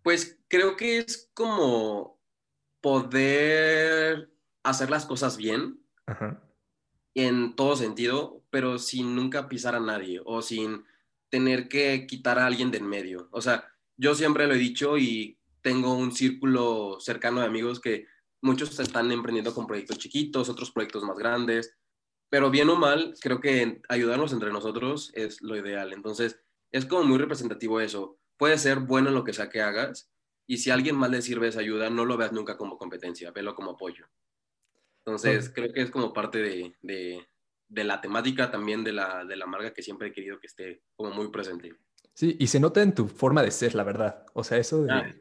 Pues 0.06 0.38
creo 0.46 0.76
que 0.76 0.98
es 0.98 1.32
como 1.34 2.22
poder 2.80 4.30
hacer 4.62 4.88
las 4.88 5.04
cosas 5.04 5.36
bien 5.36 5.80
en 7.16 7.56
todo 7.56 7.74
sentido, 7.74 8.44
pero 8.48 8.78
sin 8.78 9.16
nunca 9.16 9.48
pisar 9.48 9.74
a 9.74 9.80
nadie 9.80 10.20
o 10.24 10.42
sin 10.42 10.84
tener 11.28 11.66
que 11.66 12.06
quitar 12.06 12.38
a 12.38 12.46
alguien 12.46 12.70
de 12.70 12.78
en 12.78 12.86
medio. 12.86 13.26
O 13.32 13.40
sea, 13.40 13.68
yo 13.96 14.14
siempre 14.14 14.46
lo 14.46 14.54
he 14.54 14.58
dicho 14.58 14.96
y 14.96 15.40
tengo 15.60 15.92
un 15.94 16.12
círculo 16.12 16.98
cercano 17.00 17.40
de 17.40 17.46
amigos 17.46 17.80
que 17.80 18.06
muchos 18.40 18.78
están 18.78 19.10
emprendiendo 19.10 19.52
con 19.52 19.66
proyectos 19.66 19.98
chiquitos, 19.98 20.48
otros 20.48 20.70
proyectos 20.70 21.02
más 21.02 21.18
grandes, 21.18 21.76
pero 22.30 22.48
bien 22.52 22.68
o 22.68 22.76
mal, 22.76 23.16
creo 23.20 23.40
que 23.40 23.82
ayudarnos 23.88 24.32
entre 24.32 24.52
nosotros 24.52 25.10
es 25.14 25.42
lo 25.42 25.56
ideal. 25.56 25.92
Entonces, 25.92 26.38
es 26.70 26.86
como 26.86 27.02
muy 27.02 27.18
representativo 27.18 27.80
eso. 27.80 28.20
Puede 28.36 28.58
ser 28.58 28.80
bueno 28.80 29.08
en 29.08 29.14
lo 29.14 29.24
que 29.24 29.32
sea 29.32 29.48
que 29.48 29.62
hagas, 29.62 30.10
y 30.46 30.58
si 30.58 30.70
a 30.70 30.74
alguien 30.74 30.96
más 30.96 31.10
le 31.10 31.22
sirve 31.22 31.48
esa 31.48 31.60
ayuda, 31.60 31.90
no 31.90 32.04
lo 32.04 32.16
veas 32.16 32.32
nunca 32.32 32.56
como 32.56 32.78
competencia, 32.78 33.32
velo 33.32 33.54
como 33.54 33.72
apoyo. 33.72 34.06
Entonces, 35.04 35.50
creo 35.50 35.72
que 35.72 35.82
es 35.82 35.90
como 35.90 36.12
parte 36.12 36.38
de, 36.38 36.74
de, 36.82 37.84
la 37.84 38.00
temática 38.00 38.50
también 38.50 38.82
de 38.82 38.92
la, 38.92 39.24
de 39.24 39.36
la 39.36 39.46
marca 39.46 39.72
que 39.72 39.82
siempre 39.82 40.08
he 40.08 40.12
querido 40.12 40.40
que 40.40 40.48
esté 40.48 40.82
como 40.96 41.10
muy 41.10 41.28
presente. 41.28 41.74
Sí, 42.14 42.36
y 42.40 42.46
se 42.46 42.58
nota 42.58 42.82
en 42.82 42.94
tu 42.94 43.06
forma 43.06 43.42
de 43.42 43.50
ser, 43.50 43.74
la 43.74 43.84
verdad. 43.84 44.24
O 44.32 44.42
sea, 44.42 44.58
eso 44.58 44.84
de 44.84 44.92
ah. 44.92 45.14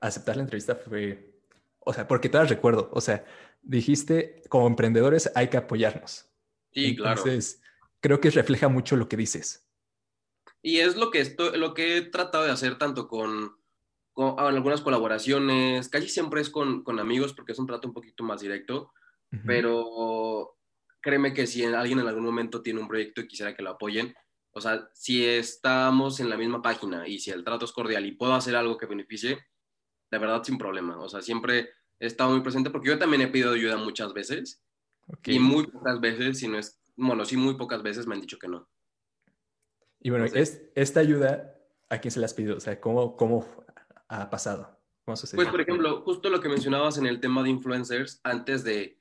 aceptar 0.00 0.36
la 0.36 0.42
entrevista 0.42 0.74
fue, 0.74 1.32
o 1.78 1.92
sea, 1.92 2.06
porque 2.06 2.28
te 2.28 2.38
das 2.38 2.50
recuerdo, 2.50 2.90
o 2.92 3.00
sea, 3.00 3.24
dijiste, 3.62 4.42
como 4.48 4.66
emprendedores 4.66 5.30
hay 5.34 5.48
que 5.48 5.56
apoyarnos. 5.56 6.26
Sí, 6.72 6.96
claro. 6.96 7.18
Entonces, 7.18 7.62
creo 8.00 8.20
que 8.20 8.30
refleja 8.30 8.68
mucho 8.68 8.96
lo 8.96 9.08
que 9.08 9.16
dices. 9.16 9.69
Y 10.62 10.78
es 10.78 10.96
lo 10.96 11.10
que, 11.10 11.20
estoy, 11.20 11.58
lo 11.58 11.74
que 11.74 11.96
he 11.96 12.02
tratado 12.02 12.44
de 12.44 12.50
hacer 12.50 12.76
tanto 12.76 13.08
con, 13.08 13.56
con 14.12 14.38
algunas 14.38 14.82
colaboraciones, 14.82 15.88
casi 15.88 16.08
siempre 16.08 16.40
es 16.40 16.50
con, 16.50 16.82
con 16.82 16.98
amigos 16.98 17.32
porque 17.32 17.52
es 17.52 17.58
un 17.58 17.66
trato 17.66 17.88
un 17.88 17.94
poquito 17.94 18.24
más 18.24 18.40
directo, 18.40 18.92
pero 19.46 20.56
créeme 21.00 21.32
que 21.32 21.46
si 21.46 21.64
alguien 21.64 22.00
en 22.00 22.08
algún 22.08 22.24
momento 22.24 22.62
tiene 22.62 22.80
un 22.80 22.88
proyecto 22.88 23.20
y 23.20 23.28
quisiera 23.28 23.54
que 23.54 23.62
lo 23.62 23.70
apoyen, 23.70 24.12
o 24.52 24.60
sea, 24.60 24.88
si 24.92 25.24
estamos 25.24 26.18
en 26.20 26.28
la 26.28 26.36
misma 26.36 26.60
página 26.60 27.06
y 27.06 27.18
si 27.18 27.30
el 27.30 27.44
trato 27.44 27.64
es 27.64 27.72
cordial 27.72 28.04
y 28.04 28.12
puedo 28.12 28.34
hacer 28.34 28.56
algo 28.56 28.76
que 28.76 28.86
beneficie, 28.86 29.38
de 30.10 30.18
verdad 30.18 30.42
sin 30.42 30.58
problema. 30.58 30.98
O 30.98 31.08
sea, 31.08 31.22
siempre 31.22 31.70
he 32.00 32.06
estado 32.06 32.30
muy 32.30 32.40
presente 32.40 32.70
porque 32.70 32.88
yo 32.88 32.98
también 32.98 33.22
he 33.22 33.28
pedido 33.28 33.52
ayuda 33.52 33.76
muchas 33.76 34.12
veces 34.12 34.62
y 35.24 35.38
muy 35.38 35.66
pocas 35.68 36.00
veces, 36.00 36.38
si 36.38 36.48
no 36.48 36.58
es, 36.58 36.80
bueno, 36.96 37.24
sí, 37.24 37.36
muy 37.36 37.54
pocas 37.54 37.82
veces 37.82 38.06
me 38.06 38.14
han 38.14 38.20
dicho 38.20 38.38
que 38.38 38.48
no. 38.48 38.68
Y 40.00 40.10
bueno, 40.10 40.24
es, 40.24 40.62
esta 40.74 41.00
ayuda, 41.00 41.54
¿a 41.88 41.98
quién 41.98 42.10
se 42.10 42.20
la 42.20 42.26
has 42.26 42.34
pedido? 42.34 42.56
O 42.56 42.60
sea, 42.60 42.80
¿cómo, 42.80 43.16
cómo 43.16 43.46
ha 44.08 44.30
pasado? 44.30 44.78
¿Cómo 45.04 45.16
pues, 45.16 45.48
por 45.48 45.60
ejemplo, 45.60 46.02
justo 46.02 46.30
lo 46.30 46.40
que 46.40 46.48
mencionabas 46.48 46.98
en 46.98 47.06
el 47.06 47.20
tema 47.20 47.42
de 47.42 47.50
influencers, 47.50 48.20
antes 48.22 48.64
de 48.64 48.98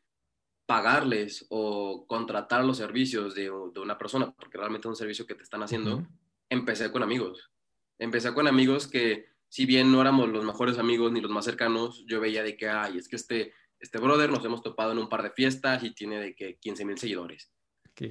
pagarles 0.66 1.46
o 1.50 2.06
contratar 2.08 2.64
los 2.64 2.78
servicios 2.78 3.34
de, 3.34 3.50
una 3.50 3.98
persona, 3.98 4.32
porque 4.32 4.58
realmente 4.58 4.88
es 4.88 4.90
un 4.90 4.96
servicio 4.96 5.26
que 5.26 5.36
te 5.36 5.44
están 5.44 5.64
haciendo, 5.64 6.06
empecé 6.50 6.92
con 6.92 7.02
amigos. 7.02 7.52
Empecé 7.98 8.34
con 8.34 8.48
amigos 8.48 8.88
que 8.88 9.30
si 9.48 9.66
bien 9.66 9.92
no 9.92 10.00
éramos 10.00 10.30
los 10.30 10.46
mejores 10.46 10.78
amigos 10.78 11.12
ni 11.12 11.22
los 11.22 11.32
más 11.32 11.46
cercanos, 11.46 12.06
yo 12.08 12.20
veía 12.20 12.44
de 12.44 12.56
que, 12.56 12.70
ay, 12.70 12.98
es 12.98 13.08
que 13.08 13.16
este, 13.16 13.54
este 13.80 13.98
brother 13.98 14.30
nos 14.30 14.46
hemos 14.46 14.62
topado 14.62 14.92
en 14.92 15.00
un 15.00 15.10
par 15.10 15.24
de 15.24 15.32
fiestas 15.32 15.84
y 15.84 15.92
tiene 15.92 16.20
de 16.20 16.36
que 16.36 16.58
15 16.58 16.86
mil 16.86 16.98
seguidores. 16.98 17.52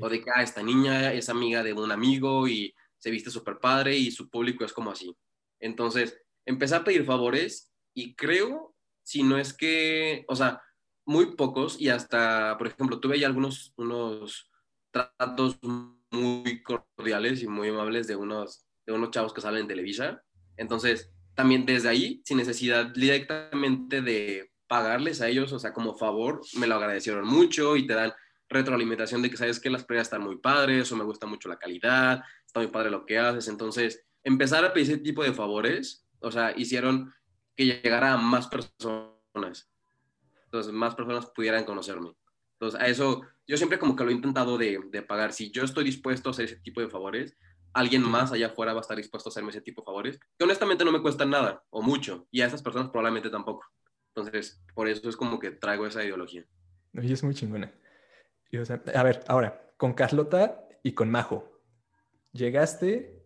O 0.01 0.09
de 0.09 0.20
que, 0.20 0.31
ah, 0.35 0.42
esta 0.42 0.62
niña 0.62 1.12
es 1.12 1.29
amiga 1.29 1.62
de 1.62 1.72
un 1.72 1.90
amigo 1.90 2.46
y 2.46 2.74
se 2.98 3.11
viste 3.11 3.31
súper 3.31 3.59
padre 3.59 3.96
y 3.96 4.11
su 4.11 4.29
público 4.29 4.64
es 4.64 4.72
como 4.72 4.90
así. 4.90 5.16
Entonces, 5.61 6.20
empecé 6.44 6.74
a 6.74 6.85
pedir 6.85 7.05
favores 7.05 7.72
y 7.94 8.14
creo, 8.14 8.74
si 9.03 9.22
no 9.22 9.38
es 9.38 9.53
que, 9.53 10.24
o 10.29 10.37
sea, 10.37 10.61
muy 11.07 11.37
pocos 11.37 11.81
y 11.81 11.88
hasta, 11.88 12.57
por 12.59 12.66
ejemplo, 12.66 13.01
tuve 13.01 13.18
ya 13.18 13.27
algunos 13.27 13.72
unos 13.77 14.51
tratos 14.90 15.59
muy 16.11 16.62
cordiales 16.62 17.42
y 17.42 17.48
muy 17.48 17.68
amables 17.68 18.07
de 18.07 18.16
unos, 18.16 18.66
de 18.87 18.92
unos 18.92 19.11
chavos 19.11 19.33
que 19.33 19.40
salen 19.40 19.62
en 19.62 19.68
Televisa. 19.68 20.22
Entonces, 20.57 21.11
también 21.35 21.64
desde 21.64 21.88
ahí, 21.88 22.20
sin 22.24 22.37
necesidad 22.37 22.87
directamente 22.87 24.03
de 24.03 24.51
pagarles 24.66 25.20
a 25.20 25.29
ellos, 25.29 25.53
o 25.53 25.59
sea, 25.59 25.72
como 25.72 25.96
favor, 25.96 26.40
me 26.55 26.66
lo 26.66 26.74
agradecieron 26.74 27.27
mucho 27.27 27.77
y 27.77 27.87
te 27.87 27.94
dan 27.94 28.12
retroalimentación 28.49 29.23
de 29.23 29.31
que 29.31 29.37
sabes 29.37 29.61
que 29.61 29.71
las 29.71 29.85
pruebas 29.85 30.07
están 30.07 30.23
muy 30.23 30.37
padres 30.37 30.91
o 30.91 30.97
me 30.97 31.05
gusta 31.05 31.27
mucho 31.27 31.49
la 31.49 31.59
calidad, 31.59 32.23
está 32.47 32.61
muy 32.61 32.69
padre 32.69 32.91
lo 32.91 33.05
que 33.05 33.19
haces. 33.19 33.49
Entonces, 33.49 34.05
empezar 34.23 34.65
a 34.65 34.73
pedir 34.73 34.93
ese 34.93 34.99
tipo 34.99 35.23
de 35.23 35.33
favores, 35.33 36.07
o 36.21 36.31
sea, 36.31 36.53
hicieron 36.57 37.13
que 37.57 37.67
llegara 37.67 38.13
a 38.13 38.17
más 38.17 38.49
personas. 38.49 39.71
Entonces, 40.45 40.73
más 40.73 40.95
personas 40.95 41.27
pudieran 41.27 41.65
conocerme. 41.65 42.15
Entonces, 42.55 42.81
a 42.81 42.87
eso 42.87 43.23
yo 43.47 43.57
siempre 43.57 43.79
como 43.79 43.97
que 43.97 44.05
lo 44.05 44.11
he 44.11 44.15
intentado 44.15 44.59
de, 44.59 44.81
de 44.91 45.03
pagar. 45.03 45.33
Si 45.33 45.51
yo 45.51 45.65
estoy 45.65 45.85
dispuesto 45.85 46.29
a 46.29 46.33
hacer 46.33 46.47
ese 46.47 46.57
tipo 46.57 46.81
de 46.81 46.89
favores, 46.89 47.37
alguien 47.73 48.03
más 48.03 48.33
allá 48.33 48.49
afuera 48.49 48.73
va 48.73 48.81
a 48.81 48.83
estar 48.83 48.97
dispuesto 48.97 49.29
a 49.29 49.33
hacerme 49.33 49.51
ese 49.51 49.61
tipo 49.61 49.83
de 49.83 49.87
favores, 49.87 50.21
que 50.39 50.45
honestamente 50.45 50.85
no 50.85 50.93
me 50.93 51.01
cuestan 51.03 51.31
nada 51.31 51.63
o 51.71 51.83
mucho, 51.83 52.27
y 52.31 52.41
a 52.41 52.47
esas 52.47 52.63
personas 52.63 52.91
probablemente 52.91 53.31
tampoco. 53.31 53.65
Entonces, 54.15 54.61
por 54.75 54.89
eso 54.89 55.09
es 55.09 55.17
como 55.17 55.39
que 55.39 55.53
traigo 55.53 55.87
esa 55.87 56.05
ideología. 56.05 56.45
Y 56.93 57.13
es 57.13 57.23
muy 57.23 57.35
chingona. 57.35 57.73
A 58.95 59.03
ver, 59.03 59.25
ahora, 59.29 59.73
con 59.77 59.95
Carlota 59.95 60.67
y 60.83 60.93
con 60.93 61.11
Majo, 61.11 61.61
llegaste, 62.33 63.23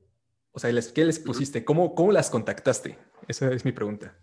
o 0.53 0.59
sea, 0.59 0.71
¿qué 0.95 1.05
les 1.05 1.19
pusiste? 1.19 1.65
¿Cómo, 1.65 1.95
¿Cómo 1.95 2.13
las 2.13 2.31
contactaste? 2.31 2.99
Esa 3.29 3.53
es 3.53 3.65
mi 3.65 3.73
pregunta. 3.73 4.19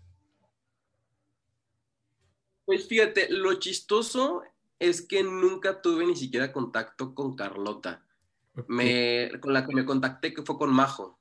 Pues 2.64 2.86
fíjate, 2.86 3.28
lo 3.30 3.54
chistoso 3.54 4.42
es 4.78 5.02
que 5.02 5.22
nunca 5.22 5.80
tuve 5.82 6.06
ni 6.06 6.16
siquiera 6.16 6.52
contacto 6.52 7.14
con 7.14 7.34
Carlota. 7.34 8.04
Me, 8.68 9.30
con 9.40 9.52
la 9.52 9.66
que 9.66 9.74
me 9.74 9.84
contacté 9.84 10.34
que 10.34 10.42
fue 10.42 10.58
con 10.58 10.72
Majo. 10.72 11.18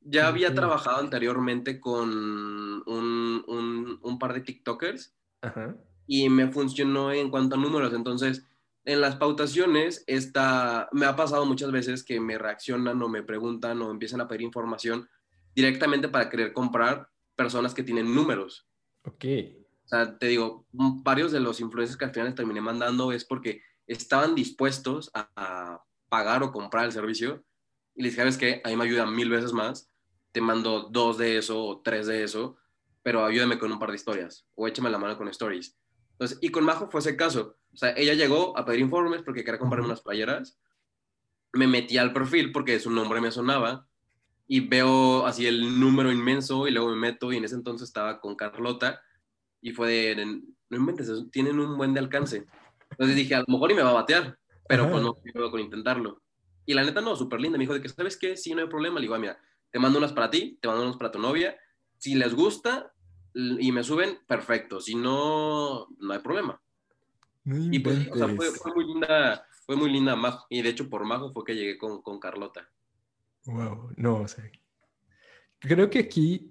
Ya 0.00 0.28
había 0.28 0.54
trabajado 0.54 0.98
anteriormente 0.98 1.80
con 1.80 2.10
un, 2.10 3.44
un, 3.46 3.98
un 4.02 4.18
par 4.18 4.34
de 4.34 4.40
TikTokers 4.40 5.14
y 6.06 6.28
me 6.28 6.50
funcionó 6.50 7.12
en 7.12 7.30
cuanto 7.30 7.56
a 7.56 7.58
números. 7.58 7.92
Entonces, 7.94 8.44
en 8.84 9.00
las 9.00 9.16
pautaciones, 9.16 10.04
esta, 10.06 10.88
me 10.92 11.06
ha 11.06 11.16
pasado 11.16 11.46
muchas 11.46 11.72
veces 11.72 12.04
que 12.04 12.20
me 12.20 12.38
reaccionan 12.38 13.00
o 13.02 13.08
me 13.08 13.22
preguntan 13.22 13.80
o 13.80 13.90
empiezan 13.90 14.20
a 14.20 14.28
pedir 14.28 14.42
información 14.42 15.08
directamente 15.54 16.08
para 16.08 16.28
querer 16.28 16.52
comprar 16.52 17.08
personas 17.34 17.72
que 17.72 17.82
tienen 17.82 18.14
números. 18.14 18.66
Ok. 19.04 19.24
O 19.84 19.88
sea, 19.88 20.18
te 20.18 20.26
digo, 20.28 20.66
varios 20.72 21.32
de 21.32 21.40
los 21.40 21.60
influencers 21.60 21.96
que 21.96 22.04
al 22.04 22.12
final 22.12 22.34
terminé 22.34 22.60
mandando 22.60 23.12
es 23.12 23.24
porque 23.24 23.62
estaban 23.86 24.34
dispuestos 24.34 25.10
a, 25.14 25.82
pagar 26.08 26.44
o 26.44 26.52
comprar 26.52 26.84
el 26.84 26.92
servicio 26.92 27.44
y 27.96 28.02
les 28.02 28.12
dije, 28.12 28.22
¿sabes 28.22 28.38
qué? 28.38 28.60
A 28.62 28.68
mí 28.68 28.76
me 28.76 28.84
ayuda 28.84 29.04
mil 29.04 29.28
veces 29.30 29.52
más. 29.52 29.90
Te 30.30 30.40
mando 30.40 30.88
dos 30.88 31.18
de 31.18 31.38
eso 31.38 31.60
o 31.60 31.80
tres 31.80 32.06
de 32.06 32.22
eso, 32.22 32.56
pero 33.02 33.24
ayúdame 33.24 33.58
con 33.58 33.72
un 33.72 33.80
par 33.80 33.88
de 33.88 33.96
historias 33.96 34.46
o 34.54 34.68
échame 34.68 34.90
la 34.90 34.98
mano 34.98 35.16
con 35.18 35.26
stories. 35.26 35.76
Entonces, 36.14 36.38
y 36.40 36.48
con 36.50 36.64
Majo 36.64 36.88
fue 36.90 37.00
ese 37.00 37.16
caso. 37.16 37.56
O 37.72 37.76
sea, 37.76 37.90
ella 37.96 38.14
llegó 38.14 38.56
a 38.56 38.64
pedir 38.64 38.80
informes 38.80 39.22
porque 39.22 39.44
quería 39.44 39.58
comprar 39.58 39.82
unas 39.82 40.00
playeras. 40.00 40.58
Me 41.52 41.66
metí 41.66 41.98
al 41.98 42.12
perfil 42.12 42.52
porque 42.52 42.78
su 42.80 42.90
nombre 42.90 43.20
me 43.20 43.30
sonaba 43.30 43.86
y 44.46 44.60
veo 44.60 45.26
así 45.26 45.46
el 45.46 45.80
número 45.80 46.12
inmenso 46.12 46.68
y 46.68 46.70
luego 46.70 46.90
me 46.90 46.96
meto 46.96 47.32
y 47.32 47.38
en 47.38 47.44
ese 47.44 47.54
entonces 47.54 47.88
estaba 47.88 48.20
con 48.20 48.36
Carlota 48.36 49.00
y 49.60 49.72
fue 49.72 49.88
de, 49.88 50.26
no 50.68 50.76
inventes, 50.76 51.10
tienen 51.30 51.58
un 51.58 51.76
buen 51.76 51.94
de 51.94 52.00
alcance. 52.00 52.46
Entonces 52.90 53.16
dije, 53.16 53.34
a 53.34 53.40
lo 53.40 53.46
mejor 53.48 53.72
y 53.72 53.74
me 53.74 53.82
va 53.82 53.90
a 53.90 53.94
batear, 53.94 54.38
pero 54.68 54.90
pues 54.90 55.02
no 55.02 55.50
con 55.50 55.60
intentarlo. 55.60 56.22
Y 56.66 56.74
la 56.74 56.84
neta 56.84 57.00
no, 57.00 57.16
súper 57.16 57.40
linda, 57.40 57.58
me 57.58 57.62
dijo 57.62 57.74
de 57.74 57.80
que, 57.80 57.88
¿sabes 57.88 58.16
qué? 58.16 58.36
Sí, 58.36 58.54
no 58.54 58.62
hay 58.62 58.68
problema. 58.68 58.96
Le 58.96 59.02
digo, 59.02 59.14
ah, 59.14 59.18
mira, 59.18 59.38
te 59.70 59.78
mando 59.78 59.98
unas 59.98 60.12
para 60.12 60.30
ti, 60.30 60.58
te 60.60 60.68
mando 60.68 60.84
unas 60.84 60.96
para 60.96 61.10
tu 61.10 61.18
novia. 61.18 61.56
Si 61.98 62.14
les 62.14 62.34
gusta 62.34 62.93
y 63.34 63.72
me 63.72 63.82
suben, 63.82 64.18
perfecto. 64.26 64.80
Si 64.80 64.94
no, 64.94 65.88
no 65.98 66.12
hay 66.12 66.20
problema. 66.20 66.60
y 67.44 67.78
pues, 67.80 68.08
o 68.10 68.16
sea, 68.16 68.28
fue, 68.28 68.72
muy 68.74 68.86
linda, 68.86 69.46
fue 69.66 69.76
muy 69.76 69.90
linda 69.90 70.16
Majo. 70.16 70.46
Y 70.48 70.62
de 70.62 70.70
hecho, 70.70 70.88
por 70.88 71.04
Majo 71.04 71.32
fue 71.32 71.44
que 71.44 71.54
llegué 71.54 71.76
con, 71.76 72.00
con 72.02 72.20
Carlota. 72.20 72.68
Wow, 73.46 73.92
no, 73.96 74.20
o 74.20 74.28
sea, 74.28 74.50
creo 75.58 75.90
que 75.90 75.98
aquí 75.98 76.50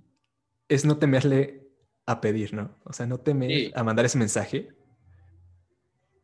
es 0.67 0.86
no 0.86 0.98
temerle 0.98 1.63
a 2.06 2.22
pedir, 2.22 2.54
¿no? 2.54 2.76
O 2.84 2.93
sea, 2.93 3.06
no 3.06 3.19
temer 3.19 3.72
a 3.76 3.84
mandar 3.84 4.06
ese 4.06 4.17
mensaje. 4.17 4.69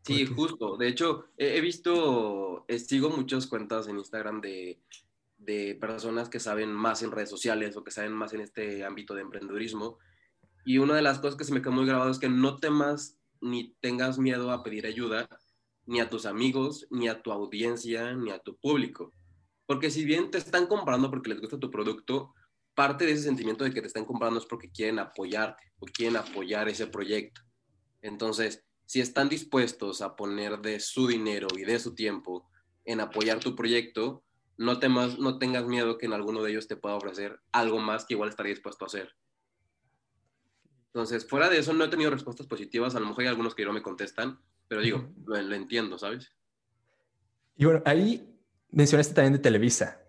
Sí, 0.04 0.26
justo. 0.26 0.78
De 0.78 0.88
hecho, 0.88 1.28
he, 1.38 1.60
visto, 1.62 2.66
eh, 2.68 2.80
sigo 2.80 3.10
muchas 3.10 3.48
cuentas 3.48 3.88
en 3.88 3.98
Instagram 3.98 4.42
de, 4.42 4.80
de 5.38 5.78
personas 5.80 6.30
que 6.30 6.40
saben 6.40 6.72
más 6.72 7.04
en 7.04 7.12
redes 7.12 7.30
sociales 7.30 7.76
o 7.78 7.84
que 7.84 7.92
saben 7.92 8.12
más 8.12 8.34
en 8.34 8.42
este 8.42 8.84
ámbito 8.84 9.14
de 9.14 9.22
emprendedurismo. 9.22 10.00
Y 10.70 10.78
una 10.78 10.94
de 10.94 11.02
las 11.02 11.18
cosas 11.18 11.36
que 11.36 11.46
se 11.46 11.52
me 11.52 11.64
quedó 11.64 11.72
muy 11.72 11.88
grabado 11.88 12.12
es 12.12 12.20
que 12.20 12.30
no 12.30 12.58
temas 12.58 13.18
ni 13.42 13.74
tengas 13.82 14.20
miedo 14.20 14.52
a 14.52 14.62
pedir 14.62 14.86
ayuda 14.86 15.28
ni 15.88 16.00
a 16.00 16.12
tus 16.12 16.28
amigos, 16.28 16.86
ni 16.92 17.08
a 17.08 17.24
tu 17.24 17.32
audiencia, 17.32 18.14
ni 18.14 18.30
a 18.30 18.38
tu 18.38 18.56
público. 18.56 19.12
Porque 19.66 19.90
si 19.90 20.06
bien 20.06 20.30
te 20.30 20.38
están 20.38 20.68
comprando 20.68 21.10
porque 21.10 21.30
les 21.30 21.42
gusta 21.42 21.58
tu 21.58 21.72
producto, 21.72 22.36
parte 22.76 23.08
de 23.08 23.14
ese 23.14 23.24
sentimiento 23.24 23.64
de 23.64 23.74
que 23.74 23.82
te 23.82 23.88
están 23.88 24.06
comprando 24.06 24.40
es 24.40 24.46
porque 24.46 24.70
quieren 24.70 25.00
apoyarte 25.00 25.74
o 25.80 25.88
quieren 25.88 26.18
apoyar 26.18 26.70
ese 26.70 26.86
proyecto. 26.86 27.42
Entonces, 28.04 28.64
si 28.86 29.02
están 29.02 29.28
dispuestos 29.28 30.04
a 30.04 30.16
poner 30.16 30.60
de 30.60 30.80
su 30.80 31.08
dinero 31.08 31.48
y 31.58 31.64
de 31.64 31.80
su 31.80 31.96
tiempo 31.96 32.48
en 32.86 33.00
apoyar 33.00 33.40
tu 33.40 33.56
proyecto, 33.56 34.24
no, 34.56 34.78
temas, 34.78 35.18
no 35.18 35.40
tengas 35.40 35.66
miedo 35.66 35.98
que 35.98 36.06
en 36.06 36.14
alguno 36.14 36.44
de 36.44 36.52
ellos 36.52 36.68
te 36.68 36.76
pueda 36.76 36.94
ofrecer 36.94 37.40
algo 37.52 37.80
más 37.80 38.06
que 38.06 38.14
igual 38.14 38.30
estaría 38.30 38.54
dispuesto 38.54 38.86
a 38.86 38.90
hacer. 38.90 39.16
Entonces, 40.94 41.28
fuera 41.28 41.50
de 41.50 41.60
eso, 41.60 41.74
no 41.74 41.84
he 41.84 41.90
tenido 41.90 42.10
respuestas 42.10 42.48
positivas. 42.48 42.96
A 42.96 43.00
lo 43.00 43.06
mejor 43.06 43.24
hay 43.24 43.28
algunos 43.30 43.54
que 43.54 43.66
no 43.66 43.74
me 43.74 43.82
contestan, 43.82 44.40
pero 44.68 44.82
digo, 44.82 45.10
lo 45.26 45.56
entiendo, 45.56 45.98
¿sabes? 45.98 46.32
Y 47.56 47.66
bueno, 47.66 47.82
ahí 47.86 48.36
mencionaste 48.72 49.14
también 49.14 49.34
de 49.34 49.40
Televisa. 49.40 50.02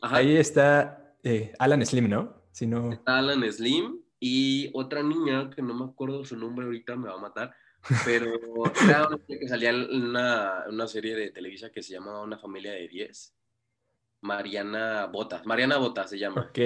Ahí 0.00 0.36
está 0.36 1.16
eh, 1.22 1.52
Alan 1.58 1.84
Slim, 1.84 2.08
¿no? 2.08 2.42
Si 2.52 2.66
no... 2.66 2.92
Está 2.92 3.18
Alan 3.18 3.50
Slim 3.50 4.00
y 4.20 4.70
otra 4.74 5.02
niña 5.02 5.50
que 5.50 5.62
no 5.62 5.74
me 5.74 5.84
acuerdo 5.84 6.24
su 6.24 6.36
nombre 6.36 6.66
ahorita, 6.66 6.96
me 6.96 7.08
va 7.08 7.14
a 7.14 7.20
matar, 7.20 7.54
pero 8.04 8.32
era 8.84 9.08
una 9.08 9.18
que 9.26 9.48
salía 9.48 9.70
en 9.70 10.02
una, 10.02 10.64
una, 10.68 10.86
serie 10.86 11.16
de 11.16 11.30
Televisa 11.30 11.70
que 11.70 11.82
se 11.82 11.94
llama 11.94 12.22
Una 12.22 12.38
familia 12.38 12.72
de 12.72 12.88
10. 12.88 13.34
Mariana 14.20 15.06
Botas. 15.06 15.46
Mariana 15.46 15.78
Botas 15.78 16.10
se 16.10 16.18
llama. 16.18 16.48
Ok. 16.48 16.58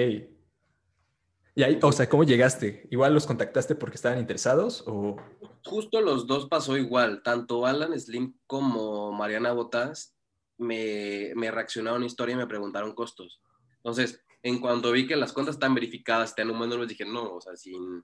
Y 1.55 1.63
ahí, 1.63 1.79
o 1.81 1.91
sea, 1.91 2.09
¿cómo 2.09 2.23
llegaste? 2.23 2.87
¿Igual 2.89 3.13
los 3.13 3.27
contactaste 3.27 3.75
porque 3.75 3.95
estaban 3.95 4.19
interesados 4.19 4.83
o...? 4.87 5.17
Justo 5.65 6.01
los 6.01 6.27
dos 6.27 6.47
pasó 6.49 6.77
igual. 6.77 7.21
Tanto 7.23 7.65
Alan 7.65 7.97
Slim 7.97 8.37
como 8.47 9.11
Mariana 9.11 9.53
Botas 9.53 10.15
me, 10.57 11.31
me 11.35 11.51
reaccionaron 11.51 11.97
a 11.97 11.97
una 11.97 12.07
historia 12.07 12.33
y 12.33 12.37
me 12.37 12.47
preguntaron 12.47 12.93
costos. 12.93 13.41
Entonces, 13.77 14.23
en 14.41 14.59
cuanto 14.59 14.91
vi 14.91 15.07
que 15.07 15.15
las 15.15 15.31
cuentas 15.31 15.55
están 15.55 15.73
verificadas, 15.73 16.31
están 16.31 16.49
un 16.49 16.79
les 16.79 16.89
dije, 16.89 17.05
no, 17.05 17.35
o 17.35 17.41
sea, 17.41 17.55
sin, 17.55 18.03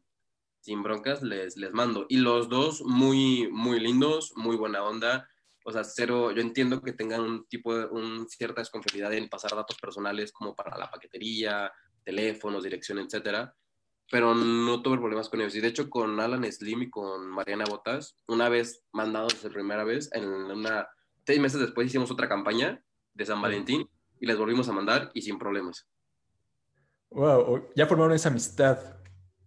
sin 0.62 0.84
broncas 0.84 1.22
les, 1.22 1.58
les 1.58 1.74
mando. 1.74 2.06
Y 2.08 2.18
los 2.18 2.50
dos 2.50 2.82
muy, 2.82 3.50
muy 3.52 3.80
lindos, 3.80 4.34
muy 4.36 4.56
buena 4.56 4.84
onda. 4.84 5.28
O 5.66 5.72
sea, 5.72 5.84
cero, 5.84 6.32
yo 6.32 6.42
entiendo 6.42 6.82
que 6.82 6.94
tengan 6.94 7.22
un 7.22 7.48
tipo 7.48 7.78
de, 7.78 7.86
un, 7.86 8.28
cierta 8.30 8.62
desconfiabilidad 8.62 9.14
en 9.14 9.28
pasar 9.28 9.56
datos 9.56 9.78
personales 9.78 10.32
como 10.32 10.56
para 10.56 10.78
la 10.78 10.90
paquetería, 10.90 11.72
teléfonos, 12.10 12.64
dirección, 12.64 13.00
etcétera. 13.00 13.56
Pero 14.12 14.34
no 14.34 14.82
tuve 14.82 14.98
problemas 14.98 15.30
con 15.30 15.42
ellos. 15.42 15.56
Y 15.56 15.62
de 15.62 15.68
hecho, 15.68 15.90
con 15.90 16.20
Alan 16.20 16.52
Slim 16.52 16.84
y 16.84 16.90
con 16.90 17.28
Mariana 17.28 17.66
Botas, 17.70 18.16
una 18.28 18.50
vez 18.50 18.84
mandados 18.92 19.36
por 19.36 19.54
primera 19.54 19.84
vez, 19.84 20.10
en 20.14 20.26
una 20.26 20.88
Seis 21.30 21.40
meses 21.40 21.60
después 21.60 21.86
hicimos 21.86 22.10
otra 22.10 22.28
campaña 22.28 22.84
de 23.14 23.24
San 23.24 23.40
Valentín 23.40 23.88
y 24.20 24.26
les 24.26 24.36
volvimos 24.36 24.68
a 24.68 24.72
mandar 24.72 25.12
y 25.14 25.22
sin 25.22 25.38
problemas. 25.38 25.88
Wow, 27.12 27.70
ya 27.76 27.86
formaron 27.86 28.16
esa 28.16 28.30
amistad. 28.30 28.80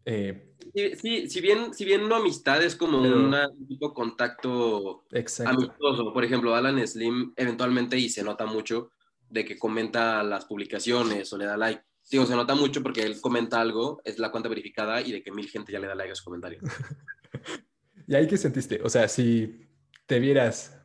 Eh, 0.04 0.54
sí, 0.94 1.28
si, 1.28 1.40
bien, 1.40 1.74
si 1.74 1.84
bien 1.84 2.08
no 2.08 2.14
amistad, 2.14 2.62
es 2.62 2.76
como 2.76 2.98
un 2.98 3.34
tipo 3.66 3.92
contacto 3.92 5.02
amistoso. 5.44 6.12
Por 6.12 6.24
ejemplo, 6.24 6.54
Alan 6.54 6.86
Slim 6.86 7.32
eventualmente 7.34 7.98
y 7.98 8.08
se 8.08 8.22
nota 8.22 8.46
mucho 8.46 8.92
de 9.28 9.44
que 9.44 9.58
comenta 9.58 10.22
las 10.22 10.44
publicaciones 10.44 11.32
o 11.32 11.36
le 11.36 11.46
da 11.46 11.56
like. 11.56 11.82
Digo, 12.12 12.26
se 12.26 12.36
nota 12.36 12.54
mucho 12.54 12.82
porque 12.82 13.00
él 13.00 13.18
comenta 13.22 13.58
algo, 13.58 14.02
es 14.04 14.18
la 14.18 14.30
cuenta 14.30 14.50
verificada 14.50 15.00
y 15.00 15.12
de 15.12 15.22
que 15.22 15.32
mil 15.32 15.48
gente 15.48 15.72
ya 15.72 15.78
le 15.78 15.86
da 15.86 15.94
like 15.94 16.12
a 16.12 16.14
su 16.14 16.22
comentario. 16.22 16.60
¿Y 18.06 18.14
ahí 18.14 18.26
qué 18.26 18.36
sentiste? 18.36 18.82
O 18.84 18.90
sea, 18.90 19.08
si 19.08 19.66
te 20.04 20.20
vieras 20.20 20.78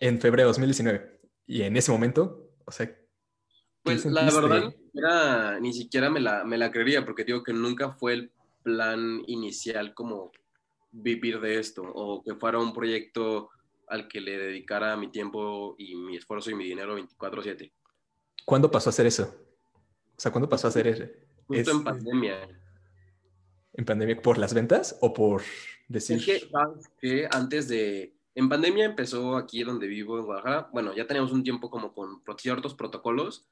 en 0.00 0.20
febrero 0.20 0.48
de 0.48 0.48
2019 0.48 1.20
y 1.46 1.62
en 1.62 1.76
ese 1.76 1.92
momento, 1.92 2.50
o 2.64 2.72
sea... 2.72 2.92
Pues 3.84 4.04
la 4.04 4.24
verdad, 4.24 4.74
era, 4.92 5.60
ni 5.60 5.72
siquiera 5.72 6.10
me 6.10 6.18
la, 6.18 6.42
me 6.42 6.58
la 6.58 6.72
creería 6.72 7.04
porque 7.04 7.22
digo 7.22 7.44
que 7.44 7.52
nunca 7.52 7.92
fue 7.92 8.14
el 8.14 8.32
plan 8.64 9.22
inicial 9.28 9.94
como 9.94 10.32
vivir 10.90 11.40
de 11.40 11.60
esto 11.60 11.82
o 11.82 12.20
que 12.24 12.34
fuera 12.34 12.58
un 12.58 12.72
proyecto 12.72 13.50
al 13.86 14.08
que 14.08 14.20
le 14.20 14.36
dedicara 14.36 14.96
mi 14.96 15.08
tiempo 15.12 15.76
y 15.78 15.94
mi 15.94 16.16
esfuerzo 16.16 16.50
y 16.50 16.56
mi 16.56 16.64
dinero 16.64 16.98
24/7. 16.98 17.72
¿Cuándo 18.44 18.68
pasó 18.72 18.88
a 18.88 18.90
hacer 18.90 19.06
eso? 19.06 19.47
O 20.18 20.20
sea, 20.20 20.32
¿cuándo 20.32 20.48
pasó 20.48 20.66
a 20.66 20.70
hacer 20.70 20.88
eso? 20.88 21.04
Justo 21.46 21.70
en 21.70 21.84
pandemia. 21.84 22.48
¿En 23.74 23.84
pandemia 23.84 24.20
por 24.20 24.36
las 24.36 24.52
ventas 24.52 24.98
o 25.00 25.14
por 25.14 25.42
decir...? 25.86 26.16
Es 26.28 26.90
que, 27.00 27.28
antes 27.30 27.68
de... 27.68 28.16
En 28.34 28.48
pandemia 28.48 28.84
empezó 28.84 29.36
aquí 29.36 29.62
donde 29.62 29.86
vivo, 29.86 30.18
en 30.18 30.24
Guadalajara. 30.24 30.70
Bueno, 30.72 30.92
ya 30.92 31.06
teníamos 31.06 31.30
un 31.30 31.44
tiempo 31.44 31.70
como 31.70 31.94
con 31.94 32.20
ciertos 32.36 32.74
protocolos, 32.74 33.46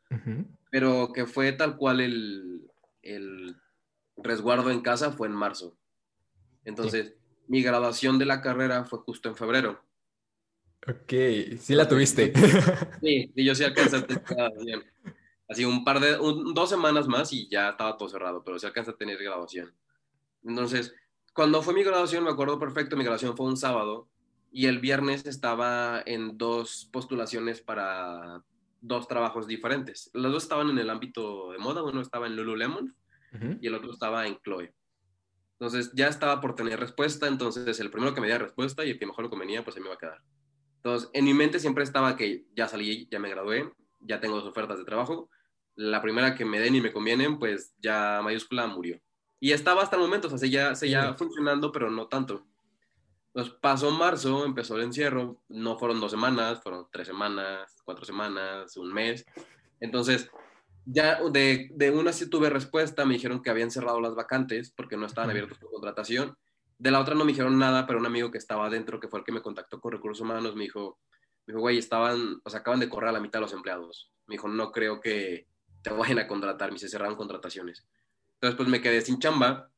pero 0.70 1.12
que 1.12 1.26
fue 1.26 1.52
tal 1.52 1.76
cual 1.76 2.00
el, 2.00 2.68
el 3.02 3.56
resguardo 4.16 4.72
en 4.72 4.80
casa 4.80 5.12
fue 5.12 5.28
en 5.28 5.34
marzo. 5.34 5.76
Entonces, 6.64 7.14
mi 7.46 7.62
graduación 7.62 8.18
de 8.18 8.26
la 8.26 8.42
carrera 8.42 8.84
fue 8.84 8.98
justo 9.00 9.28
en 9.28 9.36
febrero. 9.36 9.80
Ok, 10.88 11.12
sí 11.60 11.74
la 11.74 11.88
tuviste. 11.88 12.32
Sí, 13.00 13.32
y 13.34 13.44
yo 13.44 13.54
sí 13.54 13.62
alcancé 13.62 13.96
a 13.96 14.50
bien. 14.64 14.82
Así 15.48 15.64
un 15.64 15.84
par 15.84 16.00
de, 16.00 16.16
dos 16.16 16.68
semanas 16.68 17.06
más 17.06 17.32
y 17.32 17.48
ya 17.48 17.70
estaba 17.70 17.96
todo 17.96 18.08
cerrado, 18.08 18.42
pero 18.44 18.58
sí 18.58 18.66
alcancé 18.66 18.90
a 18.90 18.96
tener 18.96 19.22
graduación. 19.22 19.72
Entonces, 20.42 20.94
cuando 21.32 21.62
fue 21.62 21.74
mi 21.74 21.84
graduación, 21.84 22.24
me 22.24 22.30
acuerdo 22.30 22.58
perfecto, 22.58 22.96
mi 22.96 23.04
graduación 23.04 23.36
fue 23.36 23.46
un 23.46 23.56
sábado 23.56 24.08
y 24.50 24.66
el 24.66 24.80
viernes 24.80 25.26
estaba 25.26 26.02
en 26.06 26.38
dos 26.38 26.88
postulaciones 26.92 27.60
para 27.60 28.42
dos 28.80 29.06
trabajos 29.06 29.46
diferentes. 29.46 30.10
Los 30.14 30.32
dos 30.32 30.42
estaban 30.44 30.70
en 30.70 30.78
el 30.78 30.90
ámbito 30.90 31.52
de 31.52 31.58
moda, 31.58 31.82
uno 31.82 32.00
estaba 32.00 32.26
en 32.26 32.36
Lululemon 32.36 32.96
y 33.60 33.66
el 33.66 33.74
otro 33.74 33.92
estaba 33.92 34.26
en 34.26 34.38
Chloe. 34.38 34.72
Entonces 35.58 35.92
ya 35.94 36.08
estaba 36.08 36.40
por 36.40 36.54
tener 36.54 36.80
respuesta, 36.80 37.26
entonces 37.26 37.78
el 37.80 37.90
primero 37.90 38.14
que 38.14 38.20
me 38.20 38.26
diera 38.26 38.44
respuesta 38.44 38.84
y 38.84 38.90
el 38.90 38.98
que 38.98 39.06
mejor 39.06 39.24
lo 39.24 39.30
convenía, 39.30 39.62
pues 39.62 39.74
se 39.74 39.80
me 39.80 39.86
iba 39.86 39.94
a 39.94 39.98
quedar. 39.98 40.22
Entonces 40.76 41.10
en 41.12 41.24
mi 41.24 41.34
mente 41.34 41.58
siempre 41.58 41.84
estaba 41.84 42.16
que 42.16 42.46
ya 42.54 42.68
salí, 42.68 43.08
ya 43.10 43.18
me 43.18 43.28
gradué, 43.28 43.72
ya 44.00 44.20
tengo 44.20 44.36
dos 44.36 44.46
ofertas 44.46 44.78
de 44.78 44.84
trabajo, 44.84 45.28
la 45.76 46.02
primera 46.02 46.34
que 46.34 46.44
me 46.44 46.58
den 46.58 46.74
y 46.74 46.80
me 46.80 46.92
convienen, 46.92 47.38
pues 47.38 47.74
ya 47.78 48.20
mayúscula 48.24 48.66
murió. 48.66 48.98
Y 49.38 49.52
estaba 49.52 49.82
hasta 49.82 49.96
el 49.96 50.02
momento, 50.02 50.26
o 50.26 50.30
sea, 50.30 50.38
seguía, 50.38 50.74
seguía 50.74 51.14
funcionando, 51.14 51.70
pero 51.70 51.90
no 51.90 52.08
tanto. 52.08 52.46
Entonces 53.28 53.54
pasó 53.60 53.90
marzo, 53.90 54.46
empezó 54.46 54.76
el 54.76 54.84
encierro, 54.84 55.42
no 55.48 55.78
fueron 55.78 56.00
dos 56.00 56.10
semanas, 56.10 56.62
fueron 56.62 56.86
tres 56.90 57.06
semanas, 57.06 57.76
cuatro 57.84 58.06
semanas, 58.06 58.76
un 58.78 58.92
mes. 58.92 59.26
Entonces 59.78 60.30
ya 60.86 61.20
de, 61.30 61.68
de, 61.74 61.90
una 61.90 62.12
sí 62.12 62.30
tuve 62.30 62.48
respuesta, 62.48 63.04
me 63.04 63.14
dijeron 63.14 63.42
que 63.42 63.50
habían 63.50 63.70
cerrado 63.70 64.00
las 64.00 64.14
vacantes 64.14 64.72
porque 64.74 64.96
no 64.96 65.04
estaban 65.04 65.28
abiertos 65.28 65.58
por 65.58 65.70
contratación. 65.70 66.34
De 66.78 66.90
la 66.90 67.00
otra 67.00 67.14
no 67.14 67.24
me 67.24 67.32
dijeron 67.32 67.58
nada, 67.58 67.86
pero 67.86 67.98
un 67.98 68.06
amigo 68.06 68.30
que 68.30 68.38
estaba 68.38 68.66
adentro, 68.66 69.00
que 69.00 69.08
fue 69.08 69.18
el 69.18 69.24
que 69.24 69.32
me 69.32 69.42
contactó 69.42 69.80
con 69.80 69.92
recursos 69.92 70.22
humanos, 70.22 70.54
me 70.54 70.64
dijo, 70.64 70.98
me 71.46 71.52
dijo, 71.52 71.60
güey, 71.60 71.76
estaban, 71.76 72.40
o 72.42 72.50
sea, 72.50 72.60
acaban 72.60 72.80
de 72.80 72.88
correr 72.88 73.10
a 73.10 73.12
la 73.12 73.20
mitad 73.20 73.40
de 73.40 73.42
los 73.42 73.52
empleados. 73.52 74.12
Me 74.26 74.34
dijo, 74.34 74.48
no 74.48 74.72
creo 74.72 75.00
que 75.00 75.46
te 75.86 75.94
vayan 75.94 76.18
a 76.18 76.26
contratar, 76.26 76.72
me 76.72 76.78
se 76.80 76.88
cerraron 76.88 77.14
contrataciones. 77.14 77.86
Entonces, 78.34 78.56
pues 78.56 78.68
me 78.68 78.80
quedé 78.80 79.02
sin 79.02 79.20
chamba, 79.20 79.70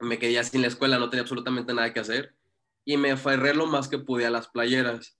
me 0.00 0.18
quedé 0.18 0.42
sin 0.44 0.62
la 0.62 0.68
escuela, 0.68 0.98
no 0.98 1.10
tenía 1.10 1.22
absolutamente 1.22 1.74
nada 1.74 1.92
que 1.92 2.00
hacer 2.00 2.34
y 2.86 2.96
me 2.96 3.10
aferré 3.10 3.52
lo 3.52 3.66
más 3.66 3.88
que 3.88 3.98
pude 3.98 4.24
a 4.24 4.30
las 4.30 4.48
playeras. 4.48 5.18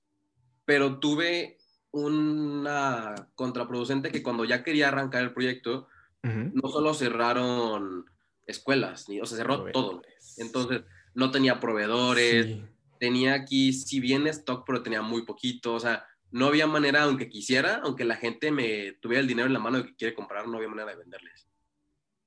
Pero 0.65 1.01
tuve 1.01 1.59
una 1.91 3.29
contraproducente 3.35 4.11
que 4.11 4.23
cuando 4.23 4.47
ya 4.47 4.65
quería 4.65 4.89
arrancar 4.89 5.23
el 5.23 5.35
proyecto, 5.35 5.89
no 6.23 6.71
solo 6.71 6.95
cerraron 6.95 8.07
escuelas, 8.47 9.07
o 9.21 9.27
sea, 9.27 9.37
cerró 9.37 9.71
todo. 9.71 10.01
Entonces, 10.39 10.83
no 11.15 11.31
tenía 11.31 11.61
proveedores, 11.61 12.57
tenía 12.99 13.35
aquí, 13.35 13.75
si 13.75 14.01
bien 14.01 14.27
stock, 14.29 14.65
pero 14.67 14.83
tenía 14.83 15.03
muy 15.03 15.27
poquito, 15.27 15.75
o 15.75 15.81
sea, 15.81 16.07
no 16.33 16.47
había 16.47 16.67
manera, 16.67 17.03
aunque 17.03 17.29
quisiera, 17.29 17.81
aunque 17.85 18.05
la 18.05 18.17
gente 18.17 18.51
me 18.51 18.93
tuviera 19.01 19.21
el 19.21 19.29
dinero 19.29 19.47
en 19.47 19.53
la 19.53 19.61
mano 19.61 19.79
de 19.79 19.85
que 19.85 19.97
quiere 19.97 20.15
comprar, 20.15 20.49
no 20.49 20.57
había 20.57 20.69
manera 20.69 20.91
de 20.91 20.97
venderles. 20.97 21.47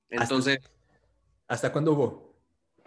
Entonces... 0.09 0.59
¿Hasta, 1.47 1.71
cuándo 1.71 1.93
hubo? 1.93 2.35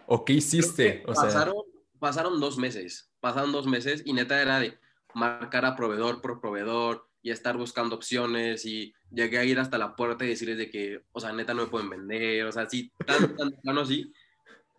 ¿O 0.06 0.24
qué 0.24 0.34
hiciste? 0.34 1.02
pasaron, 1.06 1.56
pasaron 1.98 2.40
dos 2.40 2.56
meses, 2.56 3.12
pasaron 3.20 3.52
dos 3.52 3.66
meses 3.66 4.02
y 4.04 4.12
neta 4.12 4.40
era 4.40 4.58
de 4.58 4.78
marcar 5.14 5.64
a 5.64 5.76
proveedor 5.76 6.20
por 6.20 6.40
proveedor 6.40 7.08
y 7.20 7.30
estar 7.30 7.56
buscando 7.56 7.96
opciones 7.96 8.64
y 8.64 8.94
llegué 9.10 9.38
a 9.38 9.44
ir 9.44 9.58
hasta 9.58 9.78
la 9.78 9.96
puerta 9.96 10.24
y 10.24 10.28
decirles 10.28 10.58
de 10.58 10.70
que, 10.70 11.02
o 11.12 11.20
sea, 11.20 11.32
neta 11.32 11.52
no 11.52 11.64
me 11.64 11.70
pueden 11.70 11.90
vender, 11.90 12.46
o 12.46 12.52
sea, 12.52 12.68
sí, 12.68 12.92
tan, 13.04 13.36
tan, 13.36 13.60
tan 13.60 13.78
así. 13.78 14.12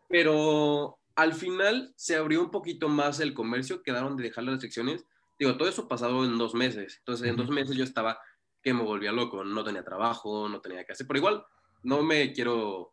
Pero 0.07 0.99
al 1.15 1.33
final 1.33 1.93
se 1.95 2.15
abrió 2.15 2.41
un 2.41 2.49
poquito 2.49 2.87
más 2.87 3.19
el 3.19 3.33
comercio, 3.33 3.83
quedaron 3.83 4.15
de 4.15 4.23
dejar 4.23 4.45
las 4.45 4.53
restricciones. 4.53 5.05
Digo, 5.39 5.55
todo 5.55 5.69
eso 5.69 5.87
pasado 5.87 6.25
en 6.25 6.37
dos 6.37 6.53
meses. 6.53 6.97
Entonces, 6.99 7.29
en 7.29 7.37
dos 7.37 7.49
meses 7.49 7.75
yo 7.77 7.85
estaba 7.85 8.19
que 8.61 8.73
me 8.73 8.83
volvía 8.83 9.13
loco, 9.13 9.43
no 9.43 9.63
tenía 9.63 9.83
trabajo, 9.83 10.49
no 10.49 10.59
tenía 10.59 10.83
que 10.83 10.91
hacer, 10.91 11.07
pero 11.07 11.19
igual 11.19 11.45
no 11.83 12.03
me 12.03 12.33
quiero 12.33 12.91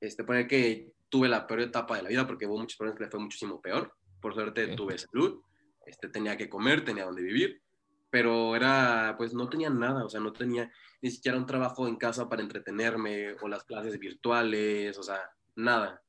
este, 0.00 0.24
poner 0.24 0.48
que 0.48 0.92
tuve 1.08 1.28
la 1.28 1.46
peor 1.46 1.60
etapa 1.60 1.96
de 1.96 2.02
la 2.02 2.08
vida 2.08 2.26
porque 2.26 2.46
hubo 2.46 2.58
muchos 2.58 2.76
problemas 2.76 2.98
que 2.98 3.04
le 3.04 3.10
fue 3.10 3.20
muchísimo 3.20 3.60
peor. 3.60 3.94
Por 4.20 4.34
suerte 4.34 4.74
tuve 4.74 4.98
salud, 4.98 5.40
este, 5.86 6.08
tenía 6.08 6.36
que 6.36 6.48
comer, 6.48 6.84
tenía 6.84 7.04
donde 7.04 7.22
vivir, 7.22 7.62
pero 8.10 8.56
era, 8.56 9.14
pues 9.16 9.32
no 9.32 9.48
tenía 9.48 9.70
nada, 9.70 10.04
o 10.04 10.08
sea, 10.08 10.20
no 10.20 10.32
tenía 10.32 10.70
ni 11.00 11.10
siquiera 11.10 11.38
un 11.38 11.46
trabajo 11.46 11.86
en 11.86 11.96
casa 11.96 12.28
para 12.28 12.42
entretenerme 12.42 13.34
o 13.40 13.46
las 13.46 13.62
clases 13.62 13.98
virtuales, 14.00 14.98
o 14.98 15.02
sea, 15.02 15.20
nada. 15.54 16.02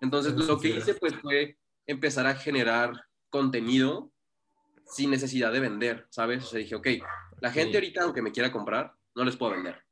Entonces 0.00 0.34
lo 0.34 0.58
que 0.58 0.68
hice 0.68 0.94
pues 0.94 1.14
fue 1.16 1.56
empezar 1.86 2.26
a 2.26 2.34
generar 2.34 2.92
contenido 3.30 4.12
sin 4.88 5.10
necesidad 5.10 5.52
de 5.52 5.60
vender, 5.60 6.06
¿sabes? 6.10 6.44
O 6.44 6.46
sea, 6.46 6.58
dije, 6.58 6.74
ok, 6.74 6.88
la 7.40 7.52
gente 7.52 7.76
ahorita, 7.76 8.02
aunque 8.02 8.22
me 8.22 8.32
quiera 8.32 8.50
comprar, 8.50 8.92
no 9.14 9.24
les 9.24 9.36
puedo 9.36 9.52
vender. 9.52 9.82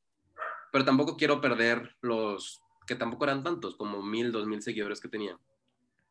Pero 0.73 0.85
tampoco 0.85 1.17
quiero 1.17 1.41
perder 1.41 1.97
los, 2.01 2.61
que 2.87 2.97
tampoco 2.97 3.25
eran 3.25 3.43
tantos, 3.43 3.77
como 3.77 4.03
mil, 4.03 4.33
dos 4.33 4.47
mil 4.47 4.63
seguidores 4.63 5.01
que 5.01 5.09
tenía. 5.09 5.39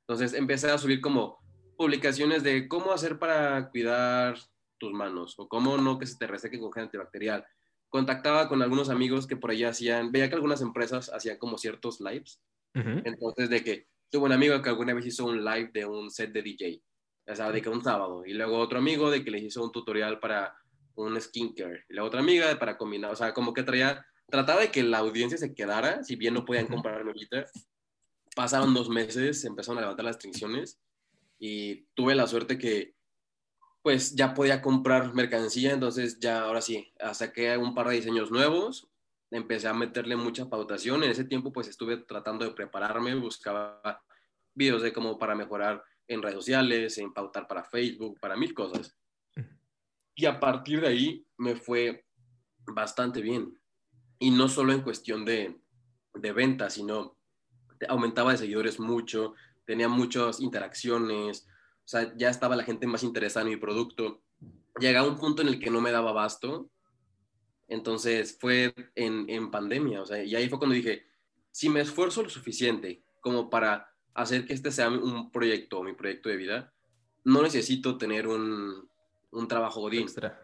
Entonces 0.01 0.33
empecé 0.33 0.69
a 0.71 0.77
subir 0.77 1.01
como 1.01 1.39
publicaciones 1.77 2.43
de 2.43 2.67
cómo 2.67 2.93
hacer 2.93 3.19
para 3.19 3.69
cuidar 3.69 4.37
tus 4.77 4.93
manos 4.93 5.35
o 5.37 5.47
cómo 5.47 5.77
no 5.77 5.97
que 5.97 6.05
se 6.05 6.17
te 6.17 6.27
reseque 6.27 6.59
con 6.59 6.71
gel 6.71 6.83
antibacterial. 6.83 7.45
Contactaba 7.89 8.47
con 8.47 8.61
algunos 8.61 8.89
amigos 8.89 9.25
que 9.25 9.37
por 9.37 9.51
allá 9.51 9.69
hacían, 9.69 10.11
veía 10.11 10.29
que 10.29 10.35
algunas 10.35 10.61
empresas 10.61 11.11
hacían 11.13 11.37
como 11.37 11.57
ciertos 11.57 11.99
lives. 11.99 12.41
Entonces, 12.73 13.49
de 13.49 13.63
que 13.63 13.87
tuve 14.09 14.25
un 14.25 14.33
amigo 14.33 14.61
que 14.61 14.67
alguna 14.67 14.93
vez 14.93 15.05
hizo 15.05 15.25
un 15.25 15.45
live 15.45 15.71
de 15.73 15.85
un 15.85 16.11
set 16.11 16.33
de 16.33 16.41
DJ, 16.41 16.81
o 17.27 17.35
sea, 17.35 17.51
de 17.51 17.61
que 17.61 17.69
un 17.69 17.83
sábado, 17.83 18.25
y 18.25 18.33
luego 18.33 18.57
otro 18.57 18.77
amigo 18.77 19.09
de 19.09 19.23
que 19.23 19.31
les 19.31 19.43
hizo 19.43 19.63
un 19.63 19.71
tutorial 19.71 20.19
para 20.19 20.55
un 20.95 21.19
skincare, 21.19 21.85
y 21.89 21.93
la 21.93 22.03
otra 22.03 22.19
amiga 22.19 22.57
para 22.57 22.77
combinar, 22.77 23.11
o 23.11 23.15
sea, 23.15 23.33
como 23.33 23.53
que 23.53 23.63
traía, 23.63 24.05
trataba 24.29 24.61
de 24.61 24.71
que 24.71 24.83
la 24.83 24.99
audiencia 24.99 25.37
se 25.37 25.53
quedara, 25.53 26.03
si 26.03 26.15
bien 26.15 26.33
no 26.33 26.45
podían 26.45 26.67
comprarme 26.67 27.11
ahorita. 27.11 27.45
Pasaron 28.35 28.73
dos 28.73 28.89
meses, 28.89 29.45
empezaron 29.45 29.77
a 29.77 29.81
levantar 29.81 30.05
las 30.05 30.15
restricciones 30.15 30.79
y 31.39 31.85
tuve 31.93 32.15
la 32.15 32.27
suerte 32.27 32.57
que 32.57 32.95
pues 33.81 34.15
ya 34.15 34.33
podía 34.33 34.61
comprar 34.61 35.13
mercancía, 35.13 35.71
entonces 35.71 36.19
ya 36.19 36.41
ahora 36.41 36.61
sí, 36.61 36.91
saqué 37.13 37.55
un 37.55 37.75
par 37.75 37.87
de 37.87 37.95
diseños 37.95 38.31
nuevos, 38.31 38.89
empecé 39.29 39.67
a 39.67 39.73
meterle 39.73 40.15
mucha 40.15 40.49
pautación, 40.49 41.03
en 41.03 41.11
ese 41.11 41.23
tiempo 41.23 41.53
pues 41.53 41.67
estuve 41.67 41.97
tratando 41.97 42.45
de 42.45 42.51
prepararme, 42.51 43.13
buscaba 43.15 44.03
videos 44.55 44.81
de 44.81 44.91
cómo 44.91 45.19
para 45.19 45.35
mejorar 45.35 45.83
en 46.07 46.21
redes 46.21 46.35
sociales, 46.35 46.97
en 46.97 47.13
pautar 47.13 47.47
para 47.47 47.63
Facebook, 47.63 48.19
para 48.19 48.35
mil 48.35 48.53
cosas. 48.53 48.95
Y 50.15 50.25
a 50.25 50.39
partir 50.39 50.81
de 50.81 50.87
ahí 50.87 51.25
me 51.37 51.55
fue 51.55 52.05
bastante 52.65 53.21
bien. 53.21 53.59
Y 54.19 54.31
no 54.31 54.47
solo 54.47 54.71
en 54.71 54.81
cuestión 54.81 55.25
de, 55.25 55.59
de 56.13 56.31
venta, 56.31 56.69
sino 56.69 57.17
aumentaba 57.89 58.31
de 58.31 58.37
seguidores 58.37 58.79
mucho, 58.79 59.33
tenía 59.65 59.89
muchas 59.89 60.39
interacciones, 60.39 61.47
o 61.85 61.87
sea, 61.87 62.15
ya 62.15 62.29
estaba 62.29 62.55
la 62.55 62.63
gente 62.63 62.87
más 62.87 63.03
interesada 63.03 63.45
en 63.45 63.51
mi 63.51 63.57
producto. 63.57 64.23
Llegaba 64.79 65.07
un 65.07 65.17
punto 65.17 65.41
en 65.41 65.49
el 65.49 65.59
que 65.59 65.69
no 65.69 65.81
me 65.81 65.91
daba 65.91 66.11
abasto, 66.11 66.69
entonces 67.67 68.37
fue 68.39 68.73
en, 68.95 69.29
en 69.29 69.51
pandemia, 69.51 70.01
o 70.01 70.05
sea, 70.05 70.23
y 70.23 70.35
ahí 70.35 70.49
fue 70.49 70.59
cuando 70.59 70.75
dije, 70.75 71.05
si 71.51 71.69
me 71.69 71.81
esfuerzo 71.81 72.23
lo 72.23 72.29
suficiente 72.29 73.03
como 73.21 73.49
para 73.49 73.94
hacer 74.15 74.47
que 74.47 74.53
este 74.53 74.71
sea 74.71 74.89
un 74.89 75.31
proyecto, 75.31 75.83
mi 75.83 75.93
proyecto 75.93 76.29
de 76.29 76.37
vida, 76.37 76.73
no 77.23 77.41
necesito 77.41 77.97
tener 77.97 78.27
un, 78.27 78.89
un 79.31 79.47
trabajo 79.47 79.81
godín. 79.81 80.03
Extra. 80.03 80.41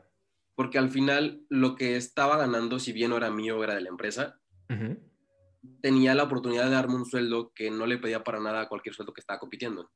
Porque 0.55 0.77
al 0.77 0.89
final 0.89 1.45
lo 1.49 1.75
que 1.75 1.95
estaba 1.95 2.37
ganando, 2.37 2.77
si 2.77 2.91
bien 2.91 3.09
no 3.09 3.17
era 3.17 3.31
mío, 3.31 3.63
era 3.63 3.73
de 3.73 3.81
la 3.81 3.89
empresa, 3.89 4.39
tenía 5.81 6.13
la 6.13 6.23
oportunidad 6.23 6.65
de 6.65 6.71
darme 6.71 6.95
un 6.95 7.05
sueldo 7.05 7.51
que 7.53 7.71
no 7.71 7.85
le 7.85 7.97
pedía 7.97 8.23
para 8.23 8.39
nada 8.39 8.61
a 8.61 8.69
cualquier 8.69 8.93
sueldo 8.93 9.13
que 9.13 9.21
estaba 9.21 9.39
compitiendo. 9.39 9.89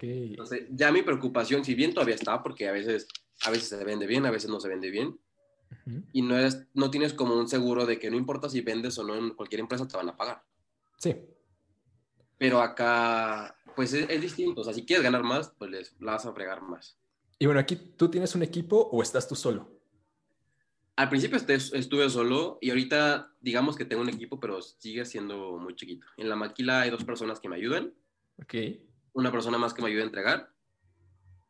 Entonces, 0.00 0.66
ya 0.70 0.92
mi 0.92 1.02
preocupación, 1.02 1.64
si 1.64 1.74
bien 1.74 1.94
todavía 1.94 2.14
está, 2.14 2.42
porque 2.42 2.68
a 2.68 2.72
veces, 2.72 3.08
a 3.44 3.50
veces 3.50 3.68
se 3.68 3.84
vende 3.84 4.06
bien, 4.06 4.26
a 4.26 4.30
veces 4.30 4.50
no 4.50 4.60
se 4.60 4.68
vende 4.68 4.90
bien, 4.90 5.18
y 6.12 6.22
no, 6.22 6.38
es, 6.38 6.66
no 6.74 6.90
tienes 6.90 7.14
como 7.14 7.34
un 7.34 7.48
seguro 7.48 7.86
de 7.86 7.98
que 7.98 8.10
no 8.10 8.16
importa 8.16 8.48
si 8.48 8.60
vendes 8.60 8.98
o 8.98 9.04
no 9.04 9.16
en 9.16 9.30
cualquier 9.30 9.60
empresa, 9.60 9.88
te 9.88 9.96
van 9.96 10.08
a 10.08 10.16
pagar. 10.16 10.42
Sí. 10.98 11.16
Pero 12.44 12.60
acá, 12.60 13.56
pues 13.74 13.94
es, 13.94 14.20
distinto. 14.20 14.60
O 14.60 14.64
sea, 14.64 14.74
si 14.74 14.84
quieres 14.84 15.02
ganar 15.02 15.22
más, 15.22 15.50
pues 15.56 15.70
les 15.70 15.98
vas 15.98 16.26
a 16.26 16.32
fregar 16.34 16.60
más. 16.60 16.98
Y 17.38 17.46
bueno, 17.46 17.58
aquí, 17.58 17.74
¿tú 17.74 18.10
tienes 18.10 18.34
un 18.34 18.42
equipo 18.42 18.76
o 18.92 19.02
estás 19.02 19.26
tú 19.26 19.34
solo? 19.34 19.80
Al 20.96 21.08
principio 21.08 21.38
estuve 21.38 22.10
solo 22.10 22.58
y 22.60 22.68
ahorita 22.68 23.32
digamos 23.40 23.76
que 23.76 23.86
tengo 23.86 24.02
un 24.02 24.10
equipo, 24.10 24.38
pero 24.38 24.60
sigue 24.60 25.06
siendo 25.06 25.56
muy 25.56 25.74
chiquito. 25.74 26.06
En 26.18 26.28
la 26.28 26.36
maquila 26.36 26.82
hay 26.82 26.90
dos 26.90 27.02
personas 27.02 27.40
que 27.40 27.48
me 27.48 27.56
ayudan. 27.56 27.94
Ok. 28.42 28.54
Una 29.14 29.32
persona 29.32 29.56
más 29.56 29.72
que 29.72 29.80
me 29.80 29.88
ayuda 29.88 30.02
a 30.02 30.06
entregar 30.06 30.50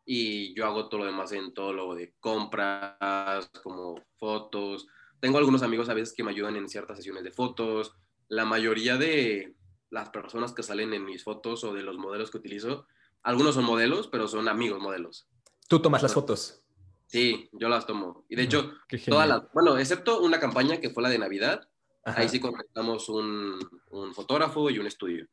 y 0.07 0.54
yo 0.54 0.64
hago 0.64 0.88
todo 0.88 1.00
lo 1.00 1.07
demás 1.07 1.33
en 1.33 1.52
todo 1.54 1.72
lo 1.72 1.96
de 1.96 2.14
compras, 2.20 3.50
como 3.64 4.00
fotos. 4.16 4.87
Tengo 5.18 5.38
algunos 5.38 5.64
amigos 5.64 5.88
a 5.88 5.94
veces 5.94 6.14
que 6.14 6.22
me 6.22 6.30
ayudan 6.30 6.54
en 6.54 6.68
ciertas 6.68 6.98
sesiones 6.98 7.24
de 7.24 7.33
fotos. 7.33 7.96
La 8.28 8.44
mayoría 8.44 8.96
de 8.96 9.57
las 9.94 10.11
personas 10.11 10.52
que 10.52 10.62
salen 10.62 10.92
en 10.92 11.04
mis 11.04 11.24
fotos 11.24 11.64
o 11.64 11.72
de 11.72 11.83
los 11.83 11.96
modelos 11.96 12.30
que 12.30 12.38
utilizo, 12.38 12.87
algunos 13.22 13.54
son 13.54 13.64
modelos, 13.64 14.09
pero 14.09 14.28
son 14.28 14.48
amigos 14.48 14.80
modelos. 14.80 15.28
¿Tú 15.68 15.80
tomas 15.80 16.02
las 16.02 16.12
fotos? 16.12 16.62
Sí, 17.07 17.48
yo 17.52 17.68
las 17.68 17.87
tomo. 17.87 18.26
Y 18.28 18.37
de 18.37 18.42
hecho, 18.42 18.72
todas 19.07 19.28
las, 19.28 19.42
bueno, 19.52 19.78
excepto 19.78 20.20
una 20.20 20.40
campaña 20.40 20.80
que 20.80 20.90
fue 20.90 21.02
la 21.02 21.09
de 21.09 21.18
Navidad, 21.18 21.68
ahí 22.04 22.28
sí 22.28 22.40
contratamos 22.40 23.09
un, 23.09 23.59
un 23.90 24.14
fotógrafo 24.14 24.68
y 24.68 24.78
un 24.78 24.87
estudio 24.87 25.26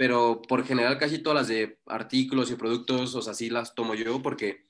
pero 0.00 0.40
por 0.40 0.64
general 0.64 0.96
casi 0.96 1.18
todas 1.18 1.40
las 1.40 1.48
de 1.48 1.78
artículos 1.84 2.50
y 2.50 2.54
productos, 2.54 3.14
o 3.14 3.20
sea, 3.20 3.34
sí 3.34 3.50
las 3.50 3.74
tomo 3.74 3.94
yo 3.94 4.22
porque, 4.22 4.66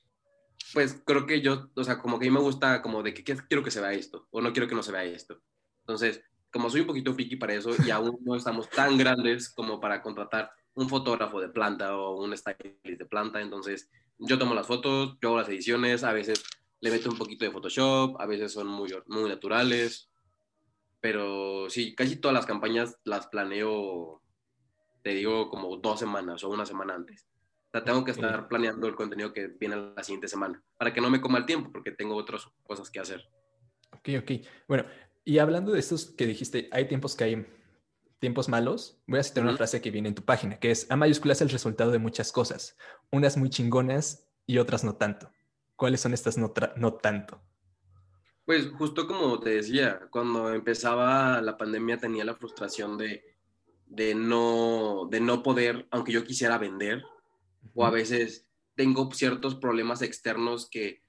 pues 0.72 1.00
creo 1.06 1.24
que 1.24 1.40
yo, 1.40 1.70
o 1.76 1.84
sea, 1.84 2.00
como 2.00 2.18
que 2.18 2.26
a 2.26 2.28
mí 2.28 2.34
me 2.34 2.42
gusta 2.42 2.82
como 2.82 3.04
de 3.04 3.14
que 3.14 3.22
quiero 3.22 3.62
que 3.62 3.70
se 3.70 3.80
vea 3.80 3.92
esto 3.92 4.26
o 4.32 4.40
no 4.40 4.52
quiero 4.52 4.66
que 4.66 4.74
no 4.74 4.82
se 4.82 4.90
vea 4.90 5.04
esto. 5.04 5.40
Entonces, 5.82 6.20
como 6.52 6.70
soy 6.70 6.82
un 6.82 6.86
poquito 6.86 7.14
friki 7.14 7.36
para 7.36 7.54
eso 7.54 7.70
y 7.84 7.90
aún 7.90 8.18
no 8.22 8.36
estamos 8.36 8.68
tan 8.70 8.98
grandes 8.98 9.48
como 9.48 9.80
para 9.80 10.02
contratar 10.02 10.52
un 10.74 10.88
fotógrafo 10.88 11.40
de 11.40 11.48
planta 11.48 11.96
o 11.96 12.22
un 12.22 12.36
stylist 12.36 12.84
de 12.84 13.06
planta, 13.06 13.40
entonces 13.40 13.90
yo 14.18 14.38
tomo 14.38 14.54
las 14.54 14.66
fotos, 14.66 15.16
yo 15.20 15.28
hago 15.28 15.38
las 15.38 15.48
ediciones, 15.48 16.04
a 16.04 16.12
veces 16.12 16.42
le 16.80 16.90
meto 16.90 17.10
un 17.10 17.18
poquito 17.18 17.44
de 17.44 17.50
Photoshop, 17.50 18.20
a 18.20 18.26
veces 18.26 18.52
son 18.52 18.66
muy, 18.66 18.90
muy 19.06 19.28
naturales, 19.28 20.10
pero 21.00 21.68
sí, 21.68 21.94
casi 21.94 22.16
todas 22.16 22.34
las 22.34 22.46
campañas 22.46 22.98
las 23.04 23.26
planeo 23.26 24.20
te 25.02 25.10
digo, 25.10 25.48
como 25.48 25.76
dos 25.76 25.98
semanas 25.98 26.44
o 26.44 26.50
una 26.50 26.66
semana 26.66 26.94
antes. 26.94 27.26
O 27.68 27.70
sea, 27.72 27.84
tengo 27.84 28.04
que 28.04 28.10
estar 28.10 28.48
planeando 28.48 28.86
el 28.88 28.96
contenido 28.96 29.32
que 29.32 29.46
viene 29.46 29.92
la 29.94 30.02
siguiente 30.02 30.28
semana 30.28 30.62
para 30.76 30.92
que 30.92 31.00
no 31.00 31.08
me 31.08 31.20
coma 31.20 31.38
el 31.38 31.46
tiempo 31.46 31.70
porque 31.70 31.92
tengo 31.92 32.16
otras 32.16 32.46
cosas 32.64 32.90
que 32.90 33.00
hacer. 33.00 33.24
Ok, 33.92 34.08
ok. 34.18 34.30
Bueno, 34.66 34.84
y 35.24 35.38
hablando 35.38 35.72
de 35.72 35.80
estos 35.80 36.06
que 36.06 36.26
dijiste, 36.26 36.68
hay 36.72 36.88
tiempos 36.88 37.14
que 37.14 37.24
hay 37.24 37.46
tiempos 38.18 38.48
malos, 38.48 39.00
voy 39.06 39.20
a 39.20 39.22
citar 39.22 39.44
una 39.44 39.56
frase 39.56 39.80
que 39.80 39.90
viene 39.90 40.08
en 40.08 40.14
tu 40.14 40.22
página, 40.22 40.58
que 40.58 40.70
es 40.70 40.90
A 40.90 40.96
mayúsculas 40.96 41.40
el 41.40 41.48
resultado 41.48 41.90
de 41.90 41.98
muchas 41.98 42.32
cosas, 42.32 42.76
unas 43.10 43.36
muy 43.36 43.48
chingonas 43.48 44.28
y 44.46 44.58
otras 44.58 44.84
no 44.84 44.96
tanto. 44.96 45.30
¿Cuáles 45.76 46.00
son 46.00 46.12
estas 46.12 46.36
no, 46.36 46.52
no 46.76 46.94
tanto? 46.94 47.40
Pues 48.44 48.68
justo 48.76 49.06
como 49.06 49.40
te 49.40 49.50
decía, 49.50 50.00
cuando 50.10 50.52
empezaba 50.52 51.40
la 51.40 51.56
pandemia 51.56 51.96
tenía 51.96 52.24
la 52.24 52.34
frustración 52.34 52.98
de 52.98 53.30
de 53.90 54.14
no, 54.14 55.08
de 55.10 55.20
no 55.20 55.42
poder, 55.42 55.86
aunque 55.90 56.12
yo 56.12 56.24
quisiera 56.24 56.58
vender, 56.58 57.02
o 57.74 57.84
a 57.84 57.90
veces 57.90 58.46
tengo 58.76 59.10
ciertos 59.12 59.56
problemas 59.56 60.00
externos 60.00 60.70
que 60.70 61.02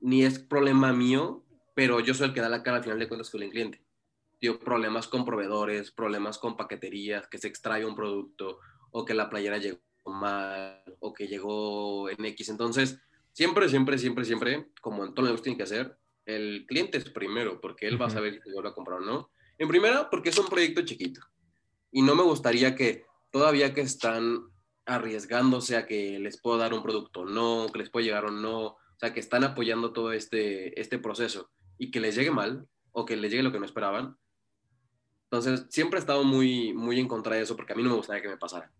ni 0.00 0.24
es 0.24 0.38
problema 0.38 0.92
mío, 0.92 1.43
pero 1.74 2.00
yo 2.00 2.14
soy 2.14 2.28
el 2.28 2.34
que 2.34 2.40
da 2.40 2.48
la 2.48 2.62
cara 2.62 2.78
al 2.78 2.84
final 2.84 2.98
de 2.98 3.08
cuentas 3.08 3.30
con 3.30 3.42
el 3.42 3.50
cliente. 3.50 3.84
Tío, 4.38 4.58
problemas 4.58 5.08
con 5.08 5.24
proveedores, 5.24 5.90
problemas 5.90 6.38
con 6.38 6.56
paqueterías, 6.56 7.26
que 7.28 7.38
se 7.38 7.48
extrae 7.48 7.84
un 7.84 7.96
producto, 7.96 8.60
o 8.90 9.04
que 9.04 9.14
la 9.14 9.28
playera 9.28 9.58
llegó 9.58 9.80
mal, 10.06 10.82
o 11.00 11.12
que 11.12 11.26
llegó 11.26 12.08
en 12.08 12.24
X. 12.24 12.48
Entonces, 12.48 13.00
siempre, 13.32 13.68
siempre, 13.68 13.98
siempre, 13.98 14.24
siempre, 14.24 14.68
como 14.80 15.04
en 15.04 15.14
todo 15.14 15.26
lo 15.26 15.36
que 15.36 15.42
tiene 15.42 15.56
que 15.56 15.64
hacer, 15.64 15.96
el 16.26 16.64
cliente 16.66 16.98
es 16.98 17.10
primero, 17.10 17.60
porque 17.60 17.86
él 17.86 18.00
va 18.00 18.06
a 18.06 18.10
saber 18.10 18.40
si 18.42 18.52
vuelve 18.52 18.70
a 18.70 18.74
comprar 18.74 19.00
o 19.00 19.04
no. 19.04 19.30
En 19.58 19.68
primera, 19.68 20.08
porque 20.10 20.30
es 20.30 20.38
un 20.38 20.46
proyecto 20.46 20.82
chiquito 20.82 21.20
y 21.94 22.02
no 22.02 22.16
me 22.16 22.24
gustaría 22.24 22.74
que 22.74 23.04
todavía 23.30 23.72
que 23.72 23.80
están 23.80 24.48
arriesgándose 24.84 25.76
a 25.76 25.86
que 25.86 26.18
les 26.18 26.40
puedo 26.40 26.58
dar 26.58 26.74
un 26.74 26.82
producto 26.82 27.20
o 27.20 27.24
no, 27.24 27.68
que 27.72 27.78
les 27.78 27.88
puede 27.88 28.06
llegar 28.06 28.24
o 28.24 28.30
no, 28.30 28.62
o 28.62 28.78
sea, 28.98 29.14
que 29.14 29.20
están 29.20 29.44
apoyando 29.44 29.92
todo 29.92 30.12
este, 30.12 30.78
este 30.80 30.98
proceso 30.98 31.50
y 31.78 31.90
que 31.90 32.00
les 32.00 32.14
llegue 32.14 32.30
mal 32.30 32.66
o 32.92 33.04
que 33.04 33.16
les 33.16 33.30
llegue 33.30 33.42
lo 33.42 33.52
que 33.52 33.58
no 33.58 33.66
esperaban. 33.66 34.16
Entonces, 35.24 35.66
siempre 35.68 35.98
he 35.98 36.00
estado 36.00 36.22
muy, 36.24 36.72
muy 36.72 37.00
en 37.00 37.08
contra 37.08 37.36
de 37.36 37.42
eso 37.42 37.56
porque 37.56 37.72
a 37.72 37.76
mí 37.76 37.82
no 37.82 37.90
me 37.90 37.96
gustaría 37.96 38.22
que 38.22 38.28
me 38.28 38.36
pasara. 38.36 38.72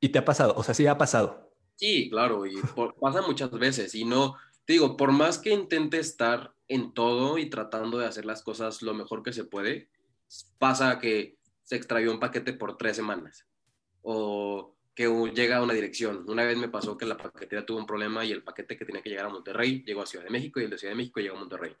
¿Y 0.00 0.08
te 0.08 0.18
ha 0.18 0.24
pasado? 0.24 0.54
O 0.56 0.62
sea, 0.62 0.74
sí 0.74 0.86
ha 0.86 0.96
pasado. 0.96 1.52
Sí, 1.76 2.08
claro, 2.10 2.46
y 2.46 2.56
pasa 3.00 3.22
muchas 3.22 3.50
veces 3.52 3.94
y 3.94 4.04
no, 4.04 4.36
te 4.64 4.74
digo, 4.74 4.96
por 4.96 5.12
más 5.12 5.38
que 5.38 5.50
intente 5.50 5.98
estar 5.98 6.54
en 6.68 6.92
todo 6.92 7.38
y 7.38 7.48
tratando 7.48 7.98
de 7.98 8.06
hacer 8.06 8.24
las 8.24 8.42
cosas 8.42 8.82
lo 8.82 8.94
mejor 8.94 9.22
que 9.22 9.32
se 9.32 9.44
puede, 9.44 9.88
pasa 10.58 10.98
que 10.98 11.38
se 11.62 11.76
extravió 11.76 12.12
un 12.12 12.20
paquete 12.20 12.52
por 12.52 12.76
tres 12.76 12.96
semanas. 12.96 13.46
O 14.02 14.76
que 14.94 15.06
llega 15.34 15.56
a 15.56 15.62
una 15.62 15.72
dirección. 15.72 16.24
Una 16.28 16.44
vez 16.44 16.58
me 16.58 16.68
pasó 16.68 16.98
que 16.98 17.06
la 17.06 17.16
paquetería 17.16 17.64
tuvo 17.64 17.78
un 17.78 17.86
problema 17.86 18.24
y 18.24 18.32
el 18.32 18.42
paquete 18.42 18.76
que 18.76 18.84
tenía 18.84 19.02
que 19.02 19.08
llegar 19.08 19.26
a 19.26 19.30
Monterrey 19.30 19.82
llegó 19.84 20.02
a 20.02 20.06
Ciudad 20.06 20.24
de 20.24 20.30
México 20.30 20.60
y 20.60 20.64
el 20.64 20.70
de 20.70 20.78
Ciudad 20.78 20.92
de 20.92 20.98
México 20.98 21.20
llegó 21.20 21.36
a 21.36 21.40
Monterrey. 21.40 21.74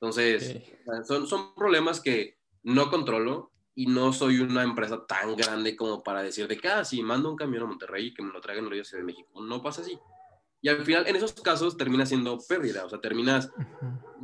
Entonces, 0.00 0.62
son, 1.06 1.26
son 1.26 1.54
problemas 1.54 2.00
que 2.00 2.38
no 2.62 2.90
controlo 2.90 3.50
y 3.74 3.86
no 3.86 4.12
soy 4.12 4.40
una 4.40 4.62
empresa 4.62 5.06
tan 5.06 5.36
grande 5.36 5.76
como 5.76 6.02
para 6.02 6.22
decir 6.22 6.48
de 6.48 6.56
que, 6.56 6.68
ah, 6.68 6.84
si 6.84 7.02
mando 7.02 7.30
un 7.30 7.36
camión 7.36 7.62
a 7.62 7.66
Monterrey 7.66 8.06
y 8.06 8.14
que 8.14 8.22
me 8.22 8.32
lo 8.32 8.40
traigan 8.40 8.66
a 8.66 8.84
Ciudad 8.84 9.02
de 9.02 9.06
México. 9.06 9.40
No 9.40 9.62
pasa 9.62 9.82
así. 9.82 9.98
Y 10.60 10.68
al 10.68 10.84
final, 10.84 11.06
en 11.06 11.16
esos 11.16 11.32
casos, 11.34 11.76
termina 11.76 12.04
siendo 12.04 12.38
pérdida. 12.48 12.84
O 12.84 12.88
sea, 12.88 13.00
terminas, 13.00 13.50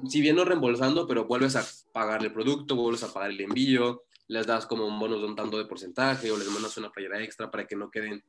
si 0.09 0.21
bien 0.21 0.37
no 0.37 0.45
reembolsando, 0.45 1.07
pero 1.07 1.27
vuelves 1.27 1.55
a 1.55 1.65
pagar 1.93 2.25
el 2.25 2.33
producto, 2.33 2.75
vuelves 2.75 3.05
a 3.05 3.13
pagar 3.13 3.31
el 3.31 3.41
envío, 3.41 4.03
les 4.27 4.47
das 4.47 4.67
como 4.67 4.87
un 4.87 4.99
bonus 4.99 5.21
de 5.21 5.27
un 5.27 5.37
tanto 5.37 5.59
de 5.59 5.67
porcentaje 5.67 6.31
o 6.31 6.37
les 6.37 6.51
mandas 6.51 6.77
una 6.77 6.91
playera 6.91 7.23
extra 7.23 7.51
para 7.51 7.67
que 7.67 7.77
no 7.77 7.91
queden 7.91 8.25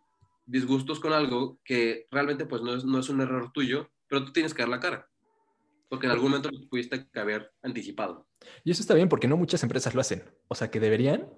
disgustos 0.46 1.00
con 1.00 1.14
algo 1.14 1.60
que 1.64 2.08
realmente 2.12 2.46
pues 2.46 2.62
no 2.62 2.76
es, 2.76 2.86
no 2.86 3.00
es 3.00 3.10
un 3.10 3.22
error 3.22 3.52
tuyo, 3.52 3.90
pero 4.08 4.24
tú 4.24 4.32
tienes 4.32 4.54
que 4.54 4.62
dar 4.62 4.70
la 4.70 4.80
cara. 4.80 5.10
Porque 5.88 6.08
en 6.08 6.12
algún 6.12 6.30
momento 6.32 6.50
pudiste 6.70 7.08
haber 7.16 7.52
anticipado. 7.62 8.28
Y 8.64 8.72
eso 8.72 8.82
está 8.82 8.94
bien 8.94 9.10
porque 9.10 9.28
no 9.28 9.38
muchas 9.38 9.62
empresas 9.64 9.94
lo 9.94 10.02
hacen. 10.02 10.24
O 10.48 10.56
sea, 10.56 10.72
que 10.72 10.80
deberían. 10.80 11.30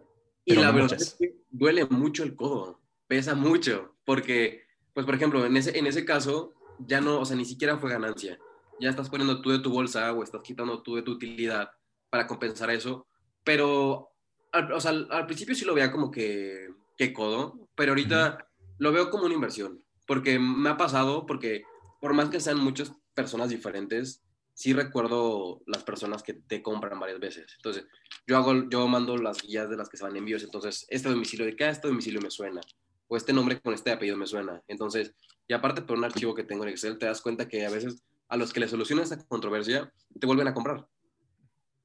Y 0.46 0.56
la 0.56 0.72
verdad 0.72 1.00
es 1.00 1.16
que 1.20 1.36
duele 1.50 1.86
mucho 1.86 2.24
el 2.24 2.36
codo. 2.36 2.82
Pesa 3.08 3.36
mucho. 3.36 3.96
Porque, 4.06 4.64
pues 4.94 5.06
por 5.06 5.16
ejemplo, 5.16 5.46
en 5.46 5.58
ese, 5.58 5.78
en 5.78 5.86
ese 5.86 6.06
caso, 6.06 6.54
ya 6.80 7.02
no, 7.02 7.20
o 7.20 7.26
sea, 7.26 7.36
ni 7.36 7.46
siquiera 7.46 7.78
fue 7.78 7.92
ganancia. 7.92 8.40
Ya 8.80 8.90
estás 8.90 9.10
poniendo 9.10 9.42
tú 9.42 9.52
de 9.52 9.60
tu 9.60 9.70
bolsa 9.72 10.14
o 10.14 10.24
estás 10.24 10.42
quitando 10.42 10.82
tú 10.82 10.96
de 10.96 11.02
tu 11.02 11.12
utilidad 11.12 11.70
para 12.10 12.28
compensar 12.28 12.70
eso. 12.70 13.08
Pero 13.44 14.12
al, 14.52 14.72
o 14.72 14.80
sea, 14.80 14.92
al, 14.92 15.26
principio 15.26 15.56
sí 15.56 15.66
lo 15.66 15.74
veía 15.74 15.92
como 15.92 16.12
que, 16.12 16.70
que 16.98 17.14
codo, 17.14 17.70
pero 17.76 17.92
ahorita 17.92 18.48
lo 18.78 18.92
veo 18.92 19.10
como 19.10 19.26
una 19.26 19.36
inversión, 19.36 19.84
porque 20.06 20.40
me 20.40 20.70
ha 20.70 20.78
pasado, 20.78 21.26
porque 21.26 21.64
por 22.00 22.14
más 22.14 22.30
que 22.30 22.40
sean 22.40 22.60
muchas 22.60 22.94
personas 23.14 23.50
diferentes, 23.50 24.24
sí 24.58 24.74
recuerdo 24.74 25.62
las 25.68 25.84
personas 25.84 26.24
que 26.24 26.34
te 26.34 26.64
compran 26.64 27.00
varias 27.00 27.20
veces. 27.20 27.46
Entonces, 27.58 27.86
yo 28.26 28.38
hago, 28.38 28.68
yo 28.68 28.88
mando 28.88 29.16
las 29.16 29.44
guías 29.44 29.70
de 29.70 29.78
las 29.78 29.88
que 29.88 29.98
se 29.98 30.04
van 30.04 30.18
envíos, 30.18 30.42
entonces, 30.42 30.88
este 30.90 31.10
domicilio 31.10 31.46
de 31.46 31.56
qué 31.56 31.70
este 31.70 31.88
domicilio 31.88 32.20
me 32.22 32.32
suena, 32.32 32.60
o 33.08 33.16
este 33.16 33.34
nombre 33.34 33.62
con 33.62 33.76
este 33.76 33.92
apellido 33.92 34.18
me 34.18 34.26
suena. 34.26 34.64
Entonces, 34.68 35.14
y 35.48 35.54
aparte 35.54 35.84
por 35.84 35.96
un 35.96 36.06
archivo 36.06 36.34
que 36.34 36.44
tengo 36.44 36.64
en 36.64 36.70
Excel, 36.70 36.98
te 36.98 37.06
das 37.06 37.22
cuenta 37.22 37.48
que 37.48 37.68
a 37.68 37.70
veces 37.70 38.04
a 38.30 38.36
los 38.36 38.52
que 38.52 38.60
le 38.60 38.68
solucionan 38.68 39.04
esta 39.04 39.24
controversia, 39.28 39.94
te 40.20 40.26
vuelven 40.26 40.48
a 40.48 40.56
comprar. 40.56 40.88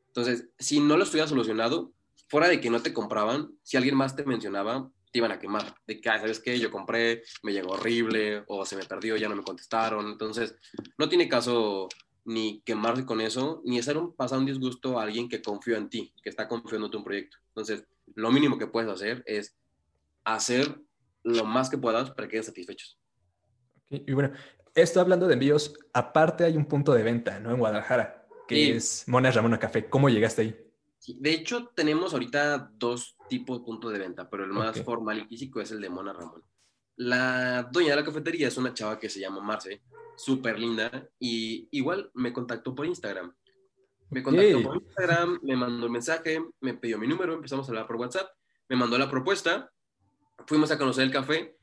Entonces, 0.06 0.48
si 0.58 0.80
no 0.80 0.96
lo 0.96 1.04
estuviera 1.04 1.28
solucionado, 1.28 1.92
fuera 2.30 2.48
de 2.48 2.58
que 2.58 2.70
no 2.70 2.80
te 2.80 2.94
compraban, 2.94 3.50
si 3.62 3.76
alguien 3.76 3.96
más 3.96 4.16
te 4.16 4.24
mencionaba, 4.24 4.90
te 5.12 5.18
iban 5.18 5.30
a 5.30 5.38
quemar. 5.38 5.76
De 5.86 6.00
que, 6.00 6.08
¿sabes 6.08 6.40
qué? 6.40 6.58
Yo 6.58 6.70
compré, 6.70 7.22
me 7.42 7.52
llegó 7.52 7.72
horrible, 7.72 8.44
o 8.46 8.64
se 8.64 8.76
me 8.76 8.84
perdió, 8.84 9.18
ya 9.18 9.28
no 9.28 9.36
me 9.36 9.42
contestaron. 9.42 10.06
Entonces, 10.06 10.56
no 10.96 11.10
tiene 11.10 11.28
caso 11.28 11.86
ni 12.24 12.60
quemarse 12.62 13.04
con 13.04 13.20
eso, 13.20 13.62
ni 13.64 13.78
hacer 13.78 13.96
un, 13.96 14.14
pasar 14.14 14.38
un 14.38 14.46
disgusto 14.46 14.98
a 14.98 15.02
alguien 15.02 15.28
que 15.28 15.42
confió 15.42 15.76
en 15.76 15.88
ti, 15.88 16.12
que 16.22 16.30
está 16.30 16.48
confiando 16.48 16.86
en 16.86 16.92
tu 16.92 17.04
proyecto. 17.04 17.38
Entonces, 17.48 17.84
lo 18.14 18.30
mínimo 18.30 18.58
que 18.58 18.66
puedes 18.66 18.90
hacer 18.90 19.22
es 19.26 19.56
hacer 20.24 20.80
lo 21.22 21.44
más 21.44 21.70
que 21.70 21.78
puedas 21.78 22.10
para 22.10 22.26
que 22.26 22.32
queden 22.32 22.44
satisfechos. 22.44 22.98
Y 23.90 24.12
bueno, 24.12 24.32
esto 24.74 25.00
hablando 25.00 25.26
de 25.26 25.34
envíos, 25.34 25.74
aparte 25.92 26.44
hay 26.44 26.56
un 26.56 26.66
punto 26.66 26.92
de 26.92 27.02
venta, 27.02 27.38
¿no? 27.40 27.50
En 27.50 27.58
Guadalajara, 27.58 28.26
que 28.48 28.76
es 28.76 29.04
Mona 29.06 29.30
Ramona 29.30 29.58
Café. 29.58 29.88
¿Cómo 29.88 30.08
llegaste 30.08 30.42
ahí? 30.42 30.56
de 31.04 31.32
hecho, 31.32 31.72
tenemos 31.74 32.12
ahorita 32.12 32.70
dos 32.78 33.16
tipos 33.28 33.58
de 33.58 33.64
puntos 33.64 33.92
de 33.92 33.98
venta, 33.98 34.30
pero 34.30 34.44
el 34.44 34.52
más 34.52 34.80
formal 34.82 35.18
y 35.18 35.24
físico 35.26 35.60
es 35.60 35.72
el 35.72 35.80
de 35.80 35.90
Mona 35.90 36.12
Ramón. 36.12 36.44
La 37.02 37.68
dueña 37.72 37.90
de 37.90 37.96
la 37.96 38.04
cafetería 38.04 38.46
es 38.46 38.56
una 38.56 38.72
chava 38.74 38.98
que 38.98 39.08
se 39.08 39.18
llama 39.18 39.40
Marce, 39.40 39.82
súper 40.16 40.56
linda, 40.56 41.08
y 41.18 41.68
igual 41.72 42.10
me 42.14 42.32
contactó 42.32 42.76
por 42.76 42.86
Instagram. 42.86 43.34
Me 44.10 44.22
contactó 44.22 44.62
por 44.62 44.76
Instagram, 44.76 45.40
me 45.42 45.56
mandó 45.56 45.86
un 45.86 45.92
mensaje, 45.92 46.40
me 46.60 46.74
pidió 46.74 46.98
mi 46.98 47.08
número, 47.08 47.34
empezamos 47.34 47.66
a 47.66 47.72
hablar 47.72 47.88
por 47.88 47.96
WhatsApp, 47.96 48.30
me 48.68 48.76
mandó 48.76 48.98
la 48.98 49.10
propuesta, 49.10 49.72
fuimos 50.46 50.70
a 50.70 50.78
conocer 50.78 51.02
el 51.02 51.10
café 51.10 51.56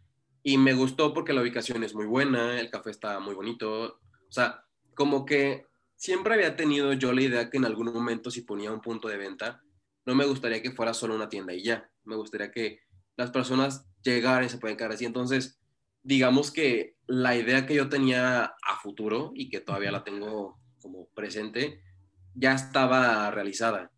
y 0.43 0.57
me 0.57 0.73
gustó 0.73 1.13
porque 1.13 1.31
la 1.31 1.41
ubicación 1.41 1.85
es 1.85 1.95
muy 1.95 2.05
buena, 2.05 2.59
el 2.59 2.69
café 2.69 2.91
está 2.91 3.19
muy 3.21 3.33
bonito, 3.33 3.83
o 3.83 4.31
sea, 4.31 4.65
como 4.93 5.25
que 5.25 5.67
siempre 5.95 6.33
había 6.33 6.57
tenido 6.57 6.91
yo 6.91 7.13
la 7.13 7.21
idea 7.21 7.49
que 7.49 7.57
en 7.57 7.65
algún 7.65 7.93
momento 7.93 8.29
si 8.29 8.41
ponía 8.41 8.73
un 8.73 8.81
punto 8.81 9.07
de 9.07 9.17
venta, 9.17 9.63
no 10.05 10.15
me 10.15 10.25
gustaría 10.25 10.61
que 10.61 10.71
fuera 10.71 10.93
solo 10.93 11.15
una 11.15 11.29
tienda 11.29 11.53
y 11.53 11.63
ya, 11.63 11.89
me 12.03 12.17
gustaría 12.17 12.51
que 12.51 12.81
las 13.19 13.31
personas 13.31 13.85
llegaran 14.01 14.45
y 14.45 14.49
se 14.49 14.59
pueden 14.59 14.77
quedar 14.77 14.93
así. 14.93 15.03
Entonces, 15.03 15.59
digamos 16.03 16.51
que 16.51 16.95
la 17.05 17.35
idea 17.35 17.65
que 17.65 17.75
yo 17.75 17.89
tenía 17.89 18.45
a 18.45 18.79
futuro 18.81 19.33
y 19.35 19.49
que 19.49 19.59
todavía 19.59 19.91
la 19.91 20.05
tengo 20.05 20.57
como 20.81 21.09
presente, 21.09 21.81
ya 22.33 22.53
estaba 22.53 23.29
realizada. 23.29 23.91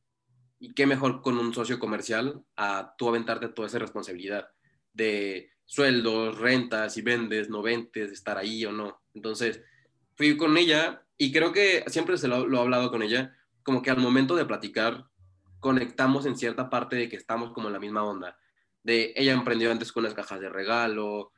Y 0.57 0.73
qué 0.73 0.87
mejor 0.87 1.21
con 1.21 1.37
un 1.37 1.53
socio 1.53 1.77
comercial 1.77 2.43
a 2.55 2.95
tú 2.97 3.09
aventarte 3.09 3.49
toda 3.49 3.67
esa 3.67 3.77
responsabilidad 3.77 4.49
de 4.91 5.51
sueldos, 5.65 6.39
rentas, 6.39 6.95
si 6.95 7.03
vendes, 7.03 7.47
no 7.47 7.61
vendes, 7.61 8.11
estar 8.11 8.39
ahí 8.39 8.65
o 8.65 8.71
no. 8.71 9.03
Entonces, 9.13 9.61
fui 10.15 10.35
con 10.35 10.57
ella 10.57 11.05
y 11.15 11.31
creo 11.31 11.51
que 11.51 11.83
siempre 11.87 12.17
se 12.17 12.27
lo, 12.27 12.47
lo, 12.47 12.57
he 12.57 12.61
hablado 12.61 12.89
con 12.89 13.03
ella, 13.03 13.37
como 13.61 13.83
que 13.83 13.91
al 13.91 13.99
momento 13.99 14.35
de 14.35 14.45
platicar 14.45 15.05
conectamos 15.59 16.25
en 16.25 16.35
cierta 16.35 16.71
parte 16.71 16.95
de 16.95 17.07
que 17.07 17.17
estamos 17.17 17.51
como 17.51 17.67
en 17.67 17.73
la 17.73 17.79
misma 17.79 18.03
onda. 18.03 18.35
De 18.83 19.13
ella 19.15 19.33
emprendió 19.33 19.71
antes 19.71 19.91
con 19.91 20.03
unas 20.03 20.13
cajas 20.13 20.39
de 20.39 20.49
regalo, 20.49 21.31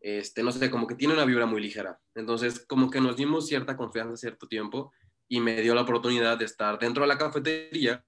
este, 0.00 0.42
no 0.42 0.50
sé, 0.50 0.70
como 0.70 0.86
que 0.86 0.94
tiene 0.94 1.14
una 1.14 1.24
vibra 1.24 1.46
muy 1.46 1.60
ligera. 1.60 1.98
Entonces, 2.14 2.64
como 2.66 2.90
que 2.90 3.00
nos 3.00 3.16
dimos 3.16 3.46
cierta 3.46 3.76
confianza 3.76 4.16
cierto 4.16 4.48
tiempo 4.48 4.92
y 5.28 5.40
me 5.40 5.60
dio 5.60 5.74
la 5.74 5.82
oportunidad 5.82 6.38
de 6.38 6.46
estar 6.46 6.78
dentro 6.78 7.02
de 7.02 7.08
la 7.08 7.18
cafetería. 7.18 8.04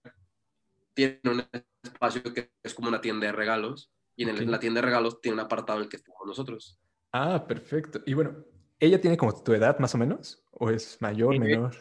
Tiene 0.94 1.20
un 1.24 1.44
espacio 1.82 2.22
que 2.34 2.52
es 2.62 2.74
como 2.74 2.88
una 2.88 3.00
tienda 3.00 3.26
de 3.26 3.32
regalos 3.32 3.92
y 4.16 4.28
en, 4.28 4.50
la 4.50 4.58
tienda 4.58 4.80
de 4.80 4.86
regalos 4.86 5.20
tiene 5.20 5.34
un 5.34 5.40
apartado 5.40 5.78
en 5.78 5.84
el 5.84 5.88
que 5.88 5.96
estamos 5.96 6.20
nosotros. 6.26 6.78
Ah, 7.12 7.46
perfecto. 7.46 8.00
Y 8.06 8.14
bueno, 8.14 8.44
¿ella 8.78 9.00
tiene 9.00 9.16
como 9.16 9.42
tu 9.42 9.52
edad 9.52 9.78
más 9.78 9.94
o 9.94 9.98
menos? 9.98 10.42
¿O 10.50 10.70
es 10.70 11.00
mayor, 11.00 11.38
menor? 11.38 11.76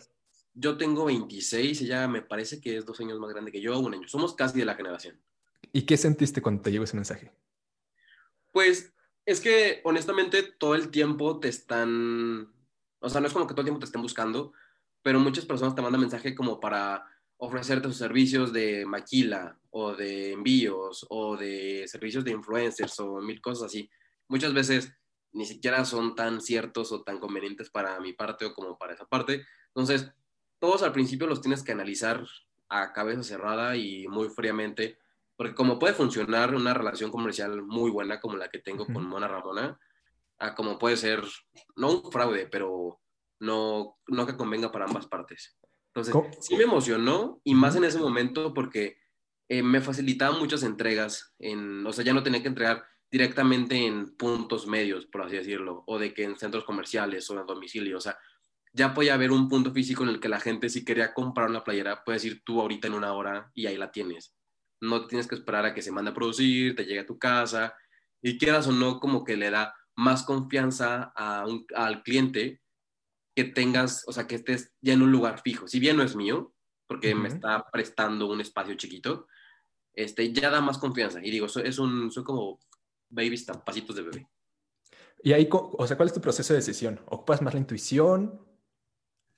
Yo 0.53 0.77
tengo 0.77 1.05
26, 1.05 1.81
ella 1.81 2.07
me 2.09 2.21
parece 2.21 2.59
que 2.59 2.77
es 2.77 2.85
dos 2.85 2.99
años 2.99 3.19
más 3.19 3.31
grande 3.31 3.51
que 3.51 3.61
yo, 3.61 3.79
un 3.79 3.93
año. 3.93 4.07
Somos 4.07 4.35
casi 4.35 4.59
de 4.59 4.65
la 4.65 4.75
generación. 4.75 5.21
¿Y 5.73 5.83
qué 5.83 5.97
sentiste 5.97 6.41
cuando 6.41 6.61
te 6.61 6.71
llegó 6.71 6.83
ese 6.83 6.95
mensaje? 6.95 7.31
Pues 8.51 8.93
es 9.25 9.39
que 9.39 9.81
honestamente 9.83 10.43
todo 10.43 10.75
el 10.75 10.89
tiempo 10.89 11.39
te 11.39 11.47
están, 11.47 12.53
o 12.99 13.09
sea, 13.09 13.21
no 13.21 13.27
es 13.27 13.33
como 13.33 13.47
que 13.47 13.53
todo 13.53 13.61
el 13.61 13.65
tiempo 13.65 13.79
te 13.79 13.85
estén 13.85 14.01
buscando, 14.01 14.53
pero 15.01 15.19
muchas 15.19 15.45
personas 15.45 15.75
te 15.75 15.81
mandan 15.81 16.01
mensaje 16.01 16.35
como 16.35 16.59
para 16.59 17.05
ofrecerte 17.37 17.87
sus 17.87 17.97
servicios 17.97 18.53
de 18.53 18.85
maquila 18.85 19.57
o 19.71 19.95
de 19.95 20.33
envíos 20.33 21.05
o 21.09 21.37
de 21.37 21.87
servicios 21.87 22.23
de 22.23 22.31
influencers 22.31 22.99
o 22.99 23.19
mil 23.21 23.41
cosas 23.41 23.67
así. 23.67 23.89
Muchas 24.27 24.53
veces 24.53 24.93
ni 25.33 25.45
siquiera 25.45 25.85
son 25.85 26.15
tan 26.15 26.41
ciertos 26.41 26.91
o 26.91 27.03
tan 27.03 27.19
convenientes 27.19 27.69
para 27.69 27.99
mi 27.99 28.13
parte 28.13 28.45
o 28.45 28.53
como 28.53 28.77
para 28.77 28.93
esa 28.93 29.05
parte. 29.05 29.45
Entonces, 29.67 30.11
todos 30.59 30.83
al 30.83 30.91
principio 30.91 31.27
los 31.27 31.41
tienes 31.41 31.63
que 31.63 31.71
analizar 31.71 32.23
a 32.69 32.93
cabeza 32.93 33.23
cerrada 33.23 33.75
y 33.75 34.07
muy 34.07 34.29
fríamente, 34.29 34.99
porque 35.41 35.55
como 35.55 35.79
puede 35.79 35.95
funcionar 35.95 36.53
una 36.53 36.71
relación 36.71 37.09
comercial 37.09 37.63
muy 37.63 37.89
buena 37.89 38.19
como 38.19 38.37
la 38.37 38.51
que 38.51 38.59
tengo 38.59 38.85
con 38.85 39.07
Mona 39.07 39.27
Ramona, 39.27 39.79
a 40.37 40.53
como 40.53 40.77
puede 40.77 40.97
ser, 40.97 41.23
no 41.75 41.93
un 41.93 42.11
fraude, 42.11 42.45
pero 42.45 43.01
no, 43.39 43.97
no 44.05 44.27
que 44.27 44.37
convenga 44.37 44.71
para 44.71 44.85
ambas 44.85 45.07
partes. 45.07 45.57
Entonces, 45.87 46.13
sí 46.41 46.55
me 46.55 46.65
emocionó 46.65 47.41
y 47.43 47.55
más 47.55 47.75
en 47.75 47.85
ese 47.85 47.97
momento 47.97 48.53
porque 48.53 48.99
eh, 49.49 49.63
me 49.63 49.81
facilitaba 49.81 50.37
muchas 50.37 50.61
entregas, 50.61 51.33
en, 51.39 51.87
o 51.87 51.91
sea, 51.91 52.05
ya 52.05 52.13
no 52.13 52.21
tenía 52.21 52.43
que 52.43 52.49
entregar 52.49 52.83
directamente 53.09 53.87
en 53.87 54.15
puntos 54.15 54.67
medios, 54.67 55.07
por 55.07 55.23
así 55.23 55.37
decirlo, 55.37 55.83
o 55.87 55.97
de 55.97 56.13
que 56.13 56.23
en 56.23 56.37
centros 56.37 56.65
comerciales 56.65 57.27
o 57.31 57.39
en 57.39 57.47
domicilio, 57.47 57.97
o 57.97 58.01
sea, 58.01 58.15
ya 58.73 58.93
podía 58.93 59.15
haber 59.15 59.31
un 59.31 59.49
punto 59.49 59.71
físico 59.71 60.03
en 60.03 60.09
el 60.09 60.19
que 60.19 60.29
la 60.29 60.39
gente 60.39 60.69
si 60.69 60.85
quería 60.85 61.15
comprar 61.15 61.49
una 61.49 61.63
playera, 61.63 62.03
puedes 62.03 62.23
ir 62.25 62.43
tú 62.43 62.61
ahorita 62.61 62.87
en 62.87 62.93
una 62.93 63.13
hora 63.13 63.49
y 63.55 63.65
ahí 63.65 63.75
la 63.75 63.91
tienes. 63.91 64.35
No 64.81 65.07
tienes 65.07 65.27
que 65.27 65.35
esperar 65.35 65.65
a 65.65 65.73
que 65.73 65.81
se 65.81 65.91
mande 65.91 66.11
a 66.11 66.13
producir, 66.13 66.75
te 66.75 66.85
llegue 66.85 66.99
a 67.01 67.05
tu 67.05 67.17
casa 67.17 67.73
y 68.21 68.37
quieras 68.37 68.67
o 68.67 68.71
no, 68.71 68.99
como 68.99 69.23
que 69.23 69.37
le 69.37 69.49
da 69.49 69.73
más 69.95 70.23
confianza 70.23 71.13
a 71.15 71.45
al 71.75 72.03
cliente 72.03 72.61
que 73.35 73.45
tengas, 73.45 74.03
o 74.07 74.11
sea, 74.11 74.27
que 74.27 74.35
estés 74.35 74.73
ya 74.81 74.93
en 74.93 75.01
un 75.01 75.11
lugar 75.11 75.41
fijo. 75.41 75.67
Si 75.67 75.79
bien 75.79 75.97
no 75.97 76.03
es 76.03 76.15
mío, 76.15 76.53
porque 76.87 77.15
me 77.15 77.29
está 77.29 77.65
prestando 77.71 78.27
un 78.27 78.41
espacio 78.41 78.75
chiquito, 78.75 79.27
este, 79.93 80.33
ya 80.33 80.49
da 80.49 80.59
más 80.59 80.77
confianza. 80.77 81.19
Y 81.23 81.31
digo, 81.31 81.45
es 81.45 81.79
un, 81.79 82.11
son 82.11 82.23
como 82.23 82.59
babies, 83.09 83.45
pasitos 83.65 83.95
de 83.95 84.01
bebé. 84.01 84.27
Y 85.23 85.33
ahí, 85.33 85.47
o 85.51 85.87
sea, 85.87 85.95
¿cuál 85.95 86.07
es 86.07 86.13
tu 86.13 86.21
proceso 86.21 86.53
de 86.53 86.59
decisión? 86.59 86.99
¿Ocupas 87.05 87.41
más 87.41 87.53
la 87.53 87.59
intuición 87.59 88.41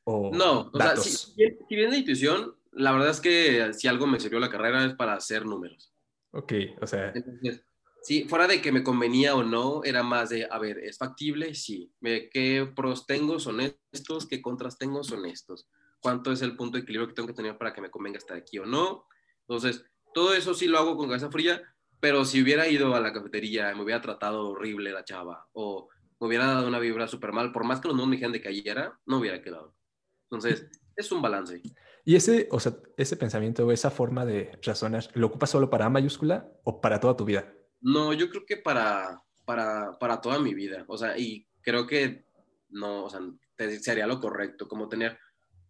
o 0.06 0.32
No, 0.34 0.72
o 0.74 0.78
sea, 0.78 0.96
si, 0.98 1.34
bien 1.70 1.90
la 1.92 1.98
intuición, 1.98 2.56
la 2.76 2.92
verdad 2.92 3.10
es 3.10 3.22
que 3.22 3.74
si 3.74 3.88
algo 3.88 4.08
me 4.08 4.20
sirvió 4.20 4.40
la 4.40 4.50
carrera 4.50 4.86
es 4.86 4.96
para 4.96 5.14
hacer 5.14 5.46
números. 5.46 5.94
Ok, 6.32 6.54
o 6.82 6.88
sea... 6.88 7.14
sí, 8.02 8.26
fuera 8.28 8.48
de 8.48 8.62
que 8.62 8.72
me 8.72 8.84
convenía 8.84 9.36
o 9.36 9.44
no, 9.44 9.84
era 9.84 10.04
más 10.04 10.30
de, 10.30 10.48
a 10.50 10.58
ver, 10.60 10.80
¿es 10.80 10.98
factible? 10.98 11.54
Sí. 11.54 11.92
¿Qué 12.02 12.72
pros 12.76 13.06
tengo 13.06 13.40
son 13.40 13.60
estos? 13.92 14.28
¿Qué 14.28 14.42
contras 14.42 14.78
tengo 14.78 15.04
son 15.04 15.26
estos? 15.26 15.68
¿Cuánto 16.00 16.32
es 16.32 16.42
el 16.42 16.56
punto 16.56 16.78
de 16.78 16.84
equilibrio 16.84 17.08
que 17.08 17.14
tengo 17.14 17.28
que 17.28 17.36
tener 17.36 17.58
para 17.58 17.74
que 17.74 17.82
me 17.82 17.92
convenga 17.92 18.18
estar 18.18 18.36
aquí 18.36 18.60
o 18.60 18.66
no? 18.66 19.06
Entonces, 19.48 19.86
todo 20.14 20.34
eso 20.34 20.54
sí 20.54 20.68
lo 20.68 20.78
hago 20.80 20.98
con 20.98 21.08
cabeza 21.08 21.32
fría, 21.32 21.62
pero 22.00 22.26
si 22.26 22.42
hubiera 22.42 22.68
ido 22.68 22.96
a 22.96 23.00
la 23.00 23.14
cafetería 23.14 23.72
y 23.72 23.76
me 23.76 23.84
hubiera 23.84 24.02
tratado 24.02 24.50
horrible 24.50 24.92
la 24.92 25.06
chava 25.06 25.48
o 25.54 25.88
me 26.20 26.28
hubiera 26.28 26.48
dado 26.48 26.68
una 26.68 26.80
vibra 26.80 27.08
súper 27.08 27.32
mal, 27.32 27.52
por 27.52 27.64
más 27.64 27.80
que 27.80 27.88
los 27.88 27.98
no 27.98 28.06
me 28.06 28.16
dijeran 28.16 28.34
de 28.34 28.40
que 28.40 28.50
cayera, 28.50 29.00
no 29.06 29.20
hubiera 29.20 29.42
quedado. 29.42 29.76
Entonces, 30.30 30.68
es 30.96 31.12
un 31.12 31.22
balance. 31.22 31.62
¿Y 32.06 32.16
ese, 32.16 32.48
o 32.52 32.60
sea, 32.60 32.74
ese 32.98 33.16
pensamiento 33.16 33.66
o 33.66 33.72
esa 33.72 33.90
forma 33.90 34.26
de 34.26 34.52
razonar, 34.62 35.10
lo 35.14 35.28
ocupas 35.28 35.50
solo 35.50 35.70
para 35.70 35.86
A 35.86 35.90
mayúscula 35.90 36.52
o 36.64 36.82
para 36.82 37.00
toda 37.00 37.16
tu 37.16 37.26
vida? 37.26 37.54
No, 37.82 38.14
yo 38.14 38.30
creo 38.30 38.46
que 38.46 38.58
para, 38.58 39.22
para, 39.46 39.98
para 40.00 40.20
toda 40.20 40.40
mi 40.40 40.54
vida. 40.54 40.84
O 40.88 40.98
sea, 40.98 41.18
y 41.18 41.48
creo 41.62 41.88
que 41.88 42.26
no, 42.70 43.06
o 43.06 43.10
sea, 43.10 43.22
sería 43.80 44.08
lo 44.08 44.20
correcto, 44.20 44.68
como 44.68 44.90
tener 44.90 45.18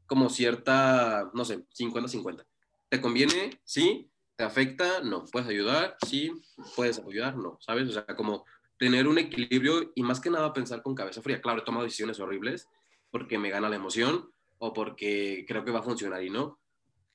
como 0.08 0.30
cierta, 0.30 1.30
no 1.34 1.46
sé, 1.46 1.66
50-50. 1.70 2.46
¿Te 2.90 3.02
conviene? 3.02 3.60
Sí. 3.64 4.10
¿Te 4.36 4.44
afecta? 4.44 5.02
No. 5.02 5.26
¿Puedes 5.26 5.48
ayudar? 5.48 5.98
Sí. 6.06 6.32
¿Puedes 6.76 7.00
ayudar? 7.00 7.38
No. 7.38 7.58
¿Sabes? 7.62 7.90
O 7.90 7.92
sea, 7.92 8.06
como 8.06 8.46
tener 8.78 9.08
un 9.08 9.18
equilibrio 9.18 9.92
y 9.96 10.04
más 10.04 10.20
que 10.20 10.30
nada 10.30 10.54
pensar 10.54 10.82
con 10.82 10.96
cabeza 10.96 11.22
fría. 11.22 11.42
Claro, 11.42 11.62
he 11.62 11.66
tomado 11.66 11.86
decisiones 11.86 12.20
horribles 12.20 12.68
porque 13.12 13.38
me 13.38 13.50
gana 13.50 13.70
la 13.70 13.76
emoción 13.76 14.33
o 14.66 14.72
porque 14.72 15.44
creo 15.46 15.66
que 15.66 15.72
va 15.72 15.80
a 15.80 15.84
funcionar 15.84 16.24
y 16.24 16.30
no. 16.30 16.60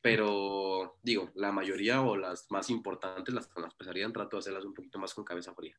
Pero 0.03 0.99
digo, 1.03 1.30
la 1.34 1.51
mayoría 1.51 2.03
o 2.03 2.14
las 2.14 2.46
más 2.51 2.68
importantes, 2.68 3.34
las 3.34 3.49
más 3.57 3.74
pesarían, 3.74 4.12
trato 4.12 4.36
de 4.36 4.40
hacerlas 4.40 4.64
un 4.66 4.74
poquito 4.74 4.99
más 4.99 5.14
con 5.14 5.24
cabeza 5.24 5.55
fría. 5.55 5.74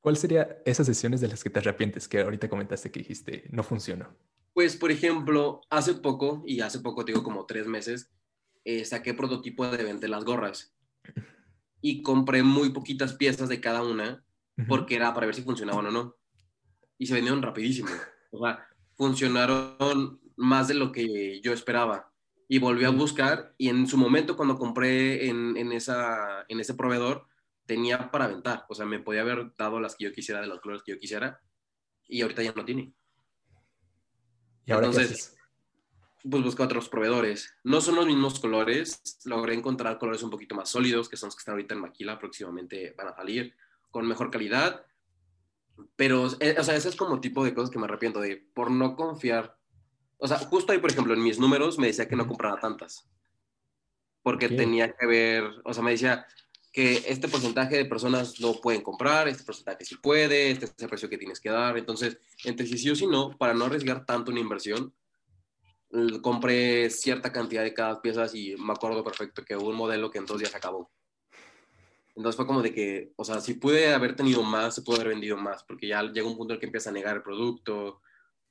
¿Cuáles 0.00 0.20
serían 0.20 0.48
esas 0.66 0.86
decisiones 0.86 1.20
de 1.20 1.28
las 1.28 1.42
que 1.42 1.50
te 1.50 1.60
arrepientes 1.60 2.06
que 2.08 2.20
ahorita 2.20 2.50
comentaste 2.50 2.90
que 2.90 3.00
dijiste 3.00 3.44
no 3.50 3.62
funcionó? 3.62 4.14
Pues, 4.52 4.76
por 4.76 4.90
ejemplo, 4.90 5.62
hace 5.70 5.94
poco, 5.94 6.42
y 6.46 6.60
hace 6.60 6.80
poco, 6.80 7.04
digo 7.04 7.22
como 7.22 7.46
tres 7.46 7.66
meses, 7.66 8.10
eh, 8.64 8.84
saqué 8.84 9.14
prototipo 9.14 9.66
de 9.66 9.84
venta 9.84 10.08
las 10.08 10.24
gorras 10.24 10.76
y 11.80 12.02
compré 12.02 12.42
muy 12.42 12.70
poquitas 12.70 13.14
piezas 13.14 13.48
de 13.48 13.60
cada 13.62 13.82
una 13.82 14.22
porque 14.68 14.96
era 14.96 15.14
para 15.14 15.26
ver 15.26 15.34
si 15.34 15.42
funcionaban 15.42 15.86
o 15.86 15.90
no. 15.90 16.16
Y 16.98 17.06
se 17.06 17.14
vendieron 17.14 17.42
rapidísimo. 17.42 17.88
O 18.30 18.44
sea, 18.44 18.68
funcionaron 18.94 20.20
más 20.38 20.68
de 20.68 20.74
lo 20.74 20.92
que 20.92 21.40
yo 21.42 21.52
esperaba. 21.52 22.10
Y 22.48 22.58
volví 22.58 22.84
a 22.84 22.90
buscar 22.90 23.54
y 23.58 23.68
en 23.68 23.86
su 23.86 23.98
momento 23.98 24.34
cuando 24.36 24.56
compré 24.56 25.28
en, 25.28 25.56
en, 25.58 25.70
esa, 25.72 26.46
en 26.48 26.60
ese 26.60 26.72
proveedor 26.72 27.26
tenía 27.66 28.10
para 28.10 28.24
aventar. 28.24 28.64
O 28.70 28.74
sea, 28.74 28.86
me 28.86 29.00
podía 29.00 29.20
haber 29.20 29.54
dado 29.58 29.80
las 29.80 29.94
que 29.94 30.04
yo 30.04 30.12
quisiera, 30.12 30.40
de 30.40 30.46
los 30.46 30.60
colores 30.60 30.82
que 30.82 30.92
yo 30.92 30.98
quisiera. 30.98 31.42
Y 32.06 32.22
ahorita 32.22 32.42
ya 32.42 32.54
no 32.54 32.64
tiene. 32.64 32.94
¿Y 34.64 34.72
ahora 34.72 34.86
Entonces, 34.86 35.36
pues 36.28 36.42
busco 36.42 36.62
otros 36.62 36.88
proveeddores. 36.88 37.54
No 37.64 37.80
son 37.80 37.96
los 37.96 38.06
mismos 38.06 38.40
colores, 38.40 39.18
logré 39.24 39.54
encontrar 39.54 39.98
colores 39.98 40.22
un 40.22 40.30
poquito 40.30 40.54
más 40.54 40.70
sólidos, 40.70 41.08
que 41.08 41.16
son 41.16 41.28
los 41.28 41.36
que 41.36 41.40
están 41.40 41.52
ahorita 41.52 41.74
en 41.74 41.80
Maquila, 41.80 42.18
próximamente 42.18 42.94
van 42.96 43.08
a 43.08 43.14
salir, 43.14 43.54
con 43.90 44.06
mejor 44.06 44.30
calidad. 44.30 44.86
Pero, 45.96 46.26
eh, 46.40 46.56
o 46.58 46.64
sea, 46.64 46.74
ese 46.74 46.88
es 46.88 46.96
como 46.96 47.20
tipo 47.20 47.44
de 47.44 47.54
cosas 47.54 47.70
que 47.70 47.78
me 47.78 47.84
arrepiento 47.84 48.20
de, 48.20 48.36
por 48.54 48.70
no 48.70 48.96
confiar. 48.96 49.57
O 50.18 50.28
sea, 50.28 50.38
justo 50.38 50.72
ahí, 50.72 50.78
por 50.78 50.90
ejemplo, 50.90 51.14
en 51.14 51.22
mis 51.22 51.38
números 51.38 51.78
me 51.78 51.86
decía 51.86 52.08
que 52.08 52.16
no 52.16 52.26
comprara 52.26 52.60
tantas. 52.60 53.08
porque 54.22 54.48
tenía 54.48 54.94
que 54.94 55.06
ver, 55.06 55.44
o 55.64 55.72
sea, 55.72 55.82
me 55.82 55.92
decía 55.92 56.26
que 56.70 57.02
este 57.06 57.28
porcentaje 57.28 57.76
de 57.76 57.86
personas 57.86 58.38
no 58.40 58.52
pueden 58.60 58.82
comprar, 58.82 59.26
este 59.26 59.42
porcentaje 59.42 59.84
sí 59.86 59.96
puede, 59.96 60.50
este 60.50 60.66
es 60.66 60.74
el 60.78 60.88
precio 60.88 61.08
que 61.08 61.16
tienes 61.16 61.40
que 61.40 61.48
dar. 61.48 61.78
Entonces, 61.78 62.18
entre 62.44 62.66
si 62.66 62.76
sí 62.76 62.90
o 62.90 62.94
si 62.94 63.06
no, 63.06 63.36
para 63.38 63.54
no 63.54 63.64
arriesgar 63.64 64.04
tanto 64.04 64.30
una 64.30 64.40
inversión, 64.40 64.92
compré 66.20 66.90
cierta 66.90 67.32
cantidad 67.32 67.62
de 67.62 67.72
cada 67.72 68.02
piezas 68.02 68.34
y 68.34 68.54
me 68.56 68.72
acuerdo 68.72 69.02
perfecto 69.02 69.42
que 69.44 69.56
hubo 69.56 69.70
un 69.70 69.76
modelo 69.76 70.10
que 70.10 70.18
en 70.18 70.26
dos 70.26 70.38
días 70.38 70.54
acabó. 70.54 70.90
Entonces 72.14 72.36
fue 72.36 72.46
como 72.46 72.60
de 72.60 72.74
que, 72.74 73.12
o 73.16 73.24
sea, 73.24 73.40
si 73.40 73.54
pude 73.54 73.94
haber 73.94 74.14
tenido 74.14 74.42
más, 74.42 74.74
se 74.74 74.82
pudo 74.82 74.96
haber 74.96 75.08
vendido 75.08 75.38
más, 75.38 75.64
porque 75.64 75.88
ya 75.88 76.02
llega 76.02 76.26
un 76.26 76.36
punto 76.36 76.52
en 76.52 76.56
el 76.56 76.60
que 76.60 76.66
empieza 76.66 76.90
a 76.90 76.92
negar 76.92 77.16
el 77.16 77.22
producto, 77.22 78.02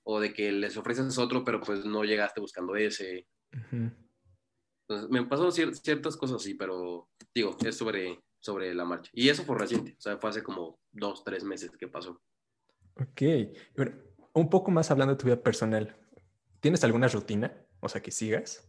o 0.09 0.21
de 0.21 0.33
que 0.33 0.53
les 0.53 0.77
ofreces 0.77 1.17
otro, 1.17 1.43
pero 1.43 1.59
pues 1.59 1.83
no 1.83 2.05
llegaste 2.05 2.39
buscando 2.39 2.77
ese. 2.77 3.27
Entonces, 3.51 5.09
me 5.09 5.25
pasó 5.25 5.51
ciertas 5.51 6.15
cosas 6.15 6.37
así, 6.37 6.53
pero 6.53 7.09
digo, 7.35 7.57
es 7.65 7.75
sobre, 7.75 8.23
sobre 8.39 8.73
la 8.73 8.85
marcha. 8.85 9.11
Y 9.13 9.27
eso 9.27 9.43
fue 9.43 9.57
reciente, 9.57 9.95
o 9.97 10.01
sea, 10.01 10.17
fue 10.17 10.29
hace 10.29 10.43
como 10.43 10.79
dos, 10.93 11.25
tres 11.25 11.43
meses 11.43 11.71
que 11.77 11.89
pasó. 11.89 12.21
Ok. 12.95 13.21
Bueno, 13.75 13.97
un 14.31 14.49
poco 14.49 14.71
más 14.71 14.89
hablando 14.91 15.13
de 15.13 15.19
tu 15.19 15.25
vida 15.25 15.43
personal, 15.43 15.93
¿tienes 16.61 16.85
alguna 16.85 17.09
rutina? 17.09 17.65
O 17.81 17.89
sea, 17.89 18.01
que 18.01 18.11
sigas. 18.11 18.65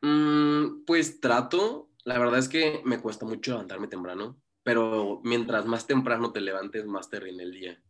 Mm, 0.00 0.84
pues 0.84 1.20
trato, 1.20 1.88
la 2.04 2.18
verdad 2.18 2.40
es 2.40 2.48
que 2.48 2.82
me 2.84 3.00
cuesta 3.00 3.24
mucho 3.24 3.52
levantarme 3.52 3.86
temprano, 3.86 4.42
pero 4.64 5.20
mientras 5.22 5.66
más 5.66 5.86
temprano 5.86 6.32
te 6.32 6.40
levantes, 6.40 6.84
más 6.84 7.08
te 7.08 7.20
rinde 7.20 7.44
el 7.44 7.52
día. 7.52 7.82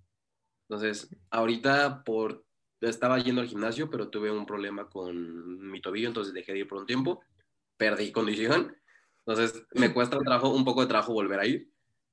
Entonces, 0.72 1.14
ahorita 1.28 2.02
por 2.02 2.46
estaba 2.80 3.18
yendo 3.18 3.42
al 3.42 3.46
gimnasio, 3.46 3.90
pero 3.90 4.08
tuve 4.08 4.30
un 4.30 4.46
problema 4.46 4.88
con 4.88 5.70
mi 5.70 5.82
tobillo, 5.82 6.08
entonces 6.08 6.32
dejé 6.32 6.54
de 6.54 6.60
ir 6.60 6.66
por 6.66 6.78
un 6.78 6.86
tiempo, 6.86 7.22
perdí 7.76 8.10
condición, 8.10 8.74
entonces 9.18 9.66
me 9.74 9.92
cuesta 9.94 10.16
un, 10.16 10.24
trabajo, 10.24 10.48
un 10.48 10.64
poco 10.64 10.80
de 10.80 10.86
trabajo 10.86 11.12
volver 11.12 11.40
a 11.40 11.46
ir. 11.46 11.70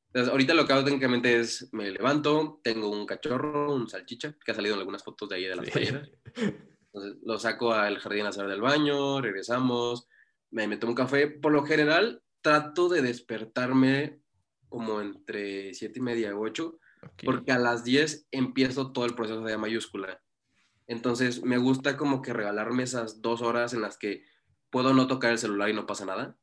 Entonces, 0.07 0.29
ahorita 0.29 0.53
lo 0.55 0.65
que 0.65 0.73
hago 0.73 0.83
técnicamente 0.83 1.39
es, 1.39 1.69
me 1.71 1.89
levanto, 1.89 2.59
tengo 2.61 2.89
un 2.89 3.05
cachorro, 3.05 3.73
un 3.73 3.87
salchicha, 3.87 4.35
que 4.43 4.51
ha 4.51 4.55
salido 4.55 4.75
en 4.75 4.79
algunas 4.81 5.05
fotos 5.05 5.29
de 5.29 5.37
ahí 5.37 5.45
de 5.45 5.55
las 5.55 5.69
playeras. 5.69 6.11
Entonces, 6.35 7.17
lo 7.23 7.39
saco 7.39 7.71
al 7.73 7.97
jardín 7.99 8.25
a 8.25 8.29
hacer 8.29 8.45
del 8.47 8.59
baño, 8.59 9.21
regresamos, 9.21 10.09
me, 10.51 10.67
meto 10.67 10.85
un 10.85 10.95
café. 10.95 11.27
Por 11.27 11.53
lo 11.53 11.63
general, 11.63 12.21
trato 12.41 12.89
de 12.89 13.03
despertarme 13.03 14.19
como 14.67 14.99
entre 14.99 15.73
siete 15.73 15.99
y 15.99 16.01
media 16.01 16.27
y 16.27 16.33
8, 17.01 17.25
porque 17.25 17.51
a 17.51 17.59
las 17.59 17.83
10 17.83 18.27
empiezo 18.31 18.91
todo 18.91 19.05
el 19.05 19.15
proceso 19.15 19.41
de 19.41 19.57
mayúscula. 19.57 20.21
Entonces, 20.87 21.43
me 21.43 21.57
gusta 21.57 21.97
como 21.97 22.21
que 22.21 22.33
regalarme 22.33 22.83
esas 22.83 23.21
dos 23.21 23.41
horas 23.41 23.73
en 23.73 23.81
las 23.81 23.97
que 23.97 24.23
puedo 24.71 24.93
no 24.93 25.07
tocar 25.07 25.31
el 25.31 25.37
celular 25.37 25.69
y 25.69 25.73
no 25.73 25.85
pasa 25.85 26.05
nada. 26.05 26.37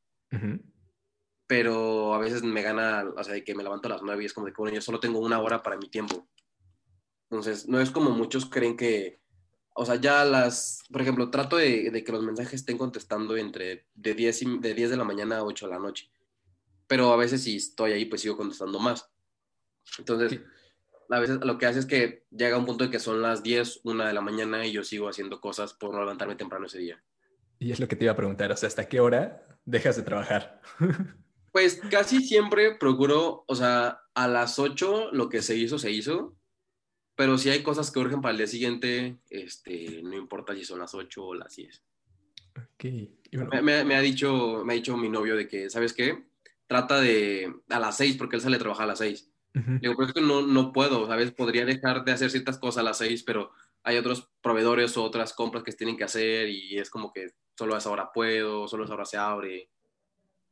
Pero 1.49 2.15
a 2.15 2.19
veces 2.19 2.43
me 2.43 2.63
gana, 2.63 3.05
o 3.17 3.25
sea, 3.25 3.35
de 3.35 3.45
que 3.45 3.55
me 3.55 3.63
levanto 3.63 3.89
a 3.89 3.93
las 3.93 4.03
9 4.03 4.23
y 4.23 4.27
es 4.27 4.33
como 4.33 4.47
de 4.47 4.53
que, 4.53 4.59
bueno, 4.59 4.75
yo 4.75 4.81
solo 4.81 5.01
tengo 5.01 5.19
una 5.19 5.41
hora 5.41 5.63
para 5.63 5.77
mi 5.77 5.89
tiempo. 5.89 6.29
Entonces, 7.29 7.67
no 7.69 7.81
es 7.81 7.91
como 7.91 8.11
muchos 8.11 8.47
creen 8.47 8.77
que, 8.77 9.21
o 9.75 9.85
sea, 9.85 9.97
ya 9.97 10.25
las, 10.25 10.85
por 10.93 11.03
ejemplo, 11.03 11.31
trato 11.31 11.57
de, 11.57 12.05
que 12.05 12.13
los 12.13 12.23
mensajes 12.23 12.55
estén 12.55 12.79
contestando 12.79 13.37
entre 13.37 13.89
de 13.95 14.15
10, 14.15 14.61
de 14.61 14.75
10 14.75 14.91
de 14.91 14.97
la 14.97 15.05
mañana 15.05 15.39
a 15.39 15.45
8 15.45 15.67
de 15.67 15.73
la 15.73 15.81
noche. 15.81 16.09
Pero 16.87 17.13
a 17.13 17.17
veces 17.17 17.43
si 17.43 17.57
estoy 17.57 17.93
ahí, 17.93 18.05
pues 18.05 18.21
sigo 18.21 18.37
contestando 18.37 18.79
más. 18.79 19.11
Entonces, 19.99 20.41
a 21.09 21.21
veces 21.21 21.39
lo 21.43 21.59
que 21.59 21.67
hace 21.67 21.81
es 21.81 21.87
que 21.87 22.25
llega 22.31 22.59
un 22.59 22.67
punto 22.67 22.85
de 22.85 22.91
que 22.91 22.99
son 22.99 23.23
las 23.23 23.43
10, 23.43 23.81
1 23.85 24.05
de 24.05 24.13
la 24.13 24.21
mañana 24.21 24.67
y 24.67 24.73
yo 24.73 24.85
sigo 24.85 25.09
haciendo 25.09 25.41
cosas 25.41 25.75
por 25.75 25.93
no 25.93 26.01
levantarme 26.01 26.37
temprano 26.37 26.67
ese 26.67 26.79
día. 26.79 27.03
Y 27.59 27.73
es 27.73 27.81
lo 27.81 27.89
que 27.89 27.97
te 27.97 28.05
iba 28.05 28.13
a 28.13 28.17
preguntar, 28.17 28.53
o 28.53 28.57
sea, 28.57 28.67
¿hasta 28.67 28.89
qué 28.89 29.01
hora 29.01 29.47
dejas 29.65 29.97
de 29.97 30.03
trabajar? 30.03 30.61
pues 31.53 31.81
casi 31.91 32.23
siempre 32.23 32.75
procuro, 32.75 33.45
o 33.47 33.55
sea, 33.55 34.03
a 34.15 34.29
las 34.29 34.59
8 34.59 35.11
lo 35.13 35.29
que 35.29 35.43
se 35.43 35.57
hizo, 35.57 35.79
se 35.79 35.91
hizo 35.91 36.37
pero 37.17 37.39
si 37.39 37.49
hay 37.49 37.63
cosas 37.63 37.91
que 37.91 37.99
urgen 37.99 38.21
para 38.21 38.33
el 38.33 38.39
día 38.39 38.47
siguiente, 38.47 39.17
este, 39.31 40.03
no 40.03 40.17
importa 40.17 40.55
si 40.55 40.65
son 40.65 40.79
las 40.79 40.95
8 40.95 41.25
o 41.25 41.35
las 41.35 41.57
10. 41.57 41.83
Okay. 42.75 43.19
Me, 43.63 43.97
ha 43.97 44.01
dicho, 44.03 44.63
me 44.65 44.75
ha 44.75 44.77
dicho 44.77 44.97
mi 44.99 45.09
novio 45.09 45.35
de 45.35 45.49
que, 45.49 45.71
¿sabes 45.71 45.95
qué? 45.95 46.27
Trata 46.67 47.01
de 47.01 47.53
a 47.71 47.81
las 47.81 47.97
6 47.97 48.17
porque 48.19 48.37
él 48.37 48.43
sale 48.43 48.57
a 48.57 48.59
trabajar 48.59 48.85
a 48.85 48.89
las 48.89 48.99
6. 48.99 49.31
Que 49.57 50.21
no, 50.21 50.43
no 50.43 50.73
puedo, 50.73 51.07
¿sabes? 51.07 51.33
Podría 51.33 51.65
dejar 51.65 52.05
de 52.05 52.13
hacer 52.13 52.31
ciertas 52.31 52.59
cosas 52.59 52.81
a 52.81 52.83
las 52.83 52.99
6, 52.99 53.23
pero 53.23 53.53
hay 53.83 53.97
otros 53.97 54.29
proveedores 54.43 54.97
o 54.97 55.05
otras 55.05 55.33
compras 55.33 55.63
que 55.63 55.73
tienen 55.73 55.97
que 55.97 56.05
hacer 56.05 56.49
y 56.49 56.79
es 56.79 56.91
como 56.91 57.13
que 57.13 57.31
solo 57.57 57.75
a 57.75 57.79
esa 57.79 57.91
hora 57.91 58.13
puedo, 58.13 58.69
solo 58.69 58.83
a 58.83 58.87
esa 58.87 58.95
hora 58.95 59.05
se 59.07 59.17
abre. 59.17 59.71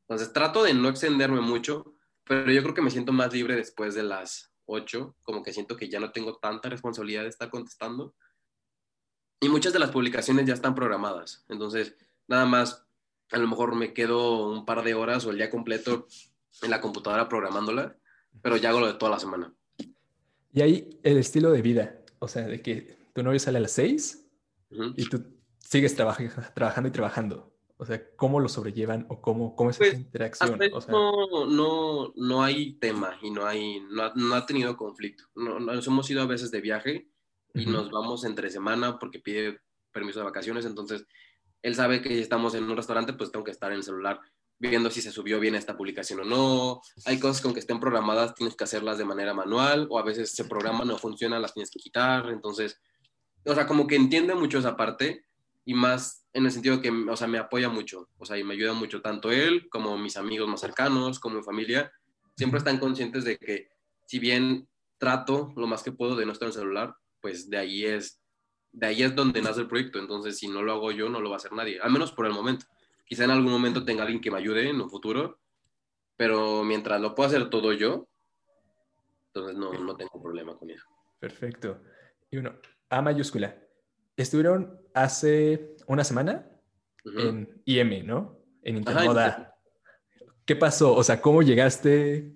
Entonces 0.08 0.32
trato 0.32 0.62
de 0.62 0.72
no 0.72 0.88
extenderme 0.88 1.40
mucho, 1.40 1.96
pero 2.24 2.50
yo 2.50 2.62
creo 2.62 2.74
que 2.74 2.82
me 2.82 2.90
siento 2.90 3.12
más 3.12 3.32
libre 3.32 3.56
después 3.56 3.94
de 3.94 4.04
las 4.04 4.52
8, 4.66 5.16
como 5.22 5.42
que 5.42 5.52
siento 5.52 5.76
que 5.76 5.88
ya 5.88 6.00
no 6.00 6.12
tengo 6.12 6.36
tanta 6.36 6.68
responsabilidad 6.70 7.22
de 7.22 7.28
estar 7.28 7.50
contestando. 7.50 8.14
Y 9.40 9.48
muchas 9.48 9.74
de 9.74 9.80
las 9.80 9.90
publicaciones 9.90 10.46
ya 10.46 10.54
están 10.54 10.74
programadas, 10.74 11.44
entonces 11.48 11.94
nada 12.26 12.46
más 12.46 12.86
a 13.30 13.38
lo 13.38 13.48
mejor 13.48 13.74
me 13.74 13.92
quedo 13.92 14.48
un 14.48 14.64
par 14.64 14.82
de 14.82 14.94
horas 14.94 15.26
o 15.26 15.30
el 15.30 15.38
día 15.38 15.50
completo 15.50 16.06
en 16.62 16.70
la 16.70 16.80
computadora 16.80 17.28
programándola, 17.28 17.96
pero 18.42 18.56
ya 18.56 18.70
hago 18.70 18.80
lo 18.80 18.86
de 18.86 18.94
toda 18.94 19.12
la 19.12 19.18
semana. 19.18 19.54
Y 20.52 20.60
ahí 20.62 21.00
el 21.02 21.18
estilo 21.18 21.50
de 21.50 21.62
vida, 21.62 22.00
o 22.18 22.28
sea, 22.28 22.46
de 22.46 22.62
que 22.62 22.96
tu 23.12 23.22
novio 23.22 23.40
sale 23.40 23.58
a 23.58 23.62
las 23.62 23.72
6 23.72 24.26
y 24.96 25.08
tú 25.08 25.24
sigues 25.58 25.94
trabajando 25.94 26.88
y 26.88 26.92
trabajando. 26.92 27.54
O 27.76 27.84
sea, 27.84 28.00
¿cómo 28.16 28.38
lo 28.38 28.48
sobrellevan 28.48 29.04
o 29.08 29.20
cómo, 29.20 29.56
cómo 29.56 29.70
es 29.70 29.80
esa 29.80 29.90
pues, 29.90 30.00
interacción? 30.00 30.58
no, 30.88 31.46
no, 31.46 32.12
no 32.14 32.42
hay 32.44 32.74
tema 32.74 33.18
y 33.20 33.30
no, 33.30 33.46
hay, 33.46 33.80
no, 33.90 34.34
ha, 34.34 34.46
tenido 34.46 34.76
conflicto. 34.76 35.24
No, 35.34 35.58
nos 35.58 35.86
hemos 35.86 36.08
ido 36.08 36.22
a 36.22 36.26
veces 36.26 36.52
de 36.52 36.60
viaje 36.60 37.08
y 37.52 37.66
nos 37.66 37.90
vamos 37.90 38.24
entre 38.24 38.50
semana 38.50 38.98
porque 38.98 39.18
pide 39.18 39.60
permiso 39.90 40.20
de 40.20 40.24
vacaciones, 40.24 40.64
entonces 40.66 41.06
él 41.62 41.74
sabe 41.74 42.02
que 42.02 42.20
estamos 42.20 42.54
en 42.54 42.64
un 42.64 42.76
restaurante, 42.76 43.12
pues 43.12 43.30
tengo 43.30 43.44
que 43.44 43.52
estar 43.52 43.70
en 43.70 43.78
el 43.78 43.84
celular 43.84 44.20
viendo 44.68 44.90
si 44.90 45.02
se 45.02 45.10
subió 45.10 45.40
bien 45.40 45.54
esta 45.54 45.76
publicación 45.76 46.20
o 46.20 46.24
no. 46.24 46.80
Hay 47.04 47.18
cosas 47.18 47.40
con 47.40 47.54
que 47.54 47.60
estén 47.60 47.80
programadas, 47.80 48.34
tienes 48.34 48.56
que 48.56 48.64
hacerlas 48.64 48.98
de 48.98 49.04
manera 49.04 49.34
manual 49.34 49.86
o 49.90 49.98
a 49.98 50.02
veces 50.02 50.32
se 50.32 50.44
programa, 50.44 50.84
no 50.84 50.98
funciona, 50.98 51.38
las 51.38 51.54
tienes 51.54 51.70
que 51.70 51.78
quitar. 51.78 52.28
Entonces, 52.30 52.80
o 53.44 53.54
sea, 53.54 53.66
como 53.66 53.86
que 53.86 53.96
entiende 53.96 54.34
mucho 54.34 54.58
esa 54.58 54.76
parte 54.76 55.24
y 55.64 55.74
más 55.74 56.26
en 56.32 56.46
el 56.46 56.52
sentido 56.52 56.80
que, 56.80 56.90
o 56.90 57.16
sea, 57.16 57.26
me 57.26 57.38
apoya 57.38 57.68
mucho, 57.68 58.08
o 58.18 58.26
sea, 58.26 58.36
y 58.36 58.44
me 58.44 58.54
ayuda 58.54 58.74
mucho 58.74 59.00
tanto 59.00 59.30
él 59.30 59.68
como 59.70 59.96
mis 59.96 60.16
amigos 60.16 60.48
más 60.48 60.60
cercanos, 60.60 61.20
como 61.20 61.36
mi 61.36 61.42
familia, 61.42 61.92
siempre 62.36 62.58
están 62.58 62.78
conscientes 62.78 63.24
de 63.24 63.38
que 63.38 63.68
si 64.06 64.18
bien 64.18 64.68
trato 64.98 65.52
lo 65.56 65.66
más 65.66 65.82
que 65.82 65.92
puedo 65.92 66.16
de 66.16 66.26
no 66.26 66.32
estar 66.32 66.46
en 66.46 66.50
el 66.50 66.58
celular, 66.58 66.96
pues 67.20 67.48
de 67.48 67.56
ahí 67.56 67.84
es 67.84 68.20
de 68.72 68.86
ahí 68.88 69.02
es 69.04 69.14
donde 69.14 69.40
nace 69.40 69.60
el 69.60 69.68
proyecto, 69.68 70.00
entonces 70.00 70.36
si 70.36 70.48
no 70.48 70.60
lo 70.60 70.72
hago 70.72 70.90
yo 70.90 71.08
no 71.08 71.20
lo 71.20 71.30
va 71.30 71.36
a 71.36 71.38
hacer 71.38 71.52
nadie, 71.52 71.78
al 71.80 71.92
menos 71.92 72.10
por 72.10 72.26
el 72.26 72.32
momento. 72.32 72.66
Quizá 73.04 73.24
en 73.24 73.30
algún 73.30 73.52
momento 73.52 73.84
tenga 73.84 74.02
alguien 74.02 74.20
que 74.20 74.30
me 74.30 74.38
ayude 74.38 74.68
en 74.68 74.80
un 74.80 74.90
futuro, 74.90 75.38
pero 76.16 76.64
mientras 76.64 77.00
lo 77.00 77.14
puedo 77.14 77.28
hacer 77.28 77.50
todo 77.50 77.72
yo, 77.72 78.08
entonces 79.28 79.56
no, 79.56 79.72
no 79.72 79.96
tengo 79.96 80.22
problema 80.22 80.56
con 80.56 80.70
eso. 80.70 80.86
Perfecto. 81.18 81.82
Y 82.30 82.38
uno, 82.38 82.54
A 82.88 83.02
mayúscula, 83.02 83.58
estuvieron 84.16 84.80
hace 84.94 85.76
una 85.86 86.04
semana 86.04 86.48
en 87.04 87.62
IM, 87.64 88.06
¿no? 88.06 88.38
En 88.62 88.76
Intermoda. 88.78 89.54
¿Qué 90.46 90.56
pasó? 90.56 90.94
O 90.94 91.02
sea, 91.02 91.20
¿cómo 91.20 91.42
llegaste? 91.42 92.34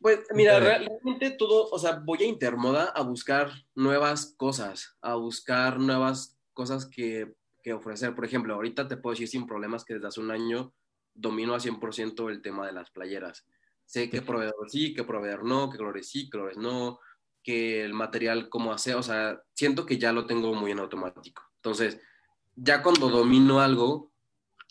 Pues 0.00 0.20
mira, 0.34 0.60
realmente 0.60 1.30
todo, 1.30 1.70
o 1.70 1.78
sea, 1.78 2.02
voy 2.04 2.22
a 2.22 2.26
Intermoda 2.26 2.84
a 2.94 3.02
buscar 3.02 3.50
nuevas 3.74 4.34
cosas, 4.36 4.96
a 5.00 5.14
buscar 5.14 5.78
nuevas 5.78 6.38
cosas 6.52 6.86
que, 6.86 7.34
que 7.64 7.72
ofrecer. 7.72 8.14
Por 8.14 8.24
ejemplo, 8.24 8.54
ahorita 8.54 8.86
te 8.86 8.98
puedo 8.98 9.14
decir 9.14 9.26
sin 9.26 9.46
problemas 9.46 9.84
que 9.84 9.94
desde 9.94 10.06
hace 10.06 10.20
un 10.20 10.30
año 10.30 10.72
domino 11.14 11.54
al 11.54 11.60
100% 11.60 12.30
el 12.30 12.42
tema 12.42 12.66
de 12.66 12.72
las 12.72 12.90
playeras. 12.90 13.46
Sé 13.86 14.10
qué 14.10 14.22
proveedor 14.22 14.70
sí, 14.70 14.94
qué 14.94 15.02
proveedor 15.02 15.44
no, 15.44 15.70
qué 15.70 15.78
colores 15.78 16.08
sí, 16.08 16.24
qué 16.24 16.30
colores 16.30 16.58
no, 16.58 17.00
que 17.42 17.84
el 17.84 17.94
material 17.94 18.48
como 18.48 18.72
hace, 18.72 18.94
o 18.94 19.02
sea, 19.02 19.40
siento 19.54 19.86
que 19.86 19.98
ya 19.98 20.12
lo 20.12 20.26
tengo 20.26 20.54
muy 20.54 20.70
en 20.72 20.78
automático. 20.78 21.42
Entonces, 21.56 22.00
ya 22.54 22.82
cuando 22.82 23.08
domino 23.08 23.60
algo, 23.60 24.12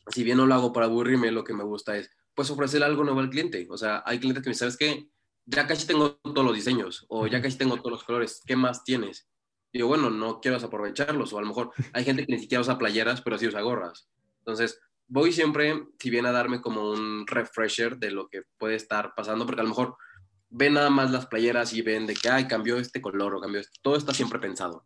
si 0.08 0.24
bien 0.24 0.38
no 0.38 0.46
lo 0.46 0.54
hago 0.54 0.72
para 0.74 0.86
aburrirme, 0.86 1.32
lo 1.32 1.44
que 1.44 1.54
me 1.54 1.64
gusta 1.64 1.98
es, 1.98 2.12
pues, 2.36 2.50
ofrecer 2.50 2.84
algo 2.84 3.04
nuevo 3.04 3.20
al 3.20 3.30
cliente. 3.30 3.68
O 3.70 3.78
sea, 3.78 4.04
hay 4.06 4.20
clientes 4.20 4.44
que 4.44 4.50
me 4.50 4.56
¿sabes 4.56 4.78
qué? 4.78 5.08
Ya 5.46 5.68
casi 5.68 5.86
tengo 5.86 6.16
todos 6.16 6.46
los 6.46 6.56
diseños 6.56 7.06
o 7.10 7.28
ya 7.28 7.42
casi 7.42 7.58
tengo 7.58 7.78
todos 7.78 7.92
los 7.92 8.04
colores, 8.04 8.42
¿qué 8.46 8.56
más 8.56 8.84
tienes? 8.84 9.28
Digo, 9.74 9.88
bueno, 9.88 10.12
no 10.12 10.40
quiero 10.40 10.58
aprovecharlos 10.58 11.34
o 11.34 11.40
a 11.40 11.42
lo 11.42 11.48
mejor 11.48 11.72
hay 11.94 12.06
gente 12.06 12.26
que 12.26 12.34
ni 12.34 12.40
siquiera 12.40 12.62
usa 12.62 12.78
playeras, 12.78 13.22
pero 13.22 13.38
sí 13.38 13.48
usa 13.48 13.62
gorras. 13.62 14.08
Entonces, 14.40 14.80
voy 15.08 15.32
siempre, 15.32 15.84
si 16.00 16.10
bien 16.10 16.26
a 16.26 16.32
darme 16.32 16.62
como 16.62 16.92
un 16.92 17.26
refresher 17.28 17.98
de 17.98 18.12
lo 18.12 18.28
que 18.28 18.44
puede 18.58 18.76
estar 18.76 19.14
pasando, 19.16 19.46
porque 19.46 19.62
a 19.62 19.64
lo 19.64 19.70
mejor 19.70 19.96
ven 20.50 20.74
nada 20.74 20.90
más 20.90 21.12
las 21.12 21.26
playeras 21.26 21.74
y 21.74 21.82
ven 21.82 22.06
de 22.06 22.14
que, 22.14 22.30
ay, 22.30 22.48
cambió 22.48 22.78
este 22.78 23.02
color 23.02 23.36
o 23.36 23.42
cambió 23.42 23.62
este. 23.62 23.80
Todo 23.82 23.96
está 23.96 24.14
siempre 24.14 24.40
pensado. 24.40 24.86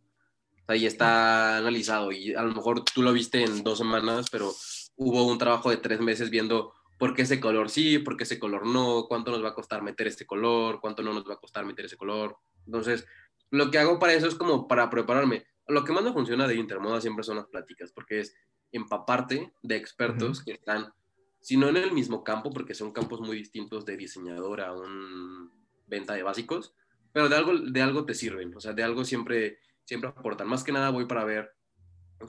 O 0.61 0.65
sea, 0.65 0.75
y 0.75 0.85
está 0.85 1.57
analizado. 1.57 2.11
Y 2.11 2.33
a 2.33 2.41
lo 2.41 2.53
mejor 2.53 2.83
tú 2.85 3.01
lo 3.01 3.11
viste 3.11 3.43
en 3.43 3.63
dos 3.63 3.79
semanas, 3.79 4.27
pero 4.31 4.53
hubo 4.95 5.25
un 5.25 5.37
trabajo 5.37 5.69
de 5.69 5.77
tres 5.77 5.99
meses 5.99 6.29
viendo 6.29 6.73
por 6.97 7.13
qué 7.13 7.23
ese 7.23 7.39
color 7.39 7.69
sí, 7.69 7.99
por 7.99 8.17
qué 8.17 8.23
ese 8.23 8.39
color 8.39 8.65
no, 8.65 9.05
cuánto 9.07 9.31
nos 9.31 9.43
va 9.43 9.49
a 9.49 9.53
costar 9.53 9.83
meter 9.83 10.07
este 10.07 10.25
color, 10.25 10.79
cuánto 10.81 11.03
no 11.03 11.13
nos 11.13 11.27
va 11.27 11.35
a 11.35 11.39
costar 11.39 11.65
meter 11.65 11.85
ese 11.85 11.97
color. 11.97 12.37
Entonces, 12.65 13.05
lo 13.51 13.71
que 13.71 13.79
hago 13.79 13.99
para 13.99 14.13
eso 14.13 14.27
es 14.27 14.35
como 14.35 14.67
para 14.67 14.89
prepararme. 14.89 15.45
Lo 15.67 15.83
que 15.83 15.91
más 15.91 16.03
me 16.03 16.13
funciona 16.13 16.47
de 16.47 16.55
Intermoda 16.55 17.01
siempre 17.01 17.23
son 17.23 17.37
las 17.37 17.47
pláticas, 17.47 17.91
porque 17.91 18.21
es 18.21 18.35
empaparte 18.71 19.53
de 19.61 19.75
expertos 19.75 20.43
que 20.43 20.53
están, 20.53 20.93
si 21.41 21.57
no 21.57 21.69
en 21.69 21.77
el 21.77 21.91
mismo 21.91 22.23
campo, 22.23 22.51
porque 22.51 22.73
son 22.73 22.91
campos 22.91 23.21
muy 23.21 23.37
distintos 23.37 23.85
de 23.85 23.97
diseñador 23.97 24.61
a 24.61 24.73
un 24.73 25.51
venta 25.85 26.13
de 26.13 26.23
básicos, 26.23 26.73
pero 27.11 27.29
de 27.29 27.35
algo, 27.35 27.57
de 27.57 27.81
algo 27.81 28.05
te 28.05 28.13
sirven, 28.13 28.55
o 28.55 28.59
sea, 28.59 28.73
de 28.73 28.83
algo 28.83 29.03
siempre, 29.03 29.59
siempre 29.85 30.09
aportan. 30.09 30.47
Más 30.47 30.63
que 30.63 30.71
nada 30.71 30.89
voy 30.89 31.05
para 31.05 31.23
ver 31.23 31.53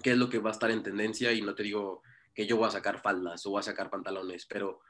qué 0.02 0.12
es 0.12 0.18
lo 0.18 0.28
que 0.28 0.38
va 0.38 0.50
a 0.50 0.52
estar 0.52 0.70
en 0.70 0.82
tendencia 0.82 1.32
y 1.32 1.42
no 1.42 1.54
te 1.54 1.62
digo 1.62 2.02
que 2.34 2.46
yo 2.46 2.56
voy 2.56 2.68
a 2.68 2.70
sacar 2.70 3.00
faldas 3.00 3.44
o 3.46 3.50
voy 3.50 3.60
a 3.60 3.64
sacar 3.64 3.90
pantalones, 3.90 4.46
pero 4.46 4.80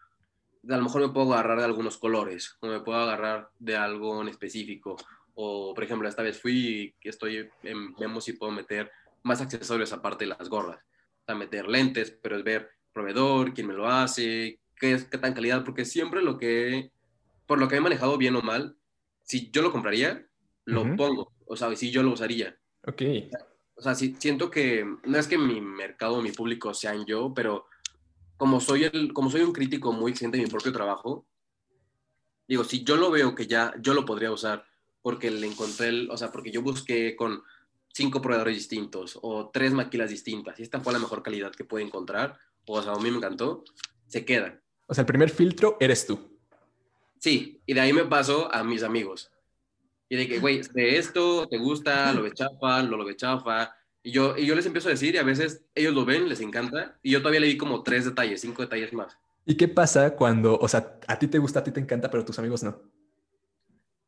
a 0.69 0.77
lo 0.77 0.83
mejor 0.83 1.01
me 1.01 1.09
puedo 1.09 1.33
agarrar 1.33 1.59
de 1.59 1.65
algunos 1.65 1.97
colores 1.99 2.57
o 2.61 2.67
me 2.67 2.81
puedo 2.81 2.99
agarrar 2.99 3.51
de 3.59 3.77
algo 3.77 4.21
en 4.21 4.29
específico. 4.29 4.97
O, 5.41 5.73
por 5.73 5.85
ejemplo, 5.85 6.09
esta 6.09 6.25
vez 6.25 6.43
fui 6.43 6.93
y 7.01 7.09
estoy 7.09 7.49
en, 7.63 7.95
vemos 7.95 8.25
si 8.25 8.33
puedo 8.33 8.51
meter 8.51 8.91
más 9.23 9.41
accesorios 9.41 9.93
aparte 9.93 10.25
de 10.25 10.35
las 10.37 10.49
gorras. 10.49 10.81
O 10.81 11.25
sea, 11.27 11.37
meter 11.37 11.69
lentes, 11.69 12.11
pero 12.11 12.37
es 12.37 12.43
ver 12.43 12.69
proveedor, 12.93 13.55
quién 13.55 13.69
me 13.69 13.75
lo 13.75 13.87
hace, 13.87 14.59
qué, 14.75 14.95
es, 14.95 15.05
qué 15.05 15.17
tan 15.17 15.35
calidad, 15.35 15.65
porque 15.65 15.85
siempre 15.85 16.23
lo 16.23 16.39
que, 16.39 16.91
por 17.47 17.61
lo 17.61 17.69
que 17.69 17.77
he 17.77 17.81
manejado 17.81 18.19
bien 18.19 18.35
o 18.35 18.43
mal, 18.43 18.77
si 19.23 19.49
yo 19.53 19.63
lo 19.63 19.71
compraría, 19.71 20.27
lo 20.65 20.97
pongo. 20.97 21.33
O 21.47 21.55
sea, 21.55 21.75
si 21.77 21.93
yo 21.93 22.03
lo 22.03 22.15
usaría. 22.15 22.59
Ok. 22.85 23.03
O 23.77 23.81
sea, 23.81 23.95
sí, 23.95 24.17
siento 24.19 24.51
que 24.51 24.85
no 25.05 25.19
es 25.19 25.29
que 25.29 25.39
mi 25.39 25.61
mercado, 25.61 26.21
mi 26.21 26.33
público 26.33 26.75
sean 26.75 27.07
yo, 27.07 27.33
pero 27.33 27.67
como 28.37 28.61
soy, 28.61 28.85
el, 28.93 29.13
como 29.13 29.31
soy 29.31 29.43
un 29.43 29.53
crítico 29.53 29.93
muy 29.93 30.11
exigente 30.11 30.39
de 30.39 30.43
mi 30.43 30.51
propio 30.51 30.73
trabajo, 30.73 31.29
digo, 32.49 32.65
si 32.65 32.83
yo 32.83 32.97
lo 32.97 33.13
veo 33.13 33.37
que 33.37 33.47
ya 33.47 33.73
yo 33.81 33.95
lo 33.95 34.05
podría 34.05 34.33
usar 34.33 34.68
porque 35.09 35.31
le 35.31 35.47
encontré, 35.47 35.89
el, 35.89 36.11
o 36.11 36.19
sea, 36.19 36.31
porque 36.31 36.51
yo 36.51 36.61
busqué 36.61 37.17
con 37.17 37.43
cinco 37.95 38.21
proveedores 38.21 38.55
distintos 38.55 39.19
o 39.23 39.49
tres 39.49 39.73
maquilas 39.73 40.11
distintas 40.11 40.61
y 40.61 40.65
esta 40.65 40.81
fue 40.81 40.93
la 40.93 40.99
mejor 40.99 41.23
calidad 41.23 41.51
que 41.51 41.65
pude 41.65 41.81
encontrar, 41.81 42.37
o 42.67 42.83
sea, 42.83 42.93
a 42.93 42.99
mí 42.99 43.11
me 43.11 43.17
encantó, 43.17 43.65
se 44.07 44.27
queda. 44.27 44.61
O 44.87 44.93
sea, 44.93 45.01
el 45.01 45.07
primer 45.07 45.31
filtro 45.31 45.79
eres 45.81 46.07
tú. 46.07 46.39
Sí, 47.19 47.59
y 47.65 47.73
de 47.73 47.81
ahí 47.81 47.95
me 47.95 48.05
paso 48.05 48.55
a 48.55 48.63
mis 48.65 48.83
amigos. 48.83 49.31
Y 50.11 50.17
de 50.17 50.29
que, 50.29 50.41
güey, 50.41 50.61
de 50.75 50.99
esto 50.99 51.49
te 51.49 51.57
gusta, 51.57 52.13
lo 52.13 52.25
ve 52.25 52.33
chafa, 52.35 52.83
lo 52.83 52.99
lo 52.99 53.07
ve 53.07 53.17
chafa. 53.17 53.75
Y 54.03 54.11
yo, 54.11 54.37
y 54.37 54.45
yo 54.45 54.55
les 54.55 54.67
empiezo 54.67 54.89
a 54.89 54.93
decir 54.93 55.15
y 55.15 55.19
a 55.19 55.23
veces 55.23 55.63
ellos 55.75 55.95
lo 55.95 56.05
ven, 56.05 56.29
les 56.29 56.43
encanta. 56.43 56.99
Y 57.03 57.13
yo 57.13 57.21
todavía 57.21 57.41
le 57.41 57.47
di 57.47 57.57
como 57.57 57.83
tres 57.83 58.05
detalles, 58.05 58.43
cinco 58.43 58.61
detalles 58.61 58.93
más. 58.93 59.17
¿Y 59.47 59.57
qué 59.57 59.69
pasa 59.69 60.15
cuando, 60.17 60.59
o 60.59 60.69
sea, 60.69 60.99
a 61.07 61.19
ti 61.19 61.29
te 61.29 61.39
gusta, 61.39 61.61
a 61.61 61.65
ti 61.65 61.71
te 61.71 61.81
encanta, 61.81 62.11
pero 62.11 62.27
tus 62.27 62.39
amigos 62.39 62.63
no? 62.63 62.98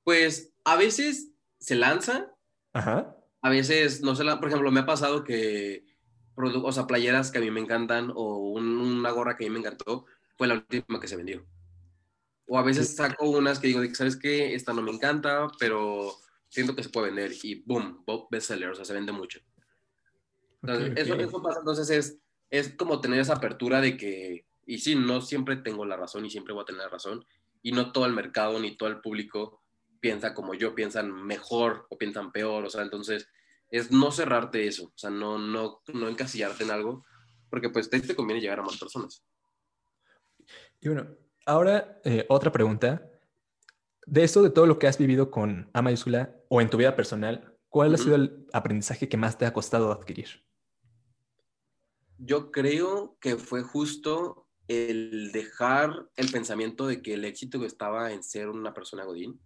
Pues 0.04 0.52
a 0.64 0.76
veces 0.76 1.32
se 1.58 1.74
lanza. 1.74 2.34
Ajá. 2.72 3.16
A 3.42 3.50
veces 3.50 4.02
no 4.02 4.14
se 4.14 4.24
la, 4.24 4.38
por 4.38 4.48
ejemplo, 4.48 4.70
me 4.70 4.80
ha 4.80 4.86
pasado 4.86 5.24
que, 5.24 5.84
o 6.36 6.72
sea, 6.72 6.86
playeras 6.86 7.30
que 7.30 7.38
a 7.38 7.40
mí 7.40 7.50
me 7.50 7.60
encantan 7.60 8.12
o 8.14 8.50
una 8.50 9.10
gorra 9.10 9.36
que 9.36 9.46
a 9.46 9.48
mí 9.48 9.52
me 9.52 9.60
encantó, 9.60 10.04
fue 10.36 10.46
la 10.46 10.54
última 10.54 11.00
que 11.00 11.08
se 11.08 11.16
vendió. 11.16 11.46
O 12.46 12.58
a 12.58 12.62
veces 12.62 12.96
saco 12.96 13.30
unas 13.30 13.58
que 13.58 13.68
digo, 13.68 13.82
¿sabes 13.94 14.16
qué? 14.16 14.54
Esta 14.54 14.72
no 14.72 14.82
me 14.82 14.90
encanta, 14.90 15.46
pero 15.58 16.12
siento 16.48 16.74
que 16.74 16.82
se 16.82 16.90
puede 16.90 17.06
vender 17.06 17.32
y 17.42 17.62
boom, 17.62 18.04
bestseller, 18.30 18.70
o 18.70 18.74
sea, 18.74 18.84
se 18.84 18.92
vende 18.92 19.12
mucho. 19.12 19.40
Entonces, 20.62 20.92
Eso, 20.96 21.42
pasa, 21.42 21.60
entonces 21.60 21.90
es, 21.90 22.18
es 22.50 22.74
como 22.74 23.00
tener 23.00 23.20
esa 23.20 23.34
apertura 23.34 23.80
de 23.80 23.96
que, 23.96 24.46
y 24.66 24.78
sí, 24.78 24.94
no 24.94 25.20
siempre 25.22 25.56
tengo 25.56 25.86
la 25.86 25.96
razón 25.96 26.26
y 26.26 26.30
siempre 26.30 26.52
voy 26.52 26.62
a 26.62 26.66
tener 26.66 26.82
la 26.82 26.88
razón, 26.88 27.24
y 27.62 27.72
no 27.72 27.92
todo 27.92 28.04
el 28.06 28.12
mercado 28.12 28.58
ni 28.60 28.76
todo 28.76 28.88
el 28.88 29.00
público 29.00 29.59
piensa 30.00 30.34
como 30.34 30.54
yo, 30.54 30.74
piensan 30.74 31.12
mejor 31.12 31.86
o 31.90 31.98
piensan 31.98 32.32
peor, 32.32 32.64
o 32.64 32.70
sea, 32.70 32.82
entonces 32.82 33.28
es 33.70 33.92
no 33.92 34.10
cerrarte 34.10 34.66
eso, 34.66 34.86
o 34.86 34.98
sea, 34.98 35.10
no, 35.10 35.38
no, 35.38 35.82
no 35.92 36.08
encasillarte 36.08 36.64
en 36.64 36.70
algo, 36.70 37.04
porque 37.48 37.70
pues 37.70 37.88
te, 37.88 38.00
te 38.00 38.16
conviene 38.16 38.40
llegar 38.40 38.60
a 38.60 38.64
más 38.64 38.78
personas. 38.78 39.24
Y 40.80 40.88
bueno, 40.88 41.16
Ahora, 41.46 42.00
eh, 42.04 42.26
otra 42.28 42.52
pregunta. 42.52 43.10
De 44.06 44.22
esto, 44.22 44.42
de 44.42 44.50
todo 44.50 44.66
lo 44.66 44.78
que 44.78 44.86
has 44.86 44.98
vivido 44.98 45.30
con 45.30 45.70
A 45.72 45.82
mayúscula 45.82 46.36
o 46.48 46.60
en 46.60 46.70
tu 46.70 46.76
vida 46.76 46.96
personal, 46.96 47.56
¿cuál 47.68 47.94
ha 47.94 47.98
sido 47.98 48.16
el 48.16 48.46
aprendizaje 48.52 49.08
que 49.08 49.16
más 49.16 49.38
te 49.38 49.46
ha 49.46 49.52
costado 49.52 49.92
adquirir? 49.92 50.44
Yo 52.18 52.50
creo 52.50 53.16
que 53.20 53.36
fue 53.36 53.62
justo 53.62 54.48
el 54.68 55.32
dejar 55.32 56.08
el 56.16 56.30
pensamiento 56.30 56.86
de 56.86 57.02
que 57.02 57.14
el 57.14 57.24
éxito 57.24 57.64
estaba 57.64 58.12
en 58.12 58.22
ser 58.22 58.48
una 58.48 58.74
persona 58.74 59.04
godín, 59.04 59.40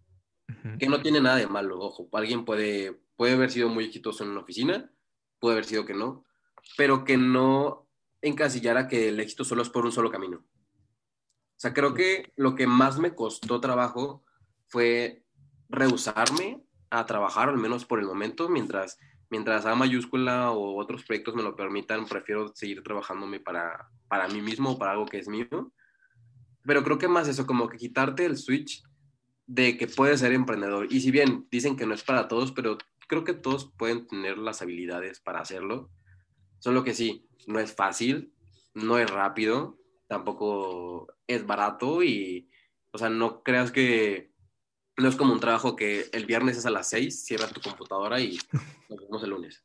que 0.79 0.89
no 0.89 1.01
tiene 1.01 1.21
nada 1.21 1.37
de 1.37 1.47
malo, 1.47 1.79
ojo, 1.79 2.09
alguien 2.13 2.45
puede, 2.45 3.01
puede 3.17 3.35
haber 3.35 3.51
sido 3.51 3.69
muy 3.69 3.85
exitoso 3.85 4.25
en 4.25 4.31
una 4.31 4.41
oficina, 4.41 4.91
puede 5.39 5.55
haber 5.55 5.65
sido 5.65 5.85
que 5.87 5.95
no, 5.95 6.25
pero 6.77 7.05
que 7.05 7.17
no 7.17 7.87
encasillara 8.23 8.89
que 8.89 9.09
el 9.09 9.21
éxito 9.21 9.45
solo 9.45 9.63
es 9.63 9.71
por 9.71 9.85
un 9.85 9.93
solo 9.93 10.11
camino. 10.11 10.39
O 10.39 11.61
sea, 11.65 11.73
creo 11.73 11.95
que 11.95 12.33
lo 12.37 12.55
que 12.55 12.67
más 12.67 12.99
me 12.99 13.15
costó 13.15 13.61
trabajo 13.61 14.25
fue 14.69 15.25
rehusarme 15.69 16.63
a 16.91 17.07
trabajar, 17.07 17.49
al 17.49 17.59
menos 17.59 17.85
por 17.85 18.01
el 18.01 18.07
momento, 18.07 18.49
mientras, 18.49 18.99
mientras 19.31 19.67
A 19.67 19.75
mayúscula 19.75 20.51
o 20.51 20.77
otros 20.81 21.05
proyectos 21.05 21.35
me 21.35 21.43
lo 21.43 21.57
permitan, 21.57 22.07
prefiero 22.07 22.55
seguir 22.55 22.83
trabajándome 22.83 23.41
para, 23.41 23.89
para 24.09 24.29
mí 24.29 24.41
mismo 24.41 24.73
o 24.73 24.79
para 24.79 24.93
algo 24.93 25.07
que 25.07 25.19
es 25.19 25.29
mío. 25.29 25.73
Pero 26.65 26.83
creo 26.83 26.99
que 26.99 27.09
más 27.09 27.29
eso, 27.29 27.47
como 27.47 27.69
que 27.69 27.77
quitarte 27.77 28.25
el 28.25 28.37
switch 28.37 28.83
de 29.47 29.77
que 29.77 29.87
puedes 29.87 30.21
ser 30.21 30.33
emprendedor. 30.33 30.93
Y 30.93 31.01
si 31.01 31.11
bien 31.11 31.47
dicen 31.51 31.77
que 31.77 31.87
no 31.87 31.95
es 31.95 32.03
para 32.03 32.29
todos, 32.29 32.53
pero 32.53 32.79
creo 33.09 33.25
que 33.25 33.35
todos 33.35 33.73
pueden 33.77 34.07
tener 34.07 34.39
las 34.39 34.63
habilidades 34.63 35.21
para 35.21 35.41
hacerlo. 35.41 35.91
Solo 36.59 36.85
que 36.85 36.95
sí, 36.95 37.29
no 37.47 37.59
es 37.59 37.75
fácil, 37.75 38.33
no 38.75 38.99
es 38.99 39.11
rápido, 39.11 39.79
tampoco 40.07 41.09
es 41.27 41.47
barato 41.47 42.03
y, 42.03 42.49
o 42.93 42.99
sea, 42.99 43.09
no 43.09 43.43
creas 43.43 43.71
que 43.71 44.33
no 44.97 45.09
es 45.09 45.17
como 45.17 45.33
un 45.33 45.41
trabajo 45.41 45.77
que 45.77 46.07
el 46.13 46.25
viernes 46.25 46.57
es 46.57 46.67
a 46.67 46.71
las 46.71 46.89
6, 46.89 47.25
cierras 47.25 47.53
tu 47.53 47.61
computadora 47.61 48.21
y 48.21 48.39
nos 48.89 49.01
vemos 49.01 49.23
el 49.23 49.31
lunes. 49.31 49.65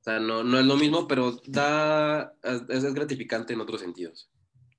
O 0.00 0.04
sea, 0.04 0.20
no, 0.20 0.44
no 0.44 0.58
es 0.58 0.66
lo 0.66 0.76
mismo, 0.76 1.08
pero 1.08 1.40
da, 1.46 2.34
es, 2.42 2.62
es, 2.68 2.92
gratificante 2.92 3.54
en 3.54 3.60
otros 3.60 3.80
sentidos. 3.80 4.30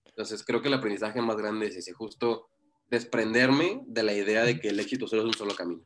Entonces, 0.03 0.43
creo 0.45 0.61
que 0.61 0.67
el 0.67 0.75
aprendizaje 0.75 1.19
más 1.21 1.37
grande 1.37 1.67
es 1.67 1.77
ese, 1.77 1.93
justo 1.93 2.47
desprenderme 2.89 3.83
de 3.87 4.03
la 4.03 4.13
idea 4.13 4.43
de 4.43 4.59
que 4.59 4.69
el 4.69 4.79
éxito 4.79 5.07
solo 5.07 5.23
es 5.23 5.27
un 5.27 5.33
solo 5.33 5.55
camino. 5.55 5.81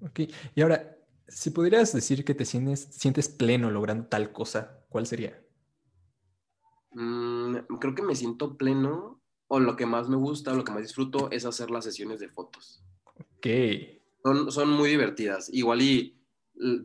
Ok, 0.00 0.20
y 0.54 0.62
ahora, 0.62 0.96
si 1.28 1.50
pudieras 1.50 1.92
decir 1.92 2.24
que 2.24 2.34
te 2.34 2.44
sientes, 2.44 2.88
sientes 2.90 3.28
pleno 3.28 3.70
logrando 3.70 4.06
tal 4.06 4.32
cosa, 4.32 4.84
¿cuál 4.88 5.06
sería? 5.06 5.40
Mm, 6.92 7.56
creo 7.80 7.94
que 7.94 8.02
me 8.02 8.16
siento 8.16 8.56
pleno 8.56 9.20
o 9.48 9.60
lo 9.60 9.76
que 9.76 9.86
más 9.86 10.08
me 10.08 10.16
gusta 10.16 10.52
o 10.52 10.56
lo 10.56 10.64
que 10.64 10.72
más 10.72 10.82
disfruto 10.82 11.30
es 11.30 11.44
hacer 11.44 11.70
las 11.70 11.84
sesiones 11.84 12.20
de 12.20 12.28
fotos. 12.28 12.82
Ok. 13.04 13.46
Son, 14.22 14.52
son 14.52 14.70
muy 14.70 14.90
divertidas. 14.90 15.48
Igual 15.52 15.82
y, 15.82 16.20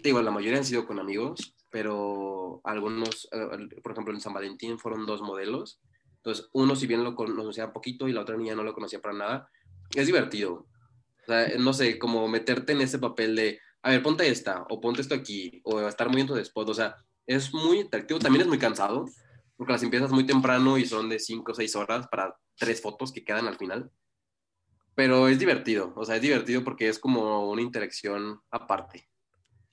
digo, 0.03 0.21
la 0.21 0.31
mayoría 0.31 0.57
han 0.57 0.65
sido 0.65 0.85
con 0.85 0.99
amigos, 0.99 1.55
pero 1.69 2.61
algunos, 2.63 3.27
eh, 3.31 3.81
por 3.83 3.91
ejemplo, 3.91 4.13
en 4.13 4.21
San 4.21 4.33
Valentín 4.33 4.79
fueron 4.79 5.05
dos 5.05 5.21
modelos. 5.21 5.79
Entonces, 6.25 6.49
uno 6.53 6.75
si 6.75 6.87
bien 6.87 7.03
lo 7.03 7.13
conocía 7.13 7.71
poquito 7.71 8.07
y 8.07 8.11
la 8.11 8.21
otra 8.21 8.35
niña 8.35 8.55
no 8.55 8.63
lo 8.63 8.73
conocía 8.73 8.99
para 8.99 9.13
nada, 9.13 9.49
es 9.93 10.07
divertido. 10.07 10.65
O 11.21 11.25
sea, 11.27 11.47
no 11.59 11.71
sé, 11.71 11.99
como 11.99 12.27
meterte 12.27 12.73
en 12.73 12.81
ese 12.81 12.97
papel 12.97 13.35
de, 13.35 13.59
a 13.83 13.91
ver, 13.91 14.01
ponte 14.01 14.27
esta, 14.27 14.63
o 14.69 14.81
ponte 14.81 15.01
esto 15.01 15.13
aquí, 15.13 15.61
o 15.63 15.81
estar 15.81 16.09
muy 16.09 16.21
en 16.21 16.27
tu 16.27 16.35
spot. 16.37 16.69
O 16.69 16.73
sea, 16.73 16.95
es 17.27 17.53
muy 17.53 17.81
atractivo. 17.81 18.19
También 18.19 18.41
es 18.41 18.47
muy 18.47 18.57
cansado, 18.57 19.05
porque 19.55 19.73
las 19.73 19.83
empiezas 19.83 20.11
muy 20.11 20.25
temprano 20.25 20.79
y 20.79 20.85
son 20.85 21.09
de 21.09 21.19
5 21.19 21.51
o 21.51 21.55
6 21.55 21.75
horas 21.75 22.07
para 22.07 22.35
tres 22.57 22.81
fotos 22.81 23.11
que 23.11 23.23
quedan 23.23 23.47
al 23.47 23.57
final. 23.57 23.91
Pero 24.95 25.27
es 25.27 25.37
divertido, 25.37 25.93
o 25.95 26.05
sea, 26.05 26.15
es 26.15 26.23
divertido 26.23 26.63
porque 26.63 26.87
es 26.87 26.97
como 26.97 27.51
una 27.51 27.61
interacción 27.61 28.39
aparte. 28.49 29.07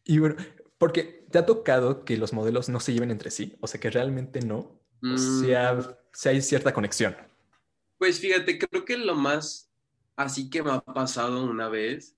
Y 0.05 0.19
bueno, 0.19 0.37
porque 0.77 1.27
te 1.31 1.39
ha 1.39 1.47
tocado 1.47 2.05
que 2.05 2.19
los 2.19 2.35
modelos 2.35 2.69
no 2.69 2.79
se 2.81 2.93
lleven 2.93 3.11
entre 3.11 3.31
sí, 3.31 3.57
o 3.61 3.69
sea, 3.69 3.81
que 3.81 3.89
realmente 3.89 4.41
no, 4.41 4.83
o 5.03 5.17
sea, 5.17 5.75
mm. 5.75 6.02
Si 6.13 6.29
hay 6.29 6.43
cierta 6.43 6.73
conexión. 6.73 7.17
Pues 7.99 8.19
fíjate, 8.21 8.59
creo 8.59 8.85
que 8.85 8.97
lo 8.97 9.15
más 9.15 9.71
así 10.17 10.51
que 10.51 10.63
me 10.63 10.71
ha 10.71 10.81
pasado 10.81 11.45
una 11.45 11.69
vez, 11.69 12.17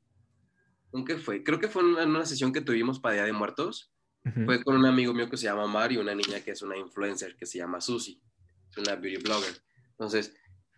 ¿qué 1.07 1.19
fue? 1.19 1.43
Creo 1.43 1.59
que 1.59 1.69
fue 1.69 1.83
en 1.83 2.11
una 2.11 2.27
sesión 2.27 2.53
que 2.53 2.61
tuvimos 2.61 3.01
para 3.01 3.15
Día 3.15 3.25
de 3.25 3.33
Muertos, 3.33 3.91
fue 4.47 4.63
con 4.65 4.77
un 4.77 4.87
amigo 4.87 5.13
mío 5.13 5.29
que 5.29 5.37
se 5.37 5.45
llama 5.45 5.67
Mari 5.67 5.97
y 5.97 5.99
una 5.99 6.15
niña 6.15 6.41
que 6.41 6.53
es 6.53 6.63
una 6.63 6.79
influencer 6.79 7.37
que 7.37 7.45
se 7.45 7.59
llama 7.59 7.83
Susi, 7.83 8.23
es 8.71 8.79
una 8.79 8.97
beauty 8.97 9.23
blogger. 9.23 9.63
Entonces, 9.91 10.35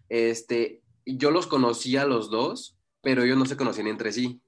este, 0.08 0.82
yo 1.04 1.30
los 1.30 1.46
conocía 1.46 2.02
a 2.02 2.06
los 2.06 2.28
dos, 2.28 2.76
pero 3.02 3.22
ellos 3.22 3.38
no 3.38 3.46
se 3.46 3.56
conocían 3.56 3.86
entre 3.86 4.12
sí. 4.12 4.40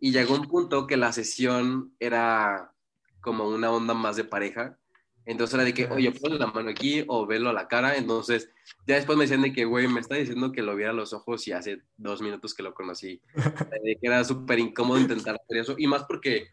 Y 0.00 0.12
llegó 0.12 0.34
un 0.34 0.48
punto 0.48 0.86
que 0.86 0.98
la 0.98 1.12
sesión 1.12 1.94
era 1.98 2.74
como 3.22 3.48
una 3.48 3.70
onda 3.70 3.94
más 3.94 4.16
de 4.16 4.24
pareja. 4.24 4.78
Entonces 5.26 5.54
era 5.54 5.64
de 5.64 5.74
que, 5.74 5.86
oye, 5.86 6.10
ponle 6.12 6.38
la 6.38 6.46
mano 6.46 6.70
aquí 6.70 7.04
o 7.06 7.26
velo 7.26 7.50
a 7.50 7.52
la 7.52 7.68
cara. 7.68 7.96
Entonces, 7.96 8.50
ya 8.86 8.96
después 8.96 9.16
me 9.16 9.24
decían 9.24 9.42
de 9.42 9.52
que, 9.52 9.64
güey, 9.64 9.86
me 9.86 10.00
está 10.00 10.16
diciendo 10.16 10.52
que 10.52 10.62
lo 10.62 10.74
viera 10.74 10.92
a 10.92 10.94
los 10.94 11.12
ojos 11.12 11.46
y 11.46 11.52
hace 11.52 11.82
dos 11.96 12.22
minutos 12.22 12.54
que 12.54 12.62
lo 12.62 12.74
conocí. 12.74 13.20
de 13.84 13.98
que 14.00 14.06
era 14.06 14.24
súper 14.24 14.58
incómodo 14.58 14.98
intentar 14.98 15.36
hacer 15.36 15.58
eso. 15.58 15.74
Y 15.78 15.86
más 15.86 16.04
porque 16.04 16.48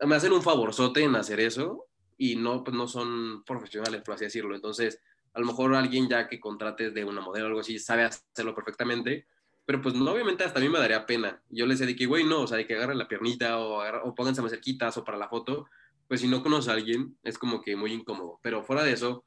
me 0.00 0.14
hacen 0.14 0.32
un 0.32 0.42
favorzote 0.42 1.02
en 1.02 1.16
hacer 1.16 1.40
eso 1.40 1.86
y 2.16 2.36
no, 2.36 2.62
pues 2.62 2.76
no 2.76 2.86
son 2.86 3.44
profesionales, 3.44 4.02
por 4.02 4.14
así 4.14 4.24
decirlo. 4.24 4.54
Entonces, 4.54 5.00
a 5.32 5.40
lo 5.40 5.46
mejor 5.46 5.74
alguien 5.74 6.08
ya 6.08 6.28
que 6.28 6.40
contrates 6.40 6.94
de 6.94 7.04
una 7.04 7.20
modelo 7.20 7.46
o 7.46 7.48
algo 7.48 7.60
así 7.60 7.78
sabe 7.78 8.04
hacerlo 8.04 8.54
perfectamente, 8.54 9.26
pero 9.66 9.80
pues 9.80 9.94
no, 9.94 10.12
obviamente 10.12 10.44
hasta 10.44 10.60
a 10.60 10.62
mí 10.62 10.68
me 10.68 10.78
daría 10.78 11.06
pena. 11.06 11.42
Yo 11.48 11.66
les 11.66 11.78
decía 11.78 11.92
de 11.92 11.96
que, 11.96 12.06
güey, 12.06 12.24
no, 12.24 12.42
o 12.42 12.46
sea, 12.46 12.58
de 12.58 12.66
que 12.66 12.74
agarren 12.74 12.98
la 12.98 13.08
piernita 13.08 13.58
o, 13.58 13.82
o 14.08 14.14
pónganse 14.14 14.42
más 14.42 14.50
cerquitas 14.50 14.96
o 14.96 15.04
para 15.04 15.18
la 15.18 15.28
foto, 15.28 15.66
pues 16.08 16.20
si 16.20 16.28
no 16.28 16.42
conoces 16.42 16.70
a 16.70 16.74
alguien 16.74 17.16
es 17.22 17.38
como 17.38 17.62
que 17.62 17.76
muy 17.76 17.92
incómodo. 17.92 18.38
Pero 18.42 18.62
fuera 18.62 18.82
de 18.82 18.92
eso, 18.92 19.24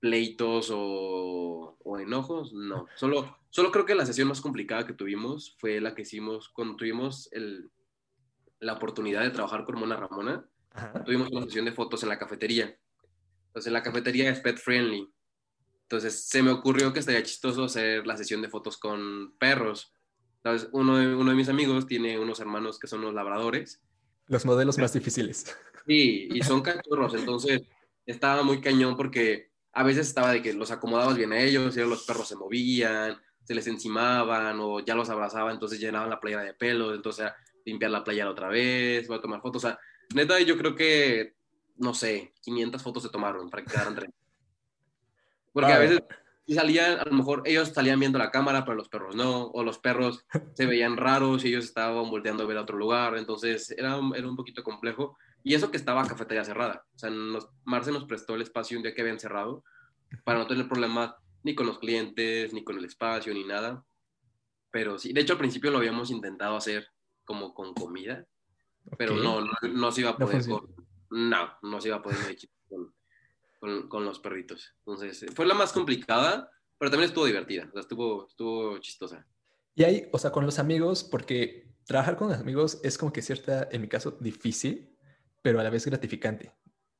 pleitos 0.00 0.70
o, 0.72 1.76
o, 1.82 1.98
enojos, 1.98 2.52
no. 2.52 2.86
Solo, 2.96 3.38
solo 3.50 3.70
creo 3.70 3.86
que 3.86 3.94
la 3.94 4.06
sesión 4.06 4.28
más 4.28 4.40
complicada 4.40 4.86
que 4.86 4.92
tuvimos 4.92 5.56
fue 5.58 5.80
la 5.80 5.94
que 5.94 6.02
hicimos 6.02 6.48
cuando 6.48 6.76
tuvimos 6.76 7.28
el, 7.32 7.70
la 8.60 8.74
oportunidad 8.74 9.22
de 9.22 9.30
trabajar 9.30 9.64
con 9.64 9.78
Mona 9.78 9.96
Ramona. 9.96 10.44
Tuvimos 11.04 11.30
una 11.30 11.42
sesión 11.42 11.64
de 11.64 11.72
fotos 11.72 12.02
en 12.02 12.08
la 12.08 12.18
cafetería. 12.18 12.78
Entonces 13.48 13.72
la 13.72 13.82
cafetería 13.82 14.30
es 14.30 14.40
pet 14.40 14.58
friendly. 14.58 15.10
Entonces 15.82 16.28
se 16.28 16.42
me 16.42 16.50
ocurrió 16.50 16.92
que 16.92 17.00
estaría 17.00 17.22
chistoso 17.22 17.64
hacer 17.64 18.06
la 18.06 18.16
sesión 18.16 18.42
de 18.42 18.48
fotos 18.48 18.76
con 18.76 19.34
perros. 19.38 19.92
Entonces 20.36 20.68
uno 20.72 20.98
de, 20.98 21.14
uno 21.14 21.30
de 21.30 21.36
mis 21.36 21.48
amigos 21.48 21.86
tiene 21.86 22.18
unos 22.18 22.40
hermanos 22.40 22.78
que 22.78 22.86
son 22.86 23.00
los 23.00 23.14
labradores. 23.14 23.80
Los 24.28 24.44
modelos 24.44 24.78
más 24.78 24.92
difíciles. 24.92 25.56
Sí, 25.86 26.28
y 26.30 26.42
son 26.42 26.60
cachorros. 26.60 27.14
Entonces 27.14 27.62
estaba 28.04 28.42
muy 28.42 28.60
cañón 28.60 28.94
porque 28.94 29.52
a 29.72 29.82
veces 29.82 30.06
estaba 30.06 30.32
de 30.32 30.42
que 30.42 30.52
los 30.52 30.70
acomodabas 30.70 31.16
bien 31.16 31.32
a 31.32 31.40
ellos 31.40 31.74
y 31.78 31.80
los 31.80 32.04
perros 32.04 32.28
se 32.28 32.36
movían, 32.36 33.16
se 33.42 33.54
les 33.54 33.66
encimaban 33.68 34.58
o 34.60 34.80
ya 34.80 34.94
los 34.94 35.08
abrazaba, 35.08 35.50
entonces 35.50 35.80
llenaban 35.80 36.10
la 36.10 36.20
playera 36.20 36.42
de 36.42 36.52
pelo, 36.52 36.94
entonces 36.94 37.32
limpiar 37.64 37.90
la 37.90 38.04
playera 38.04 38.28
otra 38.28 38.48
vez, 38.48 39.08
voy 39.08 39.16
a 39.16 39.22
tomar 39.22 39.40
fotos. 39.40 39.64
O 39.64 39.68
sea, 39.68 39.78
neta, 40.14 40.38
yo 40.40 40.58
creo 40.58 40.74
que, 40.74 41.34
no 41.76 41.94
sé, 41.94 42.34
500 42.42 42.82
fotos 42.82 43.04
se 43.04 43.08
tomaron 43.08 43.48
para 43.48 43.64
que 43.64 43.70
quedaran 43.70 43.94
30. 43.96 44.16
Porque 45.54 45.72
a 45.72 45.78
veces 45.78 46.02
salían, 46.54 46.98
a 46.98 47.04
lo 47.04 47.12
mejor 47.12 47.42
ellos 47.44 47.68
salían 47.68 48.00
viendo 48.00 48.18
la 48.18 48.30
cámara, 48.30 48.64
pero 48.64 48.76
los 48.76 48.88
perros 48.88 49.14
no, 49.14 49.46
o 49.46 49.62
los 49.62 49.78
perros 49.78 50.24
se 50.54 50.66
veían 50.66 50.96
raros 50.96 51.44
y 51.44 51.48
ellos 51.48 51.64
estaban 51.64 52.10
volteando 52.10 52.44
a 52.44 52.46
ver 52.46 52.56
a 52.56 52.62
otro 52.62 52.78
lugar, 52.78 53.16
entonces 53.16 53.70
era, 53.72 54.00
era 54.14 54.28
un 54.28 54.36
poquito 54.36 54.62
complejo. 54.62 55.16
Y 55.44 55.54
eso 55.54 55.70
que 55.70 55.76
estaba 55.76 56.06
cafetería 56.06 56.44
cerrada, 56.44 56.84
o 56.94 56.98
sea, 56.98 57.10
nos, 57.10 57.48
Marce 57.64 57.92
nos 57.92 58.04
prestó 58.04 58.34
el 58.34 58.42
espacio 58.42 58.76
un 58.76 58.82
día 58.82 58.94
que 58.94 59.02
habían 59.02 59.20
cerrado 59.20 59.62
para 60.24 60.38
no 60.38 60.46
tener 60.46 60.68
problemas 60.68 61.14
ni 61.42 61.54
con 61.54 61.66
los 61.66 61.78
clientes, 61.78 62.52
ni 62.52 62.64
con 62.64 62.78
el 62.78 62.84
espacio, 62.84 63.32
ni 63.32 63.44
nada. 63.44 63.84
Pero 64.70 64.98
sí, 64.98 65.12
de 65.12 65.20
hecho 65.20 65.34
al 65.34 65.38
principio 65.38 65.70
lo 65.70 65.78
habíamos 65.78 66.10
intentado 66.10 66.56
hacer 66.56 66.88
como 67.24 67.54
con 67.54 67.74
comida, 67.74 68.26
pero 68.96 69.16
no, 69.16 69.42
no, 69.42 69.52
no, 69.70 69.92
se 69.92 70.00
iba 70.00 70.10
a 70.10 70.16
poder. 70.16 70.44
No, 71.10 71.50
no, 71.62 71.80
se 71.80 71.88
iba 71.88 71.98
a 71.98 72.02
poder 72.02 72.18
con, 73.58 73.88
con, 73.88 74.04
los 74.04 74.18
perritos. 74.20 74.74
Entonces, 74.78 75.26
fue 75.34 75.46
la 75.46 75.54
más 75.54 75.72
complicada, 75.72 76.50
pero 76.78 76.90
también 76.90 77.08
estuvo 77.08 77.26
divertida, 77.26 77.66
o 77.68 77.72
sea, 77.72 77.80
estuvo, 77.80 78.26
estuvo 78.26 78.78
chistosa. 78.78 79.26
Y 79.74 79.84
ahí, 79.84 80.08
o 80.12 80.18
sea, 80.18 80.30
con 80.30 80.44
los 80.44 80.58
amigos, 80.58 81.04
porque 81.04 81.68
trabajar 81.86 82.16
con 82.16 82.28
los 82.28 82.38
amigos 82.38 82.80
es 82.82 82.98
como 82.98 83.12
que 83.12 83.22
cierta, 83.22 83.68
en 83.70 83.80
mi 83.80 83.88
caso, 83.88 84.12
difícil, 84.20 84.96
pero 85.42 85.60
a 85.60 85.62
la 85.62 85.70
vez 85.70 85.86
gratificante. 85.86 86.52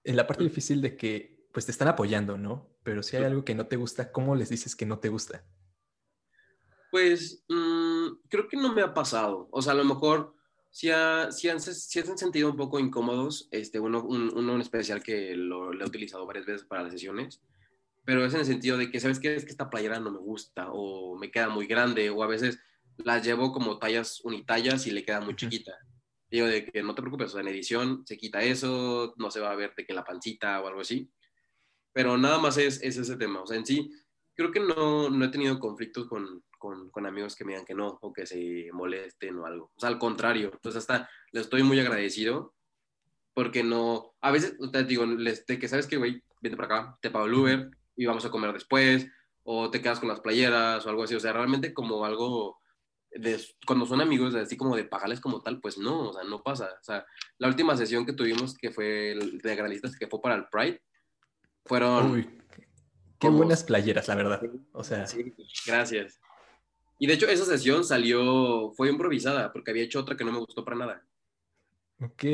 En 0.04 0.16
la 0.16 0.26
parte 0.26 0.44
difícil 0.44 0.80
de 0.80 0.96
que, 0.96 1.48
pues, 1.52 1.66
te 1.66 1.72
están 1.72 1.88
apoyando, 1.88 2.38
¿no? 2.38 2.78
Pero 2.84 3.02
si 3.02 3.16
hay 3.16 3.24
algo 3.24 3.44
que 3.44 3.54
no 3.54 3.66
te 3.66 3.76
gusta, 3.76 4.12
¿cómo 4.12 4.34
les 4.34 4.48
dices 4.48 4.76
que 4.76 4.86
no 4.86 4.98
te 4.98 5.08
gusta? 5.08 5.44
Pues, 6.90 7.44
mmm, 7.48 8.06
creo 8.28 8.48
que 8.48 8.56
no 8.56 8.72
me 8.72 8.82
ha 8.82 8.94
pasado. 8.94 9.48
O 9.50 9.60
sea, 9.60 9.72
a 9.72 9.76
lo 9.76 9.84
mejor 9.84 10.37
si, 10.70 10.90
han, 10.90 11.32
si 11.32 11.48
han 11.48 11.60
sentido 11.60 12.50
un 12.50 12.56
poco 12.56 12.78
incómodos, 12.78 13.48
este, 13.50 13.80
uno, 13.80 14.02
uno 14.04 14.54
en 14.54 14.60
especial 14.60 15.02
que 15.02 15.34
lo, 15.34 15.72
he 15.72 15.84
utilizado 15.84 16.26
varias 16.26 16.46
veces 16.46 16.66
para 16.66 16.82
las 16.82 16.92
sesiones, 16.92 17.42
pero 18.04 18.24
es 18.24 18.32
en 18.34 18.40
el 18.40 18.46
sentido 18.46 18.78
de 18.78 18.90
que, 18.90 19.00
¿sabes 19.00 19.20
qué? 19.20 19.34
Es 19.34 19.44
que 19.44 19.50
esta 19.50 19.70
playera 19.70 20.00
no 20.00 20.10
me 20.10 20.18
gusta 20.18 20.68
o 20.70 21.16
me 21.18 21.30
queda 21.30 21.48
muy 21.48 21.66
grande 21.66 22.10
o 22.10 22.22
a 22.22 22.26
veces 22.26 22.58
las 22.96 23.24
llevo 23.24 23.52
como 23.52 23.78
tallas 23.78 24.20
unitallas 24.24 24.86
y 24.86 24.90
le 24.90 25.04
queda 25.04 25.20
muy 25.20 25.36
chiquita. 25.36 25.74
Digo 26.30 26.46
de 26.46 26.64
que 26.64 26.82
no 26.82 26.94
te 26.94 27.02
preocupes, 27.02 27.28
o 27.28 27.32
sea, 27.32 27.40
en 27.40 27.48
edición 27.48 28.04
se 28.06 28.16
quita 28.16 28.42
eso, 28.42 29.14
no 29.16 29.30
se 29.30 29.40
va 29.40 29.50
a 29.50 29.56
ver 29.56 29.74
de 29.74 29.86
que 29.86 29.94
la 29.94 30.04
pancita 30.04 30.60
o 30.60 30.66
algo 30.66 30.80
así. 30.80 31.10
Pero 31.92 32.18
nada 32.18 32.38
más 32.38 32.58
es, 32.58 32.82
es 32.82 32.96
ese 32.96 33.16
tema. 33.16 33.42
O 33.42 33.46
sea, 33.46 33.56
en 33.56 33.66
sí, 33.66 33.90
creo 34.34 34.52
que 34.52 34.60
no, 34.60 35.10
no 35.10 35.24
he 35.24 35.28
tenido 35.28 35.58
conflictos 35.58 36.06
con, 36.06 36.42
con, 36.58 36.90
con, 36.90 37.06
amigos 37.06 37.36
que 37.36 37.44
me 37.44 37.52
digan 37.52 37.64
que 37.64 37.74
no 37.74 37.98
o 38.02 38.12
que 38.12 38.26
se 38.26 38.68
molesten 38.72 39.38
o 39.38 39.46
algo. 39.46 39.70
O 39.74 39.80
sea, 39.80 39.88
al 39.88 39.98
contrario, 39.98 40.50
pues 40.62 40.76
hasta 40.76 41.08
les 41.32 41.44
estoy 41.44 41.62
muy 41.62 41.80
agradecido 41.80 42.54
porque 43.38 43.62
no, 43.62 44.16
a 44.20 44.32
veces 44.32 44.56
te 44.72 44.82
digo, 44.82 45.06
les, 45.06 45.46
de 45.46 45.60
que 45.60 45.68
sabes 45.68 45.86
que, 45.86 45.96
güey, 45.96 46.24
vente 46.40 46.56
para 46.56 46.80
acá, 46.80 46.98
te 47.00 47.08
pago 47.08 47.26
el 47.26 47.34
Uber 47.34 47.70
y 47.96 48.04
vamos 48.04 48.24
a 48.24 48.30
comer 48.30 48.52
después 48.52 49.06
o 49.44 49.70
te 49.70 49.80
quedas 49.80 50.00
con 50.00 50.08
las 50.08 50.18
playeras 50.18 50.84
o 50.84 50.90
algo 50.90 51.04
así. 51.04 51.14
O 51.14 51.20
sea, 51.20 51.32
realmente 51.32 51.72
como 51.72 52.04
algo, 52.04 52.58
de, 53.12 53.40
cuando 53.64 53.86
son 53.86 54.00
amigos, 54.00 54.34
así 54.34 54.56
como 54.56 54.74
de 54.74 54.84
pagarles 54.84 55.20
como 55.20 55.40
tal, 55.40 55.60
pues 55.60 55.78
no, 55.78 56.08
o 56.08 56.12
sea, 56.12 56.24
no 56.24 56.42
pasa. 56.42 56.66
O 56.80 56.84
sea, 56.84 57.06
la 57.38 57.46
última 57.48 57.76
sesión 57.76 58.04
que 58.04 58.12
tuvimos, 58.12 58.56
que 58.58 58.72
fue 58.72 59.16
de 59.42 59.56
grandistas, 59.56 59.96
que 59.96 60.08
fue 60.08 60.20
para 60.20 60.34
el 60.34 60.48
Pride, 60.48 60.82
fueron... 61.64 62.10
Uy, 62.10 62.40
qué 63.20 63.28
buenas 63.28 63.62
playeras, 63.62 64.08
la 64.08 64.16
verdad. 64.16 64.42
O 64.72 64.82
sea... 64.82 65.06
Sí, 65.06 65.32
gracias. 65.64 66.20
Y 66.98 67.06
de 67.06 67.14
hecho, 67.14 67.28
esa 67.28 67.44
sesión 67.44 67.84
salió, 67.84 68.72
fue 68.76 68.88
improvisada, 68.88 69.52
porque 69.52 69.70
había 69.70 69.84
hecho 69.84 70.00
otra 70.00 70.16
que 70.16 70.24
no 70.24 70.32
me 70.32 70.38
gustó 70.38 70.64
para 70.64 70.76
nada. 70.76 71.06
Ok. 72.00 72.24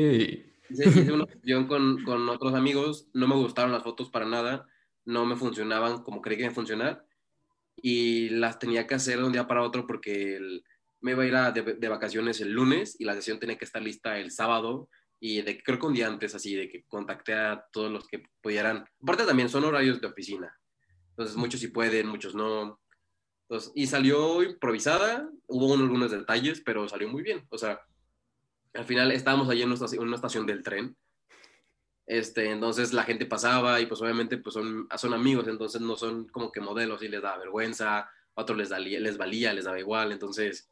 Hice, 0.69 1.11
una 1.11 1.27
sesión 1.27 1.67
con, 1.67 2.03
con, 2.03 2.27
otros 2.29 2.55
amigos, 2.55 3.07
no 3.13 3.27
me 3.27 3.35
gustaron 3.35 3.71
las 3.71 3.83
fotos 3.83 4.09
para 4.09 4.25
nada, 4.25 4.67
no 5.05 5.25
me 5.25 5.35
funcionaban 5.35 6.01
como 6.01 6.21
creí 6.21 6.37
que 6.37 6.43
iban 6.43 6.51
a 6.51 6.55
funcionar, 6.55 7.05
y 7.75 8.29
las 8.29 8.57
tenía 8.57 8.87
que 8.87 8.95
hacer 8.95 9.19
de 9.19 9.25
un 9.25 9.31
día 9.31 9.47
para 9.47 9.61
otro 9.61 9.85
porque 9.85 10.39
me 11.01 11.11
iba 11.11 11.21
a 11.21 11.27
ir 11.27 11.35
a 11.35 11.51
de, 11.51 11.61
de, 11.61 11.87
vacaciones 11.87 12.41
el 12.41 12.51
lunes 12.51 12.95
y 12.99 13.05
la 13.05 13.13
sesión 13.13 13.39
tenía 13.39 13.57
que 13.57 13.65
estar 13.65 13.81
lista 13.81 14.17
el 14.17 14.31
sábado, 14.31 14.89
y 15.19 15.43
de, 15.43 15.61
creo 15.61 15.77
que 15.77 15.85
un 15.85 15.93
día 15.93 16.07
antes, 16.07 16.33
así, 16.33 16.55
de 16.55 16.67
que 16.67 16.83
contacté 16.85 17.33
a 17.35 17.63
todos 17.71 17.91
los 17.91 18.07
que 18.07 18.23
pudieran. 18.41 18.85
Aparte 19.01 19.25
también 19.25 19.49
son 19.49 19.65
horarios 19.65 20.01
de 20.01 20.07
oficina, 20.07 20.57
entonces 21.09 21.35
muchos 21.35 21.59
sí 21.59 21.67
pueden, 21.67 22.07
muchos 22.07 22.33
no 22.33 22.79
y 23.75 23.87
salió 23.87 24.43
improvisada, 24.43 25.29
hubo 25.47 25.73
algunos 25.73 26.11
detalles, 26.11 26.61
pero 26.61 26.87
salió 26.87 27.07
muy 27.07 27.21
bien. 27.21 27.45
O 27.49 27.57
sea, 27.57 27.81
al 28.73 28.85
final 28.85 29.11
estábamos 29.11 29.49
allí 29.49 29.61
en 29.61 29.67
una 29.67 29.75
estación, 29.75 30.03
una 30.03 30.15
estación 30.15 30.45
del 30.45 30.63
tren. 30.63 30.95
Este, 32.07 32.51
entonces 32.51 32.93
la 32.93 33.03
gente 33.03 33.25
pasaba 33.25 33.81
y 33.81 33.87
pues 33.87 34.01
obviamente 34.01 34.37
pues 34.37 34.53
son, 34.53 34.87
son 34.95 35.13
amigos, 35.13 35.47
entonces 35.47 35.81
no 35.81 35.95
son 35.95 36.27
como 36.27 36.51
que 36.51 36.61
modelos 36.61 37.01
y 37.01 37.07
les 37.07 37.21
da 37.21 37.37
vergüenza, 37.37 37.99
a 37.99 38.11
otros 38.35 38.57
les, 38.57 38.69
les 38.69 39.17
valía, 39.17 39.53
les 39.53 39.65
daba 39.65 39.79
igual, 39.79 40.11
entonces 40.11 40.69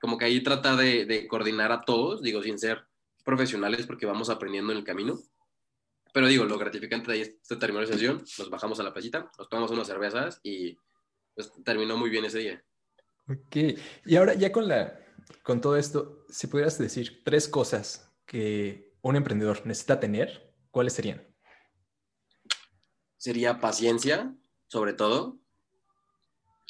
como 0.00 0.16
que 0.16 0.26
ahí 0.26 0.42
trata 0.42 0.76
de, 0.76 1.06
de, 1.06 1.26
coordinar 1.26 1.72
a 1.72 1.80
todos, 1.80 2.22
digo, 2.22 2.40
sin 2.42 2.58
ser 2.58 2.86
profesionales 3.24 3.86
porque 3.86 4.06
vamos 4.06 4.30
aprendiendo 4.30 4.72
en 4.72 4.78
el 4.78 4.84
camino. 4.84 5.18
Pero 6.14 6.28
digo, 6.28 6.44
lo 6.44 6.56
gratificante 6.56 7.10
de 7.10 7.18
ahí 7.18 7.20
es 7.22 7.58
terminó 7.58 7.80
la 7.80 7.86
sesión, 7.86 8.22
nos 8.38 8.50
bajamos 8.50 8.78
a 8.78 8.84
la 8.84 8.92
playita, 8.92 9.30
nos 9.38 9.48
tomamos 9.48 9.72
unas 9.72 9.88
cervezas 9.88 10.40
y 10.42 10.76
pues, 11.48 11.64
terminó 11.64 11.96
muy 11.96 12.10
bien 12.10 12.24
ese 12.24 12.38
día. 12.38 12.64
Ok, 13.28 13.56
y 14.06 14.16
ahora 14.16 14.34
ya 14.34 14.50
con, 14.50 14.68
la, 14.68 14.98
con 15.42 15.60
todo 15.60 15.76
esto, 15.76 16.24
si 16.28 16.46
pudieras 16.46 16.78
decir 16.78 17.22
tres 17.24 17.48
cosas 17.48 18.12
que 18.26 18.94
un 19.02 19.16
emprendedor 19.16 19.66
necesita 19.66 20.00
tener, 20.00 20.54
¿cuáles 20.70 20.94
serían? 20.94 21.26
Sería 23.16 23.60
paciencia, 23.60 24.34
sobre 24.66 24.92
todo, 24.92 25.38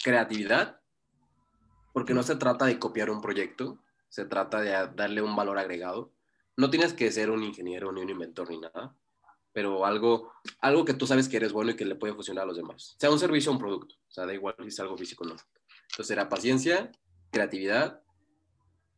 creatividad, 0.02 0.80
porque 1.92 2.14
no 2.14 2.22
se 2.22 2.36
trata 2.36 2.66
de 2.66 2.78
copiar 2.78 3.10
un 3.10 3.20
proyecto, 3.20 3.82
se 4.08 4.24
trata 4.24 4.60
de 4.60 4.70
darle 4.94 5.22
un 5.22 5.36
valor 5.36 5.58
agregado. 5.58 6.12
No 6.56 6.70
tienes 6.70 6.92
que 6.92 7.10
ser 7.10 7.30
un 7.30 7.42
ingeniero 7.42 7.92
ni 7.92 8.02
un 8.02 8.10
inventor 8.10 8.50
ni 8.50 8.58
nada 8.58 8.96
pero 9.52 9.84
algo, 9.84 10.32
algo 10.60 10.84
que 10.84 10.94
tú 10.94 11.06
sabes 11.06 11.28
que 11.28 11.36
eres 11.36 11.52
bueno 11.52 11.72
y 11.72 11.76
que 11.76 11.84
le 11.84 11.96
puede 11.96 12.14
funcionar 12.14 12.44
a 12.44 12.46
los 12.46 12.56
demás. 12.56 12.96
Sea 12.98 13.10
un 13.10 13.18
servicio 13.18 13.50
o 13.50 13.54
un 13.54 13.60
producto, 13.60 13.94
o 14.10 14.12
sea, 14.12 14.26
da 14.26 14.34
igual 14.34 14.56
si 14.58 14.68
es 14.68 14.80
algo 14.80 14.96
físico 14.96 15.24
o 15.24 15.28
no. 15.28 15.36
Entonces 15.90 16.10
era 16.10 16.28
paciencia, 16.28 16.90
creatividad. 17.30 18.02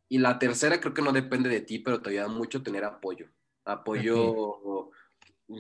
Y 0.09 0.19
la 0.19 0.39
tercera 0.39 0.81
creo 0.81 0.95
que 0.95 1.03
no 1.03 1.13
depende 1.13 1.51
de 1.51 1.61
ti, 1.61 1.79
pero 1.79 2.01
te 2.01 2.11
ayuda 2.11 2.29
mucho 2.29 2.63
tener 2.63 2.85
apoyo. 2.85 3.29
Apoyo, 3.65 4.91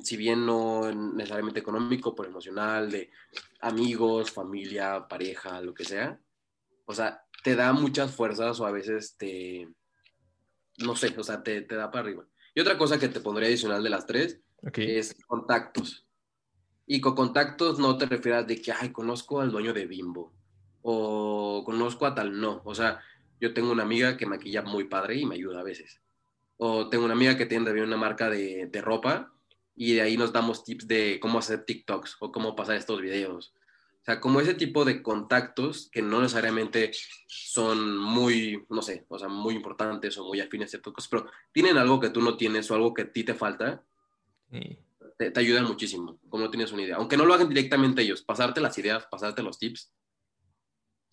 si 0.02 0.16
bien 0.16 0.46
no 0.46 0.90
necesariamente 0.92 1.60
económico, 1.60 2.14
por 2.14 2.26
emocional, 2.26 2.90
de 2.90 3.10
amigos, 3.60 4.30
familia, 4.30 5.06
pareja, 5.08 5.60
lo 5.60 5.74
que 5.74 5.84
sea. 5.84 6.18
O 6.86 6.94
sea, 6.94 7.24
te 7.44 7.54
da 7.54 7.72
muchas 7.72 8.14
fuerzas 8.14 8.58
o 8.60 8.66
a 8.66 8.72
veces 8.72 9.16
te, 9.16 9.68
no 10.78 10.96
sé, 10.96 11.14
o 11.18 11.22
sea, 11.22 11.42
te, 11.42 11.62
te 11.62 11.74
da 11.74 11.90
para 11.90 12.04
arriba. 12.04 12.26
Y 12.54 12.60
otra 12.60 12.78
cosa 12.78 12.98
que 12.98 13.08
te 13.08 13.20
pondría 13.20 13.48
adicional 13.48 13.82
de 13.82 13.90
las 13.90 14.06
tres 14.06 14.40
es 14.74 15.14
contactos. 15.26 16.06
Y 16.86 17.00
con 17.00 17.14
contactos 17.14 17.78
no 17.78 17.96
te 17.96 18.06
refieras 18.06 18.46
de 18.46 18.60
que, 18.60 18.72
ay, 18.72 18.90
conozco 18.90 19.40
al 19.40 19.50
dueño 19.50 19.72
de 19.72 19.86
Bimbo 19.86 20.32
o 20.82 21.62
conozco 21.64 22.06
a 22.06 22.14
tal, 22.14 22.40
no. 22.40 22.60
O 22.64 22.74
sea, 22.74 23.00
yo 23.40 23.54
tengo 23.54 23.70
una 23.70 23.84
amiga 23.84 24.16
que 24.16 24.26
maquilla 24.26 24.62
muy 24.62 24.84
padre 24.84 25.16
y 25.16 25.26
me 25.26 25.36
ayuda 25.36 25.60
a 25.60 25.64
veces. 25.64 26.00
O 26.56 26.88
tengo 26.88 27.04
una 27.04 27.14
amiga 27.14 27.36
que 27.36 27.46
tiene 27.46 27.64
también 27.64 27.86
una 27.86 27.96
marca 27.96 28.28
de, 28.28 28.66
de 28.66 28.80
ropa 28.80 29.32
y 29.74 29.94
de 29.94 30.02
ahí 30.02 30.16
nos 30.16 30.32
damos 30.32 30.64
tips 30.64 30.86
de 30.86 31.18
cómo 31.20 31.38
hacer 31.38 31.64
TikToks 31.64 32.16
o 32.20 32.30
cómo 32.30 32.54
pasar 32.54 32.76
estos 32.76 33.00
videos. 33.00 33.54
O 34.02 34.04
sea, 34.04 34.20
como 34.20 34.40
ese 34.40 34.54
tipo 34.54 34.84
de 34.84 35.00
contactos 35.00 35.88
que 35.92 36.02
no 36.02 36.20
necesariamente 36.20 36.90
son 37.28 37.96
muy, 37.96 38.64
no 38.68 38.82
sé, 38.82 39.06
o 39.08 39.16
sea, 39.16 39.28
muy 39.28 39.54
importantes 39.54 40.18
o 40.18 40.24
muy 40.24 40.40
afines 40.40 40.66
a 40.66 40.70
ciertas 40.70 40.92
cosas, 40.92 41.08
pero 41.08 41.26
tienen 41.52 41.78
algo 41.78 42.00
que 42.00 42.10
tú 42.10 42.20
no 42.20 42.36
tienes 42.36 42.68
o 42.70 42.74
algo 42.74 42.92
que 42.94 43.02
a 43.02 43.12
ti 43.12 43.22
te 43.22 43.34
falta, 43.34 43.84
te, 45.24 45.30
te, 45.30 45.40
ayudan 45.40 45.64
muchísimo, 45.64 46.18
como 46.28 46.44
no 46.44 46.50
tienes 46.50 46.72
una 46.72 46.82
idea. 46.82 46.96
Aunque 46.96 47.16
no 47.16 47.24
lo 47.24 47.34
hagan 47.34 47.48
directamente 47.48 48.02
ellos, 48.02 48.22
pasarte 48.22 48.60
las 48.60 48.76
ideas, 48.78 49.06
pasarte 49.10 49.42
los 49.42 49.58
tips, 49.58 49.92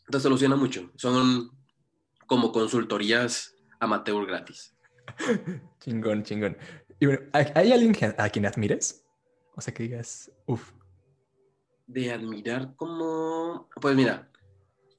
te 0.09 0.19
soluciona 0.19 0.55
mucho. 0.55 0.91
Son 0.95 1.51
como 2.27 2.51
consultorías 2.51 3.55
amateur 3.79 4.25
gratis. 4.25 4.75
chingón, 5.79 6.23
chingón. 6.23 6.57
Y 6.99 7.05
bueno, 7.05 7.21
¿hay 7.33 7.71
alguien 7.71 7.95
a 8.17 8.29
quien 8.29 8.45
admires? 8.45 9.05
O 9.55 9.61
sea, 9.61 9.73
que 9.73 9.83
digas, 9.83 10.31
uff, 10.45 10.71
de 11.89 12.13
admirar 12.13 12.75
como, 12.75 13.67
pues 13.81 13.95
mira, 13.95 14.29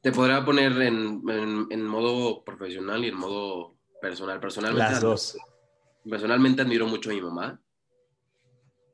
te 0.02 0.10
podrá 0.10 0.44
poner 0.44 0.72
en, 0.82 1.22
en, 1.70 1.86
modo 1.86 2.42
profesional 2.42 3.04
y 3.04 3.08
en 3.08 3.16
modo 3.16 3.76
personal. 4.02 4.40
Personalmente, 4.40 4.92
Las 4.92 5.00
dos. 5.00 5.38
Personalmente 6.08 6.62
admiro 6.62 6.88
mucho 6.88 7.10
a 7.10 7.14
mi 7.14 7.20
mamá. 7.20 7.60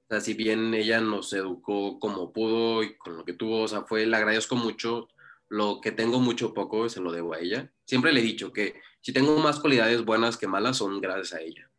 O 0.08 0.14
sea, 0.14 0.20
si 0.20 0.34
bien 0.34 0.72
ella 0.72 1.00
nos 1.00 1.32
educó 1.32 1.98
como 1.98 2.32
pudo 2.32 2.84
y 2.84 2.96
con 2.96 3.16
lo 3.16 3.24
que 3.24 3.32
tuvo, 3.32 3.62
o 3.62 3.68
sea, 3.68 3.82
fue, 3.82 4.06
le 4.06 4.16
agradezco 4.16 4.54
mucho. 4.54 5.08
Lo 5.48 5.80
que 5.80 5.92
tengo 5.92 6.20
mucho 6.20 6.54
poco 6.54 6.88
se 6.88 7.00
lo 7.00 7.12
debo 7.12 7.34
a 7.34 7.40
ella. 7.40 7.72
Siempre 7.84 8.12
le 8.12 8.20
he 8.20 8.22
dicho 8.22 8.52
que 8.52 8.80
si 9.00 9.12
tengo 9.12 9.38
más 9.38 9.58
cualidades 9.58 10.04
buenas 10.04 10.36
que 10.36 10.46
malas 10.46 10.76
son 10.76 11.00
gracias 11.00 11.34
a 11.34 11.40
ella. 11.42 11.70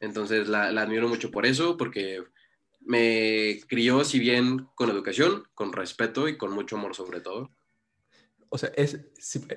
Entonces 0.00 0.48
la, 0.48 0.72
la 0.72 0.82
admiro 0.82 1.08
mucho 1.08 1.30
por 1.30 1.46
eso, 1.46 1.76
porque 1.76 2.24
me 2.80 3.60
crió, 3.68 4.04
si 4.04 4.18
bien 4.18 4.66
con 4.74 4.90
educación, 4.90 5.44
con 5.54 5.72
respeto 5.72 6.28
y 6.28 6.36
con 6.36 6.52
mucho 6.52 6.76
amor 6.76 6.94
sobre 6.94 7.20
todo. 7.20 7.50
O 8.48 8.58
sea, 8.58 8.70
es, 8.76 9.00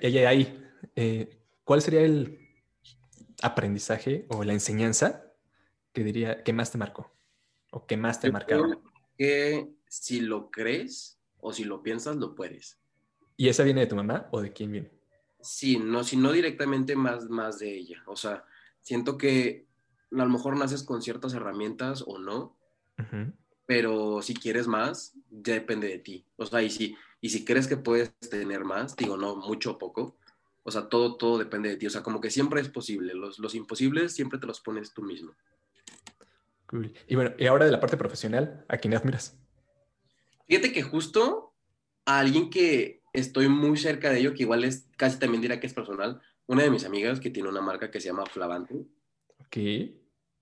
ella 0.02 0.30
ahí, 0.30 0.58
eh, 0.96 1.38
¿cuál 1.64 1.82
sería 1.82 2.02
el 2.02 2.40
aprendizaje 3.42 4.26
o 4.30 4.44
la 4.44 4.54
enseñanza 4.54 5.25
que 5.96 6.04
diría 6.04 6.44
que 6.44 6.54
más 6.54 6.72
te 6.72 6.78
marcó 6.78 7.10
o 7.72 7.88
que 7.88 7.98
más 7.98 8.20
te 8.20 8.28
ha 8.28 8.32
marcado? 8.32 8.84
Que 9.18 9.68
si 9.88 10.20
lo 10.20 10.52
crees 10.52 11.18
o 11.40 11.54
si 11.54 11.64
lo 11.64 11.82
piensas, 11.82 12.18
lo 12.18 12.36
puedes. 12.36 12.78
¿Y 13.38 13.48
esa 13.48 13.64
viene 13.64 13.82
de 13.82 13.88
tu 13.88 13.96
mamá 13.96 14.28
o 14.32 14.42
de 14.42 14.54
quién 14.54 14.72
viene? 14.72 14.92
Sí, 15.42 15.78
no, 15.78 16.04
si 16.04 16.18
no 16.18 16.32
directamente 16.32 16.96
más, 16.96 17.30
más 17.30 17.60
de 17.60 17.76
ella. 17.76 18.04
O 18.08 18.16
sea, 18.16 18.46
siento 18.82 19.18
que 19.18 19.66
a 20.12 20.16
lo 20.16 20.30
mejor 20.30 20.58
naces 20.58 20.84
con 20.84 21.02
ciertas 21.02 21.34
herramientas 21.34 22.04
o 22.06 22.20
no, 22.20 22.58
pero 23.66 24.22
si 24.22 24.34
quieres 24.34 24.68
más, 24.68 25.14
ya 25.32 25.54
depende 25.54 25.88
de 25.88 26.00
ti. 26.00 26.26
O 26.36 26.46
sea, 26.46 26.62
y 26.62 26.70
si, 26.70 26.96
y 27.22 27.30
si 27.30 27.46
crees 27.46 27.68
que 27.68 27.78
puedes 27.78 28.14
tener 28.30 28.66
más, 28.66 28.96
digo, 28.96 29.18
no, 29.18 29.36
mucho 29.36 29.72
o 29.72 29.78
poco, 29.78 30.18
o 30.64 30.72
sea, 30.72 30.90
todo, 30.90 31.16
todo 31.16 31.38
depende 31.38 31.70
de 31.70 31.78
ti. 31.78 31.86
O 31.86 31.90
sea, 31.90 32.04
como 32.04 32.20
que 32.20 32.32
siempre 32.32 32.60
es 32.60 32.70
posible. 32.70 33.14
Los, 33.14 33.40
los 33.40 33.54
imposibles 33.54 34.14
siempre 34.14 34.40
te 34.40 34.48
los 34.48 34.60
pones 34.62 34.94
tú 34.94 35.04
mismo. 35.04 35.34
Y 37.08 37.16
bueno, 37.16 37.34
y 37.38 37.46
ahora 37.46 37.66
de 37.66 37.72
la 37.72 37.80
parte 37.80 37.98
profesional, 37.98 38.66
¿a 38.68 38.78
quién 38.78 38.96
admiras? 38.96 39.40
Fíjate 40.48 40.72
que 40.72 40.84
justo 40.84 41.54
a 42.06 42.20
alguien 42.20 42.50
que 42.50 43.02
estoy 43.14 43.48
muy 43.48 43.78
cerca 43.78 44.10
de 44.10 44.20
ello, 44.20 44.34
que 44.34 44.44
igual 44.44 44.64
es, 44.64 44.90
casi 44.98 45.20
también 45.20 45.42
dirá 45.42 45.60
que 45.60 45.68
es 45.68 45.74
personal, 45.74 46.22
una 46.48 46.64
de 46.64 46.70
mis 46.70 46.86
amigas 46.86 47.20
que 47.20 47.30
tiene 47.30 47.50
una 47.50 47.62
marca 47.62 47.90
que 47.90 48.00
se 48.00 48.08
llama 48.08 48.26
Flavante. 48.26 48.76
Ok 49.40 49.58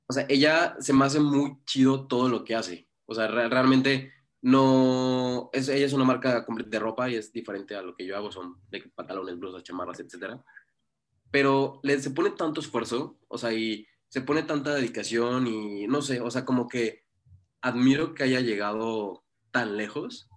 o 0.08 0.14
sea, 0.14 0.26
ella 0.30 0.76
se 0.80 0.94
me 0.94 1.06
hace 1.06 1.20
muy 1.20 1.58
chido 1.66 2.08
todo 2.08 2.30
lo 2.30 2.44
que 2.44 2.56
hace. 2.56 2.88
O 3.06 3.16
sea, 3.16 3.28
realmente 3.28 4.14
no, 4.42 5.50
es, 5.54 5.70
ella 5.70 5.86
es 5.86 5.94
una 5.94 6.04
marca 6.04 6.46
de 6.48 6.80
ropa 6.80 7.10
y 7.10 7.16
es 7.16 7.32
diferente 7.32 7.76
a 7.76 7.82
lo 7.82 7.96
que 7.96 8.06
yo 8.06 8.16
hago, 8.16 8.32
son 8.32 8.62
de 8.70 8.82
pantalones, 8.96 9.40
blusas, 9.40 9.64
chamarras, 9.64 10.00
etc. 10.00 10.40
Pero 11.32 11.80
le, 11.84 12.00
se 12.00 12.12
pone 12.12 12.32
tanto 12.32 12.62
esfuerzo, 12.62 13.18
o 13.28 13.38
sea, 13.38 13.54
y 13.54 13.88
se 14.14 14.22
pone 14.22 14.44
tanta 14.44 14.76
dedicación 14.76 15.48
y 15.48 15.88
no 15.88 16.04
sé, 16.04 16.22
o 16.22 16.30
sea, 16.30 16.46
como 16.46 16.68
que 16.68 17.04
admiro 17.62 18.14
que 18.14 18.22
haya 18.22 18.42
llegado 18.42 19.24
tan 19.50 19.76
lejos 19.76 20.30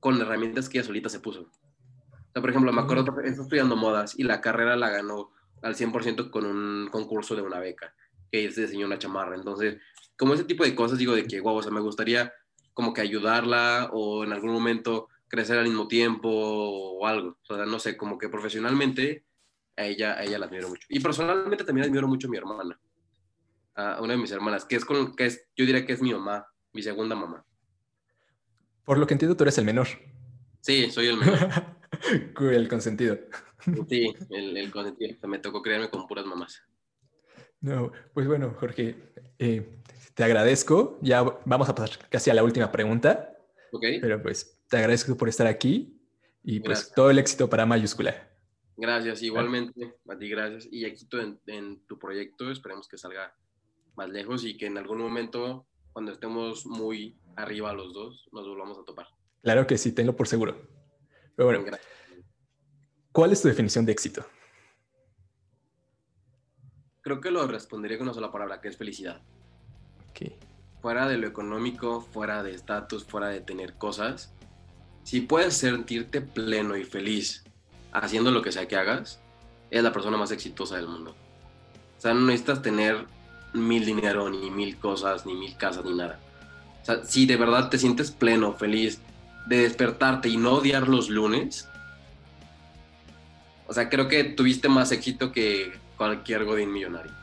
con 0.00 0.20
herramientas 0.20 0.68
que 0.68 0.76
ella 0.76 0.86
solita 0.86 1.08
se 1.08 1.20
puso. 1.20 1.40
O 1.40 2.32
sea, 2.34 2.42
por 2.42 2.50
ejemplo, 2.50 2.70
me 2.74 2.82
acuerdo 2.82 3.06
está 3.24 3.42
estudiando 3.42 3.74
modas 3.74 4.18
y 4.18 4.24
la 4.24 4.42
carrera 4.42 4.76
la 4.76 4.90
ganó 4.90 5.32
al 5.62 5.76
100% 5.76 6.28
con 6.28 6.44
un 6.44 6.88
concurso 6.90 7.34
de 7.34 7.40
una 7.40 7.58
beca 7.58 7.94
que 8.30 8.52
se 8.52 8.66
diseñó 8.66 8.84
una 8.84 8.98
chamarra. 8.98 9.34
Entonces, 9.34 9.78
como 10.18 10.34
ese 10.34 10.44
tipo 10.44 10.64
de 10.64 10.74
cosas, 10.74 10.98
digo 10.98 11.14
de 11.14 11.26
que, 11.26 11.40
wow, 11.40 11.56
o 11.56 11.62
sea, 11.62 11.72
me 11.72 11.80
gustaría 11.80 12.34
como 12.74 12.92
que 12.92 13.00
ayudarla 13.00 13.88
o 13.94 14.24
en 14.24 14.34
algún 14.34 14.52
momento 14.52 15.08
crecer 15.26 15.58
al 15.58 15.68
mismo 15.68 15.88
tiempo 15.88 16.28
o 16.30 17.06
algo. 17.06 17.38
O 17.48 17.56
sea, 17.56 17.64
no 17.64 17.78
sé, 17.78 17.96
como 17.96 18.18
que 18.18 18.28
profesionalmente 18.28 19.24
a 19.78 19.86
ella, 19.86 20.18
a 20.18 20.24
ella 20.24 20.38
la 20.38 20.44
admiro 20.44 20.68
mucho. 20.68 20.86
Y 20.90 21.00
personalmente 21.00 21.64
también 21.64 21.86
admiro 21.86 22.06
mucho 22.06 22.26
a 22.26 22.30
mi 22.30 22.36
hermana, 22.36 22.78
a 23.80 24.00
una 24.00 24.14
de 24.14 24.18
mis 24.18 24.30
hermanas, 24.30 24.64
que 24.64 24.76
es 24.76 24.84
con, 24.84 25.14
que 25.14 25.26
es, 25.26 25.48
yo 25.56 25.64
diría 25.64 25.86
que 25.86 25.92
es 25.92 26.02
mi 26.02 26.12
mamá, 26.12 26.46
mi 26.72 26.82
segunda 26.82 27.14
mamá. 27.14 27.44
Por 28.84 28.98
lo 28.98 29.06
que 29.06 29.14
entiendo, 29.14 29.36
tú 29.36 29.44
eres 29.44 29.58
el 29.58 29.64
menor. 29.64 29.88
Sí, 30.60 30.90
soy 30.90 31.06
el 31.08 31.16
menor. 31.16 31.78
el 32.52 32.68
consentido. 32.68 33.18
Sí, 33.90 34.10
el, 34.30 34.56
el 34.56 34.70
consentido. 34.70 35.28
me 35.28 35.38
tocó 35.38 35.60
crearme 35.60 35.90
con 35.90 36.06
puras 36.06 36.24
mamás. 36.24 36.62
No, 37.60 37.92
pues 38.14 38.26
bueno, 38.26 38.56
Jorge, 38.58 38.96
eh, 39.38 39.82
te 40.14 40.24
agradezco. 40.24 40.98
Ya 41.02 41.22
vamos 41.44 41.68
a 41.68 41.74
pasar 41.74 42.08
casi 42.08 42.30
a 42.30 42.34
la 42.34 42.42
última 42.42 42.72
pregunta. 42.72 43.36
Ok. 43.72 43.84
Pero 44.00 44.22
pues 44.22 44.62
te 44.66 44.78
agradezco 44.78 45.14
por 45.14 45.28
estar 45.28 45.46
aquí 45.46 46.00
y 46.42 46.60
pues 46.60 46.90
todo 46.94 47.10
el 47.10 47.18
éxito 47.18 47.50
para 47.50 47.66
Mayúscula. 47.66 48.30
Gracias, 48.78 49.22
igualmente, 49.22 49.94
a 50.08 50.16
ti 50.16 50.28
gracias. 50.30 50.66
Y 50.70 50.86
éxito 50.86 51.20
en, 51.20 51.38
en 51.46 51.84
tu 51.86 51.98
proyecto, 51.98 52.50
esperemos 52.50 52.88
que 52.88 52.96
salga 52.96 53.36
más 53.96 54.08
lejos 54.08 54.44
y 54.44 54.56
que 54.56 54.66
en 54.66 54.78
algún 54.78 54.98
momento, 54.98 55.66
cuando 55.92 56.12
estemos 56.12 56.66
muy 56.66 57.18
arriba 57.36 57.72
los 57.72 57.92
dos, 57.92 58.28
nos 58.32 58.46
volvamos 58.46 58.78
a 58.78 58.84
topar. 58.84 59.06
Claro 59.42 59.66
que 59.66 59.78
sí, 59.78 59.92
tenlo 59.92 60.16
por 60.16 60.28
seguro. 60.28 60.56
Pero 61.36 61.48
bueno, 61.48 61.76
¿cuál 63.12 63.32
es 63.32 63.40
tu 63.40 63.48
definición 63.48 63.86
de 63.86 63.92
éxito? 63.92 64.24
creo 67.10 67.20
que 67.20 67.30
lo 67.30 67.46
respondería 67.46 67.98
con 67.98 68.06
una 68.06 68.14
sola 68.14 68.30
palabra, 68.30 68.60
que 68.60 68.68
es 68.68 68.76
felicidad. 68.76 69.20
Okay. 70.10 70.36
Fuera 70.80 71.08
de 71.08 71.18
lo 71.18 71.26
económico, 71.26 72.00
fuera 72.00 72.42
de 72.42 72.54
estatus, 72.54 73.04
fuera 73.04 73.28
de 73.28 73.40
tener 73.40 73.74
cosas, 73.74 74.32
si 75.02 75.20
puedes 75.20 75.56
sentirte 75.56 76.20
pleno 76.20 76.76
y 76.76 76.84
feliz 76.84 77.44
haciendo 77.92 78.30
lo 78.30 78.42
que 78.42 78.52
sea 78.52 78.68
que 78.68 78.76
hagas, 78.76 79.20
es 79.70 79.82
la 79.82 79.92
persona 79.92 80.16
más 80.16 80.30
exitosa 80.30 80.76
del 80.76 80.88
mundo. 80.88 81.16
O 81.98 82.00
sea, 82.00 82.14
no 82.14 82.20
necesitas 82.20 82.62
tener 82.62 83.06
mil 83.52 83.84
dinero, 83.84 84.28
ni 84.30 84.50
mil 84.50 84.76
cosas, 84.78 85.26
ni 85.26 85.34
mil 85.34 85.56
casas, 85.56 85.84
ni 85.84 85.94
nada. 85.94 86.18
O 86.82 86.84
sea, 86.84 87.04
si 87.04 87.26
de 87.26 87.36
verdad 87.36 87.68
te 87.68 87.78
sientes 87.78 88.10
pleno, 88.10 88.54
feliz 88.54 89.00
de 89.46 89.62
despertarte 89.62 90.28
y 90.28 90.36
no 90.36 90.54
odiar 90.54 90.88
los 90.88 91.08
lunes, 91.08 91.68
o 93.66 93.72
sea, 93.72 93.88
creo 93.88 94.08
que 94.08 94.24
tuviste 94.24 94.68
más 94.68 94.90
éxito 94.92 95.32
que 95.32 95.72
cualquier 95.96 96.44
Godín 96.44 96.72
millonario. 96.72 97.19